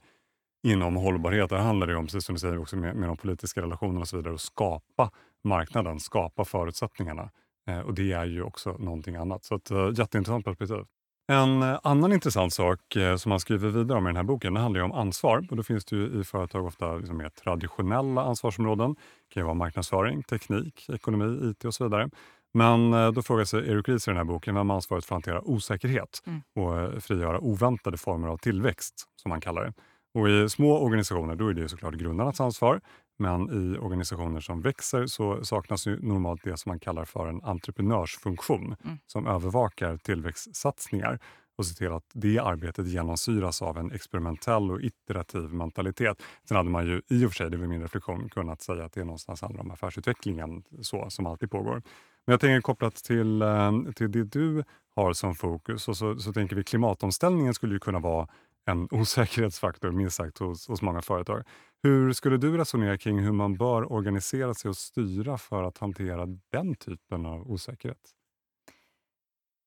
inom 0.63 0.95
hållbarhet, 0.95 1.49
där 1.49 1.57
handlar 1.57 1.87
det 1.87 1.95
om, 1.95 2.05
precis 2.05 2.25
som 2.25 2.35
du 2.35 2.39
säger, 2.39 2.57
också 2.57 2.75
med, 2.75 2.95
med 2.95 3.09
de 3.09 3.17
politiska 3.17 3.61
relationerna 3.61 4.01
och 4.01 4.07
så 4.07 4.17
vidare, 4.17 4.33
att 4.33 4.41
skapa 4.41 5.11
marknaden, 5.43 5.99
skapa 5.99 6.45
förutsättningarna. 6.45 7.29
Eh, 7.67 7.79
och 7.79 7.93
det 7.93 8.11
är 8.11 8.25
ju 8.25 8.43
också 8.43 8.77
någonting 8.79 9.15
annat. 9.15 9.43
Så 9.43 9.55
ett 9.55 9.71
eh, 9.71 9.89
jätteintressant 9.95 10.45
perspektiv. 10.45 10.85
En 11.27 11.61
eh, 11.63 11.79
annan 11.83 12.13
intressant 12.13 12.53
sak 12.53 12.95
eh, 12.95 13.15
som 13.15 13.29
man 13.29 13.39
skriver 13.39 13.69
vidare 13.69 13.97
om 13.97 14.05
i 14.07 14.09
den 14.09 14.15
här 14.15 14.23
boken, 14.23 14.53
det 14.53 14.59
handlar 14.59 14.81
om 14.81 14.91
ansvar. 14.91 15.47
Och 15.49 15.57
då 15.57 15.63
finns 15.63 15.85
det 15.85 15.95
ju 15.95 16.21
i 16.21 16.23
företag 16.23 16.65
ofta 16.65 16.95
liksom 16.95 17.17
mer 17.17 17.29
traditionella 17.29 18.21
ansvarsområden. 18.23 18.93
Det 18.93 19.33
kan 19.33 19.43
vara 19.45 19.53
marknadsföring, 19.53 20.23
teknik, 20.23 20.89
ekonomi, 20.89 21.49
IT 21.51 21.65
och 21.65 21.73
så 21.73 21.83
vidare. 21.83 22.09
Men 22.53 22.93
eh, 22.93 23.11
då 23.11 23.21
frågar 23.21 23.45
sig 23.45 23.69
Erik 23.69 23.89
Ries 23.89 24.07
i 24.07 24.11
den 24.11 24.17
här 24.17 24.23
boken 24.23 24.55
vem 24.55 24.69
har 24.69 24.75
ansvaret 24.75 25.05
för 25.05 25.15
att 25.15 25.25
hantera 25.25 25.41
osäkerhet 25.47 26.21
Mm. 26.27 26.41
och 26.55 27.03
frigöra 27.03 27.39
oväntade 27.39 27.97
former 27.97 28.27
av 28.27 28.37
tillväxt, 28.37 28.93
som 29.15 29.29
man 29.29 29.41
kallar 29.41 29.63
det. 29.63 29.73
Och 30.19 30.29
I 30.29 30.49
små 30.49 30.79
organisationer 30.79 31.35
då 31.35 31.47
är 31.47 31.53
det 31.53 31.69
såklart 31.69 31.93
grundarnas 31.93 32.41
ansvar, 32.41 32.81
men 33.19 33.49
i 33.49 33.77
organisationer 33.77 34.39
som 34.39 34.61
växer 34.61 35.05
så 35.05 35.43
saknas 35.45 35.87
ju 35.87 35.99
normalt 36.01 36.43
det 36.43 36.57
som 36.57 36.69
man 36.69 36.79
kallar 36.79 37.05
för 37.05 37.27
en 37.27 37.43
entreprenörsfunktion 37.43 38.75
Mm. 38.83 38.97
som 39.07 39.27
övervakar 39.27 39.97
tillväxtsatsningar 39.97 41.19
och 41.57 41.65
ser 41.65 41.75
till 41.75 41.91
att 41.93 42.03
det 42.13 42.39
arbetet 42.39 42.87
genomsyras 42.87 43.61
av 43.61 43.77
en 43.77 43.91
experimentell 43.91 44.71
och 44.71 44.81
iterativ 44.81 45.41
mentalitet. 45.41 46.23
Sen 46.47 46.57
hade 46.57 46.69
man 46.69 46.85
ju 46.87 47.01
i 47.09 47.25
och 47.25 47.29
för 47.31 47.35
sig, 47.35 47.49
det 47.51 47.57
var 47.57 47.67
min 47.67 47.81
reflektion, 47.81 48.29
kunnat 48.29 48.61
säga 48.61 48.85
att 48.85 48.93
det 48.93 49.03
någonstans 49.03 49.41
handlar 49.41 49.61
om 49.61 49.71
affärsutvecklingen 49.71 50.63
så, 50.81 51.09
som 51.09 51.25
alltid 51.25 51.51
pågår. 51.51 51.81
Men 52.25 52.33
jag 52.33 52.39
tänker 52.39 52.61
kopplat 52.61 52.95
till, 52.95 53.41
eh, 53.41 53.71
till 53.95 54.11
det 54.11 54.23
du 54.23 54.63
har 54.95 55.13
som 55.13 55.35
fokus 55.35 55.87
och 55.87 55.97
så, 55.97 56.19
så 56.19 56.33
tänker 56.33 56.55
vi 56.55 56.63
klimatomställningen 56.63 57.53
skulle 57.53 57.73
ju 57.73 57.79
kunna 57.79 57.99
vara 57.99 58.27
en 58.65 58.87
osäkerhetsfaktor 58.91 59.91
minst 59.91 60.15
sagt 60.15 60.37
hos, 60.37 60.67
hos 60.67 60.81
många 60.81 61.01
företag. 61.01 61.43
Hur 61.83 62.13
skulle 62.13 62.37
du 62.37 62.57
resonera 62.57 62.97
kring 62.97 63.19
hur 63.19 63.31
man 63.31 63.57
bör 63.57 63.91
organisera 63.91 64.53
sig 64.53 64.69
och 64.69 64.77
styra 64.77 65.37
för 65.37 65.63
att 65.63 65.77
hantera 65.77 66.25
den 66.51 66.75
typen 66.75 67.25
av 67.25 67.51
osäkerhet? 67.51 68.11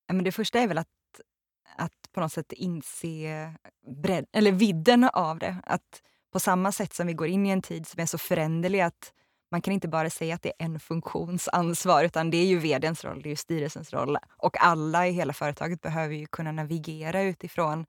Ja, 0.06 0.14
men 0.14 0.24
det 0.24 0.32
första 0.32 0.58
är 0.58 0.68
väl 0.68 0.78
att, 0.78 0.88
att 1.76 2.12
på 2.12 2.20
något 2.20 2.32
sätt 2.32 2.52
inse 2.52 3.54
bredd, 4.02 4.26
eller 4.32 4.52
vidden 4.52 5.04
av 5.04 5.38
det. 5.38 5.56
Att 5.64 6.02
på 6.32 6.40
samma 6.40 6.72
sätt 6.72 6.94
som 6.94 7.06
vi 7.06 7.12
går 7.12 7.28
in 7.28 7.46
i 7.46 7.50
en 7.50 7.62
tid 7.62 7.86
som 7.86 8.00
är 8.00 8.06
så 8.06 8.18
föränderlig 8.18 8.80
att 8.80 9.12
man 9.50 9.62
kan 9.62 9.74
inte 9.74 9.88
bara 9.88 10.10
säga 10.10 10.34
att 10.34 10.42
det 10.42 10.48
är 10.48 10.64
en 10.64 10.80
funktions 10.80 11.48
ansvar 11.48 12.04
utan 12.04 12.30
det 12.30 12.36
är 12.36 12.46
ju 12.46 12.58
vdns 12.58 13.04
roll, 13.04 13.22
det 13.22 13.28
är 13.28 13.30
ju 13.30 13.36
styrelsens 13.36 13.92
roll. 13.92 14.16
Och 14.36 14.62
alla 14.64 15.08
i 15.08 15.10
hela 15.12 15.32
företaget 15.32 15.80
behöver 15.80 16.14
ju 16.14 16.26
kunna 16.26 16.52
navigera 16.52 17.22
utifrån 17.22 17.86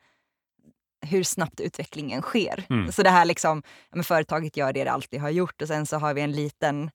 hur 1.02 1.24
snabbt 1.24 1.60
utvecklingen 1.60 2.22
sker. 2.22 2.66
Mm. 2.70 2.92
Så 2.92 3.04
det 3.04 3.10
här 3.10 3.26
liksom, 3.26 3.64
men 3.92 4.04
företaget 4.04 4.58
gör 4.58 4.74
det 4.74 4.84
det 4.84 4.92
alltid 4.92 5.22
har 5.22 5.30
gjort 5.30 5.62
och 5.62 5.68
sen 5.68 5.86
så 5.86 5.98
har 5.98 6.14
vi 6.14 6.22
en 6.22 6.32
liten 6.32 6.92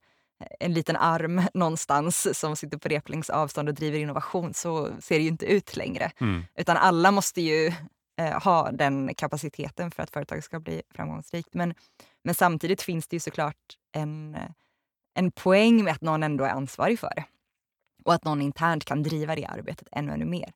en 0.61 0.75
liten 0.75 0.97
arm 0.97 1.43
någonstans 1.55 2.39
som 2.39 2.57
sitter 2.57 2.79
på 2.79 2.89
replängds 2.89 3.31
avstånd 3.31 3.69
och 3.69 3.75
driver 3.75 3.99
innovation 3.99 4.55
så 4.55 4.91
ser 5.01 5.17
det 5.17 5.23
ju 5.23 5.29
inte 5.29 5.47
ut 5.47 5.77
längre. 5.77 6.11
Mm. 6.21 6.45
Utan 6.55 6.77
alla 6.77 7.11
måste 7.11 7.41
ju 7.41 7.73
eh, 8.19 8.43
ha 8.43 8.71
den 8.71 9.15
kapaciteten 9.15 9.91
för 9.91 10.03
att 10.03 10.11
företaget 10.11 10.45
ska 10.45 10.61
bli 10.61 10.83
framgångsrikt. 10.95 11.55
Men, 11.55 11.75
men 12.25 12.35
samtidigt 12.35 12.83
finns 12.83 13.09
det 13.09 13.17
ju 13.17 13.21
såklart 13.21 13.77
en, 13.93 14.37
en 15.15 15.31
poäng 15.31 15.85
med 15.85 15.93
att 15.93 16.01
någon 16.01 16.23
ändå 16.23 16.45
är 16.45 16.51
ansvarig 16.51 16.99
för 16.99 17.13
det. 17.17 17.25
Och 18.05 18.15
att 18.15 18.25
någon 18.25 18.43
internt 18.43 18.85
kan 18.85 19.03
driva 19.03 19.35
det 19.35 19.47
arbetet 19.47 19.89
ännu, 19.93 20.13
ännu 20.13 20.25
mer. 20.25 20.53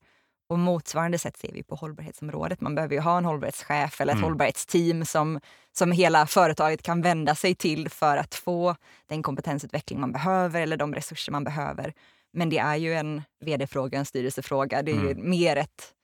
Och 0.51 0.59
motsvarande 0.59 1.19
sätt 1.19 1.37
ser 1.37 1.53
vi 1.53 1.63
på 1.63 1.75
hållbarhetsområdet. 1.75 2.61
Man 2.61 2.75
behöver 2.75 2.95
ju 2.95 3.01
ha 3.01 3.19
en 3.19 3.25
hållbarhetschef 3.25 4.01
eller 4.01 4.13
ett 4.13 4.17
Mm. 4.19 4.25
hållbarhetsteam 4.25 5.05
som, 5.05 5.41
som 5.73 5.93
hela 5.93 6.27
företaget 6.27 6.83
kan 6.83 7.03
vända 7.03 7.35
sig 7.35 7.55
till 7.55 7.89
för 7.89 8.17
att 8.17 8.35
få 8.35 8.77
den 9.07 9.23
kompetensutveckling 9.23 10.01
man 10.01 10.13
behöver 10.13 10.61
eller 10.61 10.77
de 10.77 10.95
resurser 10.95 11.33
man 11.33 11.45
behöver. 11.45 11.95
Men 12.33 12.51
det 12.51 12.59
är 12.59 12.77
ju 12.77 12.95
en 12.95 13.23
vd-fråga, 13.41 13.99
en 13.99 14.05
styrelsefråga. 14.05 14.83
Det 14.83 14.91
är 14.91 14.95
ju 15.03 15.11
Mm. 15.11 15.31
mer 15.31 15.57
ett... 15.57 15.95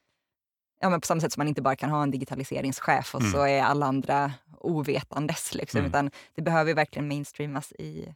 Ja, 0.80 0.90
men 0.90 1.00
på 1.00 1.06
samma 1.06 1.20
sätt 1.20 1.32
som 1.32 1.40
man 1.40 1.48
inte 1.48 1.62
bara 1.62 1.76
kan 1.76 1.90
ha 1.90 2.02
en 2.02 2.10
digitaliseringschef 2.10 3.14
och 3.14 3.20
Mm. 3.20 3.32
så 3.32 3.42
är 3.46 3.62
alla 3.62 3.86
andra 3.86 4.32
ovetandes. 4.60 5.54
Liksom, 5.54 5.78
Mm. 5.78 5.88
Utan 5.90 6.10
det 6.34 6.42
behöver 6.42 6.68
ju 6.70 6.74
verkligen 6.74 7.08
mainstreamas 7.08 7.72
i 7.72 8.14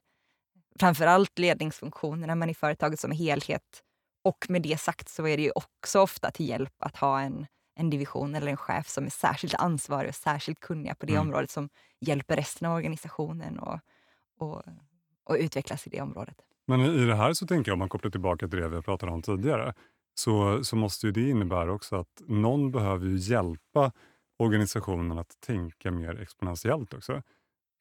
framförallt 0.81 1.39
ledningsfunktionerna 1.39 2.35
men 2.35 2.51
i 2.51 2.55
företaget 2.55 3.01
som 3.01 3.11
helhet. 3.11 3.83
Och 4.25 4.47
med 4.49 4.63
det 4.63 4.81
sagt 4.81 5.09
så 5.09 5.27
är 5.27 5.37
det 5.37 5.43
ju 5.43 5.53
också 5.55 6.01
ofta 6.01 6.31
till 6.31 6.49
hjälp 6.49 6.75
att 6.79 6.97
ha 6.97 7.21
en, 7.21 7.47
en 7.77 7.91
division 7.91 8.35
eller 8.35 8.47
en 8.51 8.57
chef 8.57 8.89
som 8.89 9.05
är 9.07 9.11
särskilt 9.11 9.55
ansvarig 9.55 10.09
och 10.09 10.15
särskilt 10.15 10.61
kunniga 10.61 10.95
på 10.95 11.07
det 11.07 11.13
Mm. 11.13 11.27
området 11.29 11.51
som 11.51 11.69
hjälper 12.01 12.37
resten 12.37 12.69
av 12.69 12.75
organisationen 12.77 13.59
och, 13.59 13.79
och, 14.39 14.63
och 15.25 15.37
utvecklas 15.39 15.87
i 15.87 15.91
det 15.91 16.01
området. 16.01 16.37
Men 16.67 16.81
i 16.81 17.07
det 17.07 17.15
här 17.15 17.33
så 17.33 17.47
tänker 17.47 17.71
jag, 17.71 17.75
om 17.75 17.79
man 17.79 17.89
kopplar 17.89 18.11
tillbaka 18.11 18.49
till 18.49 18.59
det 18.61 18.69
vi 18.69 18.83
pratade 18.83 19.13
om 19.13 19.23
tidigare, 19.23 19.75
så, 20.15 20.65
så 20.65 20.77
måste 20.77 21.07
ju 21.07 21.13
det 21.13 21.29
innebära 21.31 21.73
också 21.73 21.97
att 21.97 22.23
någon 22.29 22.71
behöver 22.71 23.07
ju 23.07 23.17
hjälpa 23.17 23.93
organisationen 24.39 25.19
att 25.19 25.41
tänka 25.47 25.91
mer 25.91 26.21
exponentiellt 26.21 26.95
också. 26.95 27.23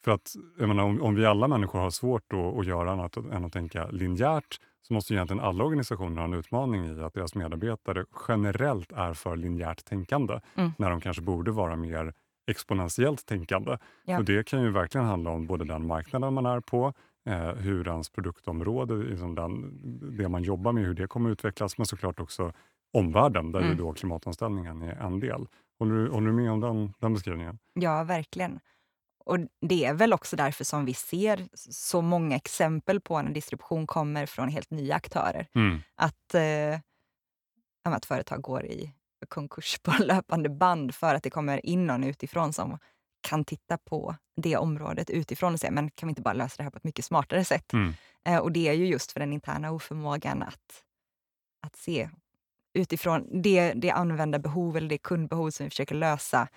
För 0.03 0.11
att 0.11 0.33
menar, 0.57 0.83
om, 0.83 1.01
om 1.01 1.15
vi 1.15 1.25
alla 1.25 1.47
människor 1.47 1.79
har 1.79 1.89
svårt 1.89 2.33
att 2.59 2.65
göra 2.65 2.91
annat 2.91 3.17
än 3.17 3.45
att 3.45 3.53
tänka 3.53 3.87
linjärt 3.91 4.59
så 4.81 4.93
måste 4.93 5.13
ju 5.13 5.17
egentligen 5.17 5.43
alla 5.43 5.63
organisationer 5.63 6.17
ha 6.17 6.23
en 6.23 6.33
utmaning 6.33 6.85
i 6.85 7.01
att 7.03 7.13
deras 7.13 7.35
medarbetare 7.35 8.05
generellt 8.27 8.91
är 8.91 9.13
för 9.13 9.35
linjärt 9.35 9.85
tänkande 9.85 10.39
Mm. 10.55 10.71
när 10.77 10.89
de 10.89 11.01
kanske 11.01 11.21
borde 11.23 11.51
vara 11.51 11.75
mer 11.75 12.13
exponentiellt 12.47 13.25
tänkande. 13.25 13.77
Ja. 14.05 14.17
Och 14.19 14.25
Det 14.25 14.47
kan 14.47 14.61
ju 14.61 14.69
verkligen 14.71 15.07
handla 15.07 15.29
om 15.29 15.47
både 15.47 15.65
den 15.65 15.87
marknaden 15.87 16.33
man 16.33 16.45
är 16.45 16.59
på, 16.59 16.93
eh, 17.25 17.49
hur 17.53 17.87
ens 17.87 18.09
produktområde, 18.09 18.95
liksom 18.95 19.35
den, 19.35 19.79
det 20.17 20.29
man 20.29 20.43
jobbar 20.43 20.71
med, 20.71 20.83
hur 20.85 20.93
det 20.93 21.07
kommer 21.07 21.29
utvecklas, 21.29 21.77
men 21.77 21.85
såklart 21.85 22.19
också 22.19 22.53
omvärlden 22.93 23.51
där 23.51 23.59
ju 23.59 23.65
Mm. 23.65 23.77
då 23.77 23.93
klimatomställningen 23.93 24.81
är 24.81 24.95
en 24.95 25.19
del. 25.19 25.47
Håller 25.79 25.95
du, 25.95 26.09
håller 26.09 26.27
du 26.27 26.33
med 26.33 26.51
om 26.51 26.59
den, 26.59 26.93
den 26.99 27.13
beskrivningen? 27.13 27.59
Ja, 27.73 28.03
verkligen. 28.03 28.59
Och 29.29 29.39
det 29.61 29.85
är 29.85 29.93
väl 29.93 30.13
också 30.13 30.35
därför 30.35 30.63
som 30.63 30.85
vi 30.85 30.93
ser 30.93 31.47
så 31.71 32.01
många 32.01 32.35
exempel 32.35 33.01
på 33.01 33.21
när 33.21 33.31
distribution 33.31 33.87
kommer 33.87 34.25
från 34.25 34.49
helt 34.49 34.71
nya 34.71 34.95
aktörer. 34.95 35.47
Mm. 35.55 35.81
Att, 35.95 36.35
eh, 36.35 36.79
att 37.83 38.05
företag 38.05 38.41
går 38.41 38.65
i 38.65 38.93
konkurs 39.27 39.79
på 39.83 39.93
löpande 39.99 40.49
band 40.49 40.95
för 40.95 41.15
att 41.15 41.23
det 41.23 41.29
kommer 41.29 41.65
in 41.65 41.87
någon 41.87 42.03
utifrån 42.03 42.53
som 42.53 42.79
kan 43.21 43.45
titta 43.45 43.77
på 43.77 44.15
det 44.35 44.57
området 44.57 45.09
utifrån 45.09 45.53
och 45.53 45.59
säga, 45.59 45.71
men 45.71 45.91
kan 45.91 46.07
vi 46.07 46.11
inte 46.11 46.21
bara 46.21 46.33
lösa 46.33 46.57
det 46.57 46.63
här 46.63 46.71
på 46.71 46.77
ett 46.77 46.83
mycket 46.83 47.05
smartare 47.05 47.45
sätt? 47.45 47.73
Mm. 47.73 47.93
Eh, 48.25 48.37
och 48.37 48.51
det 48.51 48.67
är 48.67 48.73
ju 48.73 48.85
just 48.85 49.11
för 49.11 49.19
den 49.19 49.33
interna 49.33 49.71
oförmågan 49.71 50.43
att, 50.43 50.83
att 51.61 51.75
se 51.75 52.09
utifrån 52.73 53.41
det, 53.41 53.73
det 53.73 53.91
användarbehov 53.91 54.77
eller 54.77 54.89
det 54.89 54.97
kundbehov 54.97 55.49
som 55.49 55.63
vi 55.63 55.69
försöker 55.69 55.95
lösa. 55.95 56.47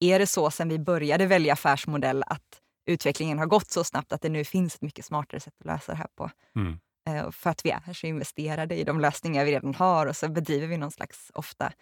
Är 0.00 0.18
det 0.18 0.26
så 0.26 0.50
sen 0.50 0.68
vi 0.68 0.78
började 0.78 1.26
välja 1.26 1.52
affärsmodell 1.52 2.22
att 2.26 2.60
utvecklingen 2.86 3.38
har 3.38 3.46
gått 3.46 3.70
så 3.70 3.84
snabbt 3.84 4.12
att 4.12 4.22
det 4.22 4.28
nu 4.28 4.44
finns 4.44 4.74
ett 4.74 4.82
mycket 4.82 5.04
smartare 5.04 5.40
sätt 5.40 5.54
att 5.58 5.66
lösa 5.66 5.92
det 5.92 5.98
här 5.98 6.08
på? 6.14 6.30
Mm. 6.56 6.78
Eh, 7.08 7.30
för 7.30 7.50
att 7.50 7.64
vi 7.64 7.70
är 7.70 7.92
så 7.92 8.06
investerade 8.06 8.76
i 8.76 8.84
de 8.84 9.00
lösningar 9.00 9.44
vi 9.44 9.52
redan 9.52 9.74
har 9.74 10.06
och 10.06 10.16
så 10.16 10.28
bedriver 10.28 10.66
vi 10.66 10.76
någon 10.76 10.90
slags 10.90 11.30
ofta 11.34 11.72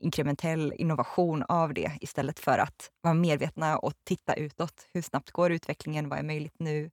inkrementell 0.00 0.74
innovation 0.76 1.42
av 1.48 1.74
det 1.74 1.92
istället 2.00 2.38
för 2.38 2.58
att 2.58 2.90
vara 3.00 3.14
medvetna 3.14 3.78
och 3.78 3.92
titta 4.04 4.34
utåt. 4.34 4.88
Hur 4.92 5.02
snabbt 5.02 5.30
går 5.30 5.52
utvecklingen? 5.52 6.08
Vad 6.08 6.18
är 6.18 6.22
möjligt 6.22 6.54
nu? 6.58 6.90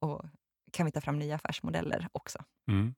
Och 0.00 0.22
kan 0.72 0.86
vi 0.86 0.92
ta 0.92 1.00
fram 1.00 1.18
nya 1.18 1.34
affärsmodeller 1.34 2.08
också? 2.12 2.38
Mm. 2.68 2.94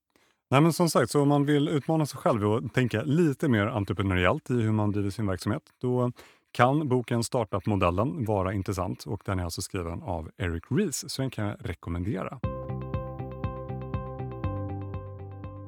Nej, 0.50 0.60
men 0.60 0.72
som 0.72 0.90
sagt, 0.90 1.10
så 1.10 1.22
om 1.22 1.28
man 1.28 1.44
vill 1.44 1.68
utmana 1.68 2.06
sig 2.06 2.18
själv 2.18 2.44
och 2.44 2.74
tänka 2.74 3.02
lite 3.02 3.48
mer 3.48 3.66
entreprenöriellt 3.66 4.50
i 4.50 4.54
hur 4.54 4.72
man 4.72 4.92
driver 4.92 5.10
sin 5.10 5.26
verksamhet, 5.26 5.62
då 5.80 6.12
kan 6.52 6.88
boken 6.88 7.24
Startup-modellen 7.24 8.24
vara 8.24 8.52
intressant 8.52 9.04
och 9.04 9.22
den 9.24 9.38
är 9.38 9.44
alltså 9.44 9.62
skriven 9.62 10.02
av 10.02 10.30
Eric 10.36 10.64
Ries, 10.70 11.10
så 11.12 11.22
den 11.22 11.30
kan 11.30 11.46
jag 11.46 11.56
rekommendera. 11.60 12.40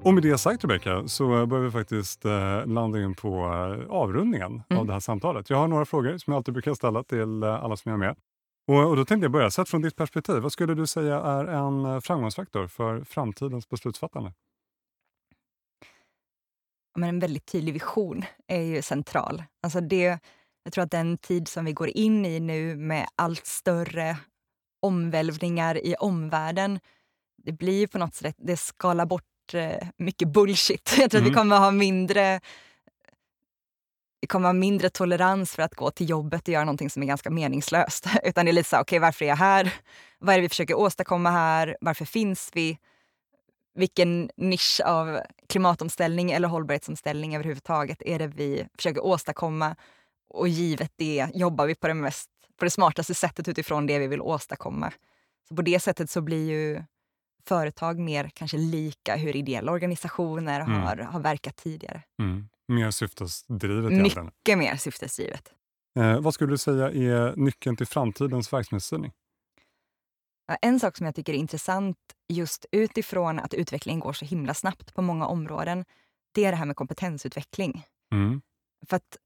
Och 0.04 0.14
med 0.14 0.22
det 0.22 0.38
sagt 0.38 0.64
Rebecka 0.64 1.08
så 1.08 1.46
börjar 1.46 1.64
vi 1.64 1.70
faktiskt 1.70 2.24
eh, 2.24 2.66
landa 2.66 3.02
in 3.02 3.14
på 3.14 3.28
eh, 3.28 3.90
avrundningen 3.90 4.62
mm. 4.70 4.80
av 4.80 4.86
det 4.86 4.92
här 4.92 5.00
samtalet. 5.00 5.50
Jag 5.50 5.56
har 5.56 5.68
några 5.68 5.84
frågor 5.84 6.18
som 6.18 6.32
jag 6.32 6.38
alltid 6.38 6.54
brukar 6.54 6.74
ställa 6.74 7.02
till 7.02 7.42
eh, 7.42 7.64
alla 7.64 7.76
som 7.76 7.92
är 7.92 7.96
med. 7.96 8.16
Och, 8.66 8.88
och, 8.88 8.96
då 8.96 9.04
tänkte 9.04 9.24
jag 9.24 9.32
börja, 9.32 9.50
sett 9.50 9.68
från 9.68 9.82
ditt 9.82 9.96
perspektiv, 9.96 10.36
vad 10.36 10.52
skulle 10.52 10.74
du 10.74 10.86
säga 10.86 11.20
är 11.20 11.44
en 11.44 11.84
eh, 11.84 12.00
framgångsfaktor 12.00 12.66
för 12.66 13.04
framtidens 13.04 13.68
beslutsfattande? 13.68 14.32
Men 16.98 17.08
en 17.08 17.18
väldigt 17.18 17.46
tydlig 17.46 17.72
vision 17.72 18.24
är 18.46 18.62
ju 18.62 18.82
central. 18.82 19.42
Alltså 19.62 19.80
det, 19.80 20.18
jag 20.64 20.72
tror 20.72 20.84
att 20.84 20.90
den 20.90 21.18
tid 21.18 21.48
som 21.48 21.64
vi 21.64 21.72
går 21.72 21.88
in 21.88 22.26
i 22.26 22.40
nu 22.40 22.76
med 22.76 23.06
allt 23.16 23.46
större 23.46 24.16
omvälvningar 24.80 25.86
i 25.86 25.94
omvärlden, 25.94 26.80
det 27.44 27.52
blir 27.52 27.86
på 27.86 27.98
något 27.98 28.14
sätt, 28.14 28.36
det 28.38 28.56
skalar 28.56 29.06
bort 29.06 29.24
Eh, 29.54 29.88
mycket 29.96 30.28
bullshit. 30.28 30.94
Jag 30.98 31.10
tror 31.10 31.20
mm. 31.20 31.26
att 31.26 31.32
vi 31.32 31.32
mm. 31.32 31.34
kommer 31.34 31.58
ha 31.58 31.70
mindre 31.70 32.40
vi 34.20 34.26
kommer 34.26 34.48
ha 34.48 34.52
mindre 34.52 34.90
tolerans 34.90 35.54
för 35.54 35.62
att 35.62 35.74
gå 35.74 35.90
till 35.90 36.10
jobbet 36.10 36.42
och 36.42 36.48
göra 36.48 36.64
någonting 36.64 36.90
som 36.90 37.02
är 37.02 37.06
ganska 37.06 37.30
meningslöst. 37.30 38.06
Utan 38.24 38.44
det 38.44 38.50
är 38.50 38.52
lite 38.52 38.68
så, 38.68 38.76
okej 38.76 38.82
okay, 38.82 38.98
varför 38.98 39.24
är 39.24 39.28
jag 39.28 39.36
här? 39.36 39.74
Vad 40.18 40.34
är 40.34 40.38
det 40.38 40.42
vi 40.42 40.48
försöker 40.48 40.74
åstadkomma 40.74 41.30
här? 41.30 41.76
Varför 41.80 42.04
finns 42.04 42.50
vi? 42.54 42.78
Vilken 43.74 44.30
nisch 44.36 44.80
av 44.84 45.20
klimatomställning 45.48 46.32
eller 46.32 46.48
hållbarhetsomställning 46.48 47.34
överhuvudtaget 47.34 48.02
är 48.02 48.18
det 48.18 48.26
vi 48.26 48.66
försöker 48.76 49.04
åstadkomma? 49.04 49.76
Och 50.32 50.48
givet 50.48 50.92
det 50.96 51.26
jobbar 51.34 51.66
vi 51.66 51.74
på 51.74 51.88
det, 51.88 51.94
mest, 51.94 52.30
på 52.56 52.64
det 52.64 52.70
smartaste 52.70 53.14
sättet 53.14 53.48
utifrån 53.48 53.86
det 53.86 53.98
vi 53.98 54.06
vill 54.06 54.20
åstadkomma. 54.20 54.92
Så 55.48 55.56
på 55.56 55.62
det 55.62 55.80
sättet 55.80 56.10
så 56.10 56.20
blir 56.20 56.50
ju 56.50 56.82
företag 57.48 57.98
mer 57.98 58.30
kanske 58.34 58.56
lika 58.56 59.16
hur 59.16 59.36
ideella 59.36 59.72
organisationer 59.72 60.60
mm. 60.60 60.80
har, 60.80 60.96
har 60.96 61.20
verkat 61.20 61.56
tidigare. 61.56 62.02
Mm. 62.22 62.48
Mer 62.68 62.90
syftesdrivet 62.90 63.92
Mycket 63.92 64.58
mer 64.58 64.76
syftesdrivet. 64.76 65.52
Eh, 65.98 66.20
vad 66.20 66.34
skulle 66.34 66.52
du 66.52 66.58
säga 66.58 66.90
är 66.90 67.36
nyckeln 67.36 67.76
till 67.76 67.86
framtidens 67.86 68.52
verksamhetsstyrning? 68.52 69.12
En 70.62 70.80
sak 70.80 70.96
som 70.96 71.06
jag 71.06 71.14
tycker 71.14 71.32
är 71.32 71.36
intressant 71.36 71.96
just 72.28 72.66
utifrån 72.72 73.38
att 73.38 73.54
utvecklingen 73.54 74.00
går 74.00 74.12
så 74.12 74.24
himla 74.24 74.54
snabbt 74.54 74.94
på 74.94 75.02
många 75.02 75.26
områden, 75.26 75.84
det 76.34 76.44
är 76.44 76.50
det 76.50 76.56
här 76.56 76.66
med 76.66 76.76
kompetensutveckling. 76.76 77.84
Mm. 78.12 78.42
För 78.86 78.96
att 78.96 79.16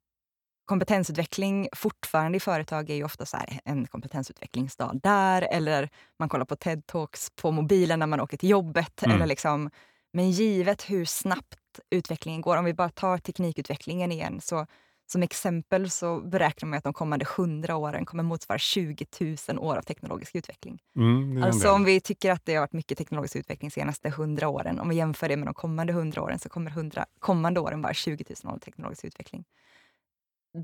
kompetensutveckling 0.67 1.69
fortfarande 1.77 2.37
i 2.37 2.41
företag 2.41 2.91
är 2.91 2.95
ju 2.95 3.05
ofta 3.05 3.27
så 3.27 3.37
här, 3.37 3.61
en 3.65 3.87
kompetensutvecklingsdag 3.87 5.01
där 5.03 5.43
eller 5.43 5.89
man 6.19 6.29
kollar 6.29 6.45
på 6.45 6.55
TED-talks 6.55 7.33
på 7.43 7.51
mobilen 7.51 7.99
när 7.99 8.07
man 8.07 8.21
åker 8.21 8.37
till 8.37 8.51
jobbet. 8.51 9.03
Mm. 9.03 9.17
Eller 9.17 9.27
liksom, 9.27 9.71
men 10.13 10.31
givet 10.31 10.91
hur 10.91 11.05
snabbt 11.05 11.81
utvecklingen 11.91 12.41
går, 12.41 12.57
om 12.57 12.65
vi 12.65 12.75
bara 12.75 12.91
tar 12.91 13.19
teknikutvecklingen 13.19 14.13
igen, 14.13 14.41
så 14.41 14.67
som 15.09 15.23
exempel 15.23 15.91
så 15.91 16.21
beräknar 16.21 16.69
man 16.69 16.79
att 16.79 16.85
de 16.85 16.93
kommande 16.93 17.27
100 17.39 17.77
åren 17.77 18.05
kommer 18.05 18.23
motsvara 18.23 18.59
20 18.59 19.07
000 19.49 19.59
år 19.59 19.77
av 19.77 19.83
teknologisk 19.83 20.35
utveckling. 20.35 20.79
Mm, 20.97 21.43
alltså 21.43 21.71
om 21.71 21.85
vi 21.85 22.01
tycker 22.01 22.33
att 22.33 22.45
det 22.45 22.55
har 22.55 22.61
varit 22.61 22.73
mycket 22.73 22.99
teknologisk 22.99 23.37
utveckling 23.37 23.69
de 23.69 23.81
senaste 23.81 24.09
100 24.09 24.49
åren, 24.49 24.81
om 24.81 24.89
vi 24.89 24.97
jämför 24.97 25.29
det 25.29 25.37
med 25.37 25.47
de 25.47 25.55
kommande 25.55 25.93
100 25.93 26.23
åren 26.23 26.39
så 26.39 26.49
kommer 26.49 26.71
100 26.71 27.07
kommande 27.19 27.61
åren 27.61 27.83
vara 27.83 27.95
20 27.95 28.25
000 28.45 28.53
år 28.53 28.57
av 28.57 28.59
teknologisk 28.59 29.05
utveckling 29.05 29.45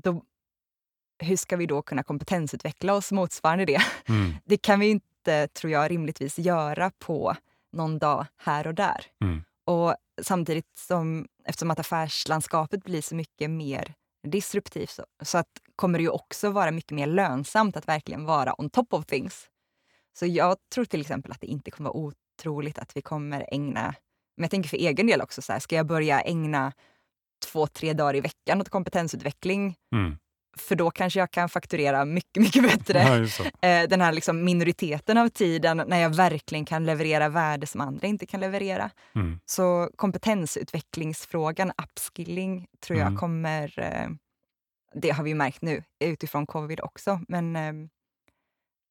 då, 0.03 0.23
hur 1.19 1.37
ska 1.37 1.57
vi 1.57 1.65
då 1.65 1.81
kunna 1.81 2.03
kompetensutveckla 2.03 2.93
oss 2.93 3.11
motsvarande 3.11 3.65
det? 3.65 3.81
Mm. 4.09 4.33
Det 4.45 4.57
kan 4.57 4.79
vi 4.79 4.89
inte, 4.89 5.47
tror 5.47 5.71
jag, 5.71 5.91
rimligtvis 5.91 6.39
göra 6.39 6.91
på 6.99 7.35
någon 7.71 7.99
dag 7.99 8.25
här 8.37 8.67
och 8.67 8.75
där. 8.75 9.05
Mm. 9.23 9.43
Och 9.65 9.95
samtidigt 10.21 10.77
som, 10.77 11.27
eftersom 11.45 11.71
att 11.71 11.79
affärslandskapet 11.79 12.83
blir 12.83 13.01
så 13.01 13.15
mycket 13.15 13.49
mer 13.49 13.93
disruptivt 14.27 14.89
så, 14.89 15.05
så 15.21 15.37
att, 15.37 15.47
kommer 15.75 15.99
det 15.99 16.03
ju 16.03 16.09
också 16.09 16.49
vara 16.49 16.71
mycket 16.71 16.91
mer 16.91 17.07
lönsamt 17.07 17.77
att 17.77 17.87
verkligen 17.87 18.25
vara 18.25 18.61
on 18.61 18.69
top 18.69 18.93
of 18.93 19.05
things. 19.05 19.49
Så 20.19 20.25
jag 20.25 20.57
tror 20.73 20.85
till 20.85 21.01
exempel 21.01 21.31
att 21.31 21.41
det 21.41 21.47
inte 21.47 21.71
kommer 21.71 21.89
vara 21.89 22.13
otroligt 22.39 22.79
att 22.79 22.97
vi 22.97 23.01
kommer 23.01 23.45
ägna, 23.51 23.95
men 24.37 24.43
jag 24.43 24.51
tänker 24.51 24.69
för 24.69 24.77
egen 24.77 25.07
del 25.07 25.21
också, 25.21 25.41
så 25.41 25.53
här, 25.53 25.59
ska 25.59 25.75
jag 25.75 25.85
börja 25.85 26.21
ägna 26.21 26.73
två, 27.43 27.67
tre 27.67 27.93
dagar 27.93 28.15
i 28.15 28.21
veckan 28.21 28.61
åt 28.61 28.69
kompetensutveckling. 28.69 29.75
Mm. 29.95 30.17
För 30.57 30.75
då 30.75 30.91
kanske 30.91 31.19
jag 31.19 31.31
kan 31.31 31.49
fakturera 31.49 32.05
mycket, 32.05 32.43
mycket 32.43 32.63
bättre 32.63 32.99
ja, 32.99 33.69
eh, 33.69 33.89
den 33.89 34.01
här 34.01 34.11
liksom 34.11 34.43
minoriteten 34.43 35.17
av 35.17 35.29
tiden 35.29 35.83
när 35.87 35.99
jag 35.99 36.15
verkligen 36.15 36.65
kan 36.65 36.85
leverera 36.85 37.29
värde 37.29 37.67
som 37.67 37.81
andra 37.81 38.07
inte 38.07 38.25
kan 38.25 38.39
leverera. 38.39 38.89
Mm. 39.15 39.39
Så 39.45 39.89
kompetensutvecklingsfrågan, 39.95 41.71
upskilling, 41.83 42.67
tror 42.79 42.99
jag 42.99 43.07
mm. 43.07 43.19
kommer... 43.19 43.79
Eh, 43.79 44.09
det 44.95 45.09
har 45.09 45.23
vi 45.23 45.33
märkt 45.33 45.61
nu 45.61 45.83
utifrån 45.99 46.45
covid 46.45 46.79
också. 46.81 47.19
Men 47.27 47.55
eh, 47.55 47.73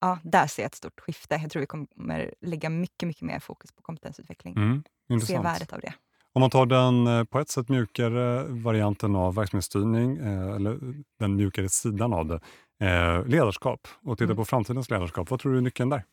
ja, 0.01 0.19
där 0.23 0.47
ser 0.47 0.63
jag 0.63 0.69
ett 0.69 0.75
stort 0.75 1.01
skifte. 1.01 1.39
Jag 1.43 1.51
tror 1.51 1.61
vi 1.61 1.67
kommer 1.67 2.35
lägga 2.41 2.71
mycket, 2.71 3.07
mycket 3.07 3.23
mer 3.23 3.39
fokus 3.39 3.73
på 3.73 3.83
kompetensutveckling. 3.83 4.55
Mm, 4.57 5.21
Se 5.21 5.39
värdet 5.39 5.73
av 5.73 5.81
det. 5.81 5.95
Om 6.35 6.41
man 6.41 6.51
tar 6.51 6.67
den 6.67 7.07
eh, 7.07 7.25
på 7.25 7.39
ett 7.39 7.49
sätt 7.49 7.69
mjukare 7.69 8.45
varianten 8.49 9.17
av 9.17 9.35
verksamhetsstyrning, 9.35 10.17
eh, 10.17 10.55
eller 10.55 10.79
den 11.19 11.37
mjukare 11.37 11.69
sidan 11.69 12.13
av 12.13 12.27
det, 12.27 12.41
eh, 12.87 13.27
ledarskap 13.27 13.89
och 14.03 14.19
tittar 14.19 14.25
mm. 14.25 14.37
på 14.37 14.45
framtidens 14.45 14.91
ledarskap, 14.91 15.31
vad 15.31 15.41
tror 15.41 15.53
du 15.53 15.59
är 15.59 15.63
nyckeln 15.63 15.91
där? 15.91 16.05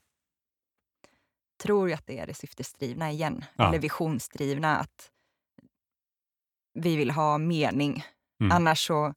tror 1.60 1.88
ju 1.90 1.94
att 1.94 2.08
det 2.08 2.20
är 2.20 2.28
det 2.28 2.34
syftesdrivna 2.34 3.12
igen, 3.12 3.46
ja. 3.56 3.68
eller 3.68 3.80
visionsdrivna. 3.80 4.78
Att 4.78 5.12
vi 6.74 6.96
vill 6.96 7.12
ha 7.12 7.38
mening. 7.38 8.04
Mm. 8.42 8.52
Annars 8.52 8.88
så... 8.88 9.14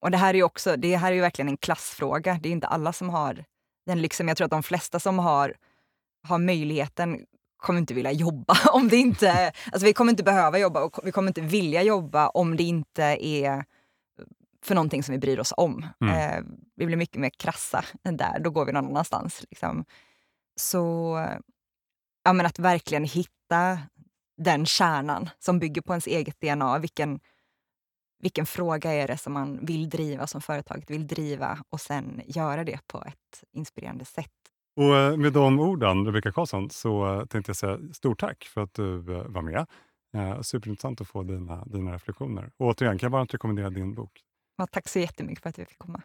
Och 0.00 0.10
det 0.10 0.16
här 0.16 0.34
är 0.34 0.38
ju 0.38 0.42
också, 0.42 0.76
det 0.76 0.96
här 0.96 1.10
är 1.10 1.14
ju 1.14 1.20
verkligen 1.20 1.48
en 1.48 1.56
klassfråga. 1.56 2.38
Det 2.42 2.48
är 2.48 2.52
inte 2.52 2.66
alla 2.66 2.92
som 2.92 3.08
har 3.08 3.44
den 3.86 4.02
lyxen. 4.02 4.28
Jag 4.28 4.36
tror 4.36 4.44
att 4.44 4.50
de 4.50 4.62
flesta 4.62 5.00
som 5.00 5.18
har, 5.18 5.54
har 6.28 6.38
möjligheten 6.38 7.26
kommer 7.60 7.80
inte 7.80 7.94
vilja 7.94 8.12
jobba 8.12 8.56
om 8.72 8.88
det 8.88 8.96
inte... 8.96 9.52
Alltså 9.72 9.86
vi 9.86 9.92
kommer 9.92 10.10
inte 10.10 10.22
behöva 10.22 10.58
jobba 10.58 10.82
och 10.82 11.00
vi 11.04 11.12
kommer 11.12 11.28
inte 11.28 11.40
vilja 11.40 11.82
jobba 11.82 12.28
om 12.28 12.56
det 12.56 12.62
inte 12.62 13.02
är 13.20 13.64
för 14.62 14.74
någonting 14.74 15.02
som 15.02 15.12
vi 15.12 15.18
bryr 15.18 15.40
oss 15.40 15.52
om. 15.56 15.86
Mm. 16.00 16.14
Eh, 16.14 16.44
vi 16.76 16.86
blir 16.86 16.96
mycket 16.96 17.20
mer 17.20 17.30
krassa 17.30 17.84
där, 18.02 18.40
då 18.40 18.50
går 18.50 18.64
vi 18.64 18.72
någon 18.72 18.86
annanstans. 18.86 19.44
Liksom. 19.50 19.84
Så 20.56 21.16
ja, 22.24 22.32
men 22.32 22.46
att 22.46 22.58
verkligen 22.58 23.04
hitta 23.04 23.78
den 24.36 24.66
kärnan 24.66 25.30
som 25.38 25.58
bygger 25.58 25.82
på 25.82 25.92
ens 25.92 26.06
eget 26.06 26.40
DNA. 26.40 26.78
Vilken, 26.78 27.20
vilken 28.22 28.46
fråga 28.46 28.92
är 28.92 29.08
det 29.08 29.16
som 29.16 29.32
man 29.32 29.66
vill 29.66 29.88
driva, 29.88 30.26
som 30.26 30.40
företaget 30.40 30.90
vill 30.90 31.06
driva 31.06 31.58
och 31.70 31.80
sen 31.80 32.22
göra 32.26 32.64
det 32.64 32.86
på 32.86 33.04
ett 33.06 33.44
inspirerande 33.52 34.04
sätt. 34.04 34.39
Och 34.80 34.96
eh, 34.96 35.16
med 35.16 35.32
de 35.32 35.60
orden, 35.60 36.06
Rebecka 36.06 36.32
Karlsson, 36.32 36.70
så 36.70 37.14
eh, 37.14 37.24
tänkte 37.24 37.50
jag 37.50 37.56
säga 37.56 37.78
stort 37.92 38.20
tack 38.20 38.44
för 38.44 38.60
att 38.60 38.74
du 38.74 39.16
eh, 39.16 39.24
var 39.26 39.42
med. 39.42 39.66
superintressant 40.44 41.00
att 41.00 41.08
få 41.08 41.22
dina, 41.22 41.64
dina 41.64 41.94
reflektioner. 41.94 42.50
Och 42.56 42.66
återigen 42.66 42.98
kan 42.98 43.06
jag 43.06 43.12
varmt 43.12 43.34
rekommendera 43.34 43.70
din 43.70 43.94
bok. 43.94 44.12
Ja, 44.56 44.66
tack 44.66 44.88
så 44.88 44.98
jättemycket 44.98 45.42
för 45.42 45.50
att 45.50 45.58
vi 45.58 45.64
fick 45.64 45.78
komma. 45.78 46.02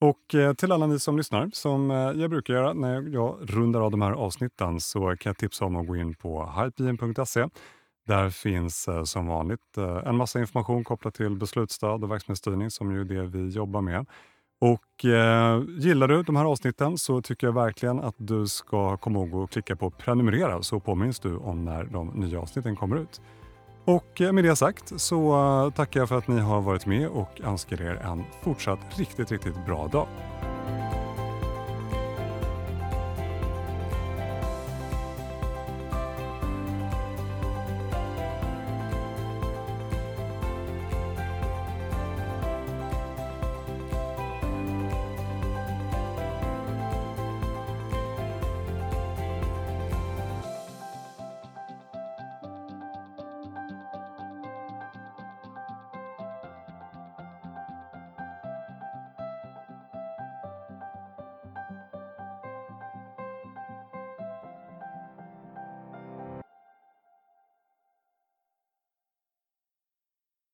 Och 0.00 0.56
till 0.56 0.72
alla 0.72 0.86
ni 0.86 0.98
som 0.98 1.16
lyssnar, 1.16 1.50
som 1.52 1.90
jag 1.90 2.30
brukar 2.30 2.54
göra 2.54 2.72
när 2.72 3.02
jag 3.02 3.38
rundar 3.42 3.80
av 3.80 3.90
de 3.90 4.02
här 4.02 4.12
avsnitten, 4.12 4.80
så 4.80 5.00
kan 5.00 5.30
jag 5.30 5.36
tipsa 5.36 5.64
om 5.64 5.76
att 5.76 5.86
gå 5.86 5.96
in 5.96 6.14
på 6.14 6.52
hypeen.se. 6.56 7.46
Där 8.06 8.30
finns 8.30 8.88
som 9.04 9.26
vanligt 9.26 9.76
en 10.04 10.16
massa 10.16 10.40
information 10.40 10.84
kopplat 10.84 11.14
till 11.14 11.36
beslutsstöd 11.36 12.04
och 12.04 12.10
verksamhetsstyrning 12.10 12.70
som 12.70 12.92
ju 12.92 13.00
är 13.00 13.04
det 13.04 13.26
vi 13.26 13.48
jobbar 13.48 13.80
med. 13.80 14.06
Och 14.60 15.04
eh, 15.04 15.62
Gillar 15.68 16.08
du 16.08 16.22
de 16.22 16.36
här 16.36 16.44
avsnitten 16.44 16.98
så 16.98 17.22
tycker 17.22 17.46
jag 17.46 17.54
verkligen 17.54 18.00
att 18.00 18.14
du 18.16 18.46
ska 18.46 18.96
komma 18.96 19.18
ihåg 19.18 19.44
att 19.44 19.50
klicka 19.50 19.76
på 19.76 19.90
prenumerera 19.90 20.62
så 20.62 20.80
påminns 20.80 21.20
du 21.20 21.36
om 21.36 21.64
när 21.64 21.84
de 21.84 22.08
nya 22.08 22.40
avsnitten 22.40 22.76
kommer 22.76 22.96
ut. 22.96 23.20
Och 23.84 24.20
eh, 24.20 24.32
med 24.32 24.44
det 24.44 24.56
sagt 24.56 25.00
så 25.00 25.34
eh, 25.66 25.72
tackar 25.72 26.00
jag 26.00 26.08
för 26.08 26.18
att 26.18 26.28
ni 26.28 26.40
har 26.40 26.60
varit 26.60 26.86
med 26.86 27.08
och 27.08 27.40
önskar 27.40 27.82
er 27.82 27.94
en 27.94 28.24
fortsatt 28.42 28.98
riktigt, 28.98 29.32
riktigt 29.32 29.66
bra 29.66 29.88
dag. 29.88 30.06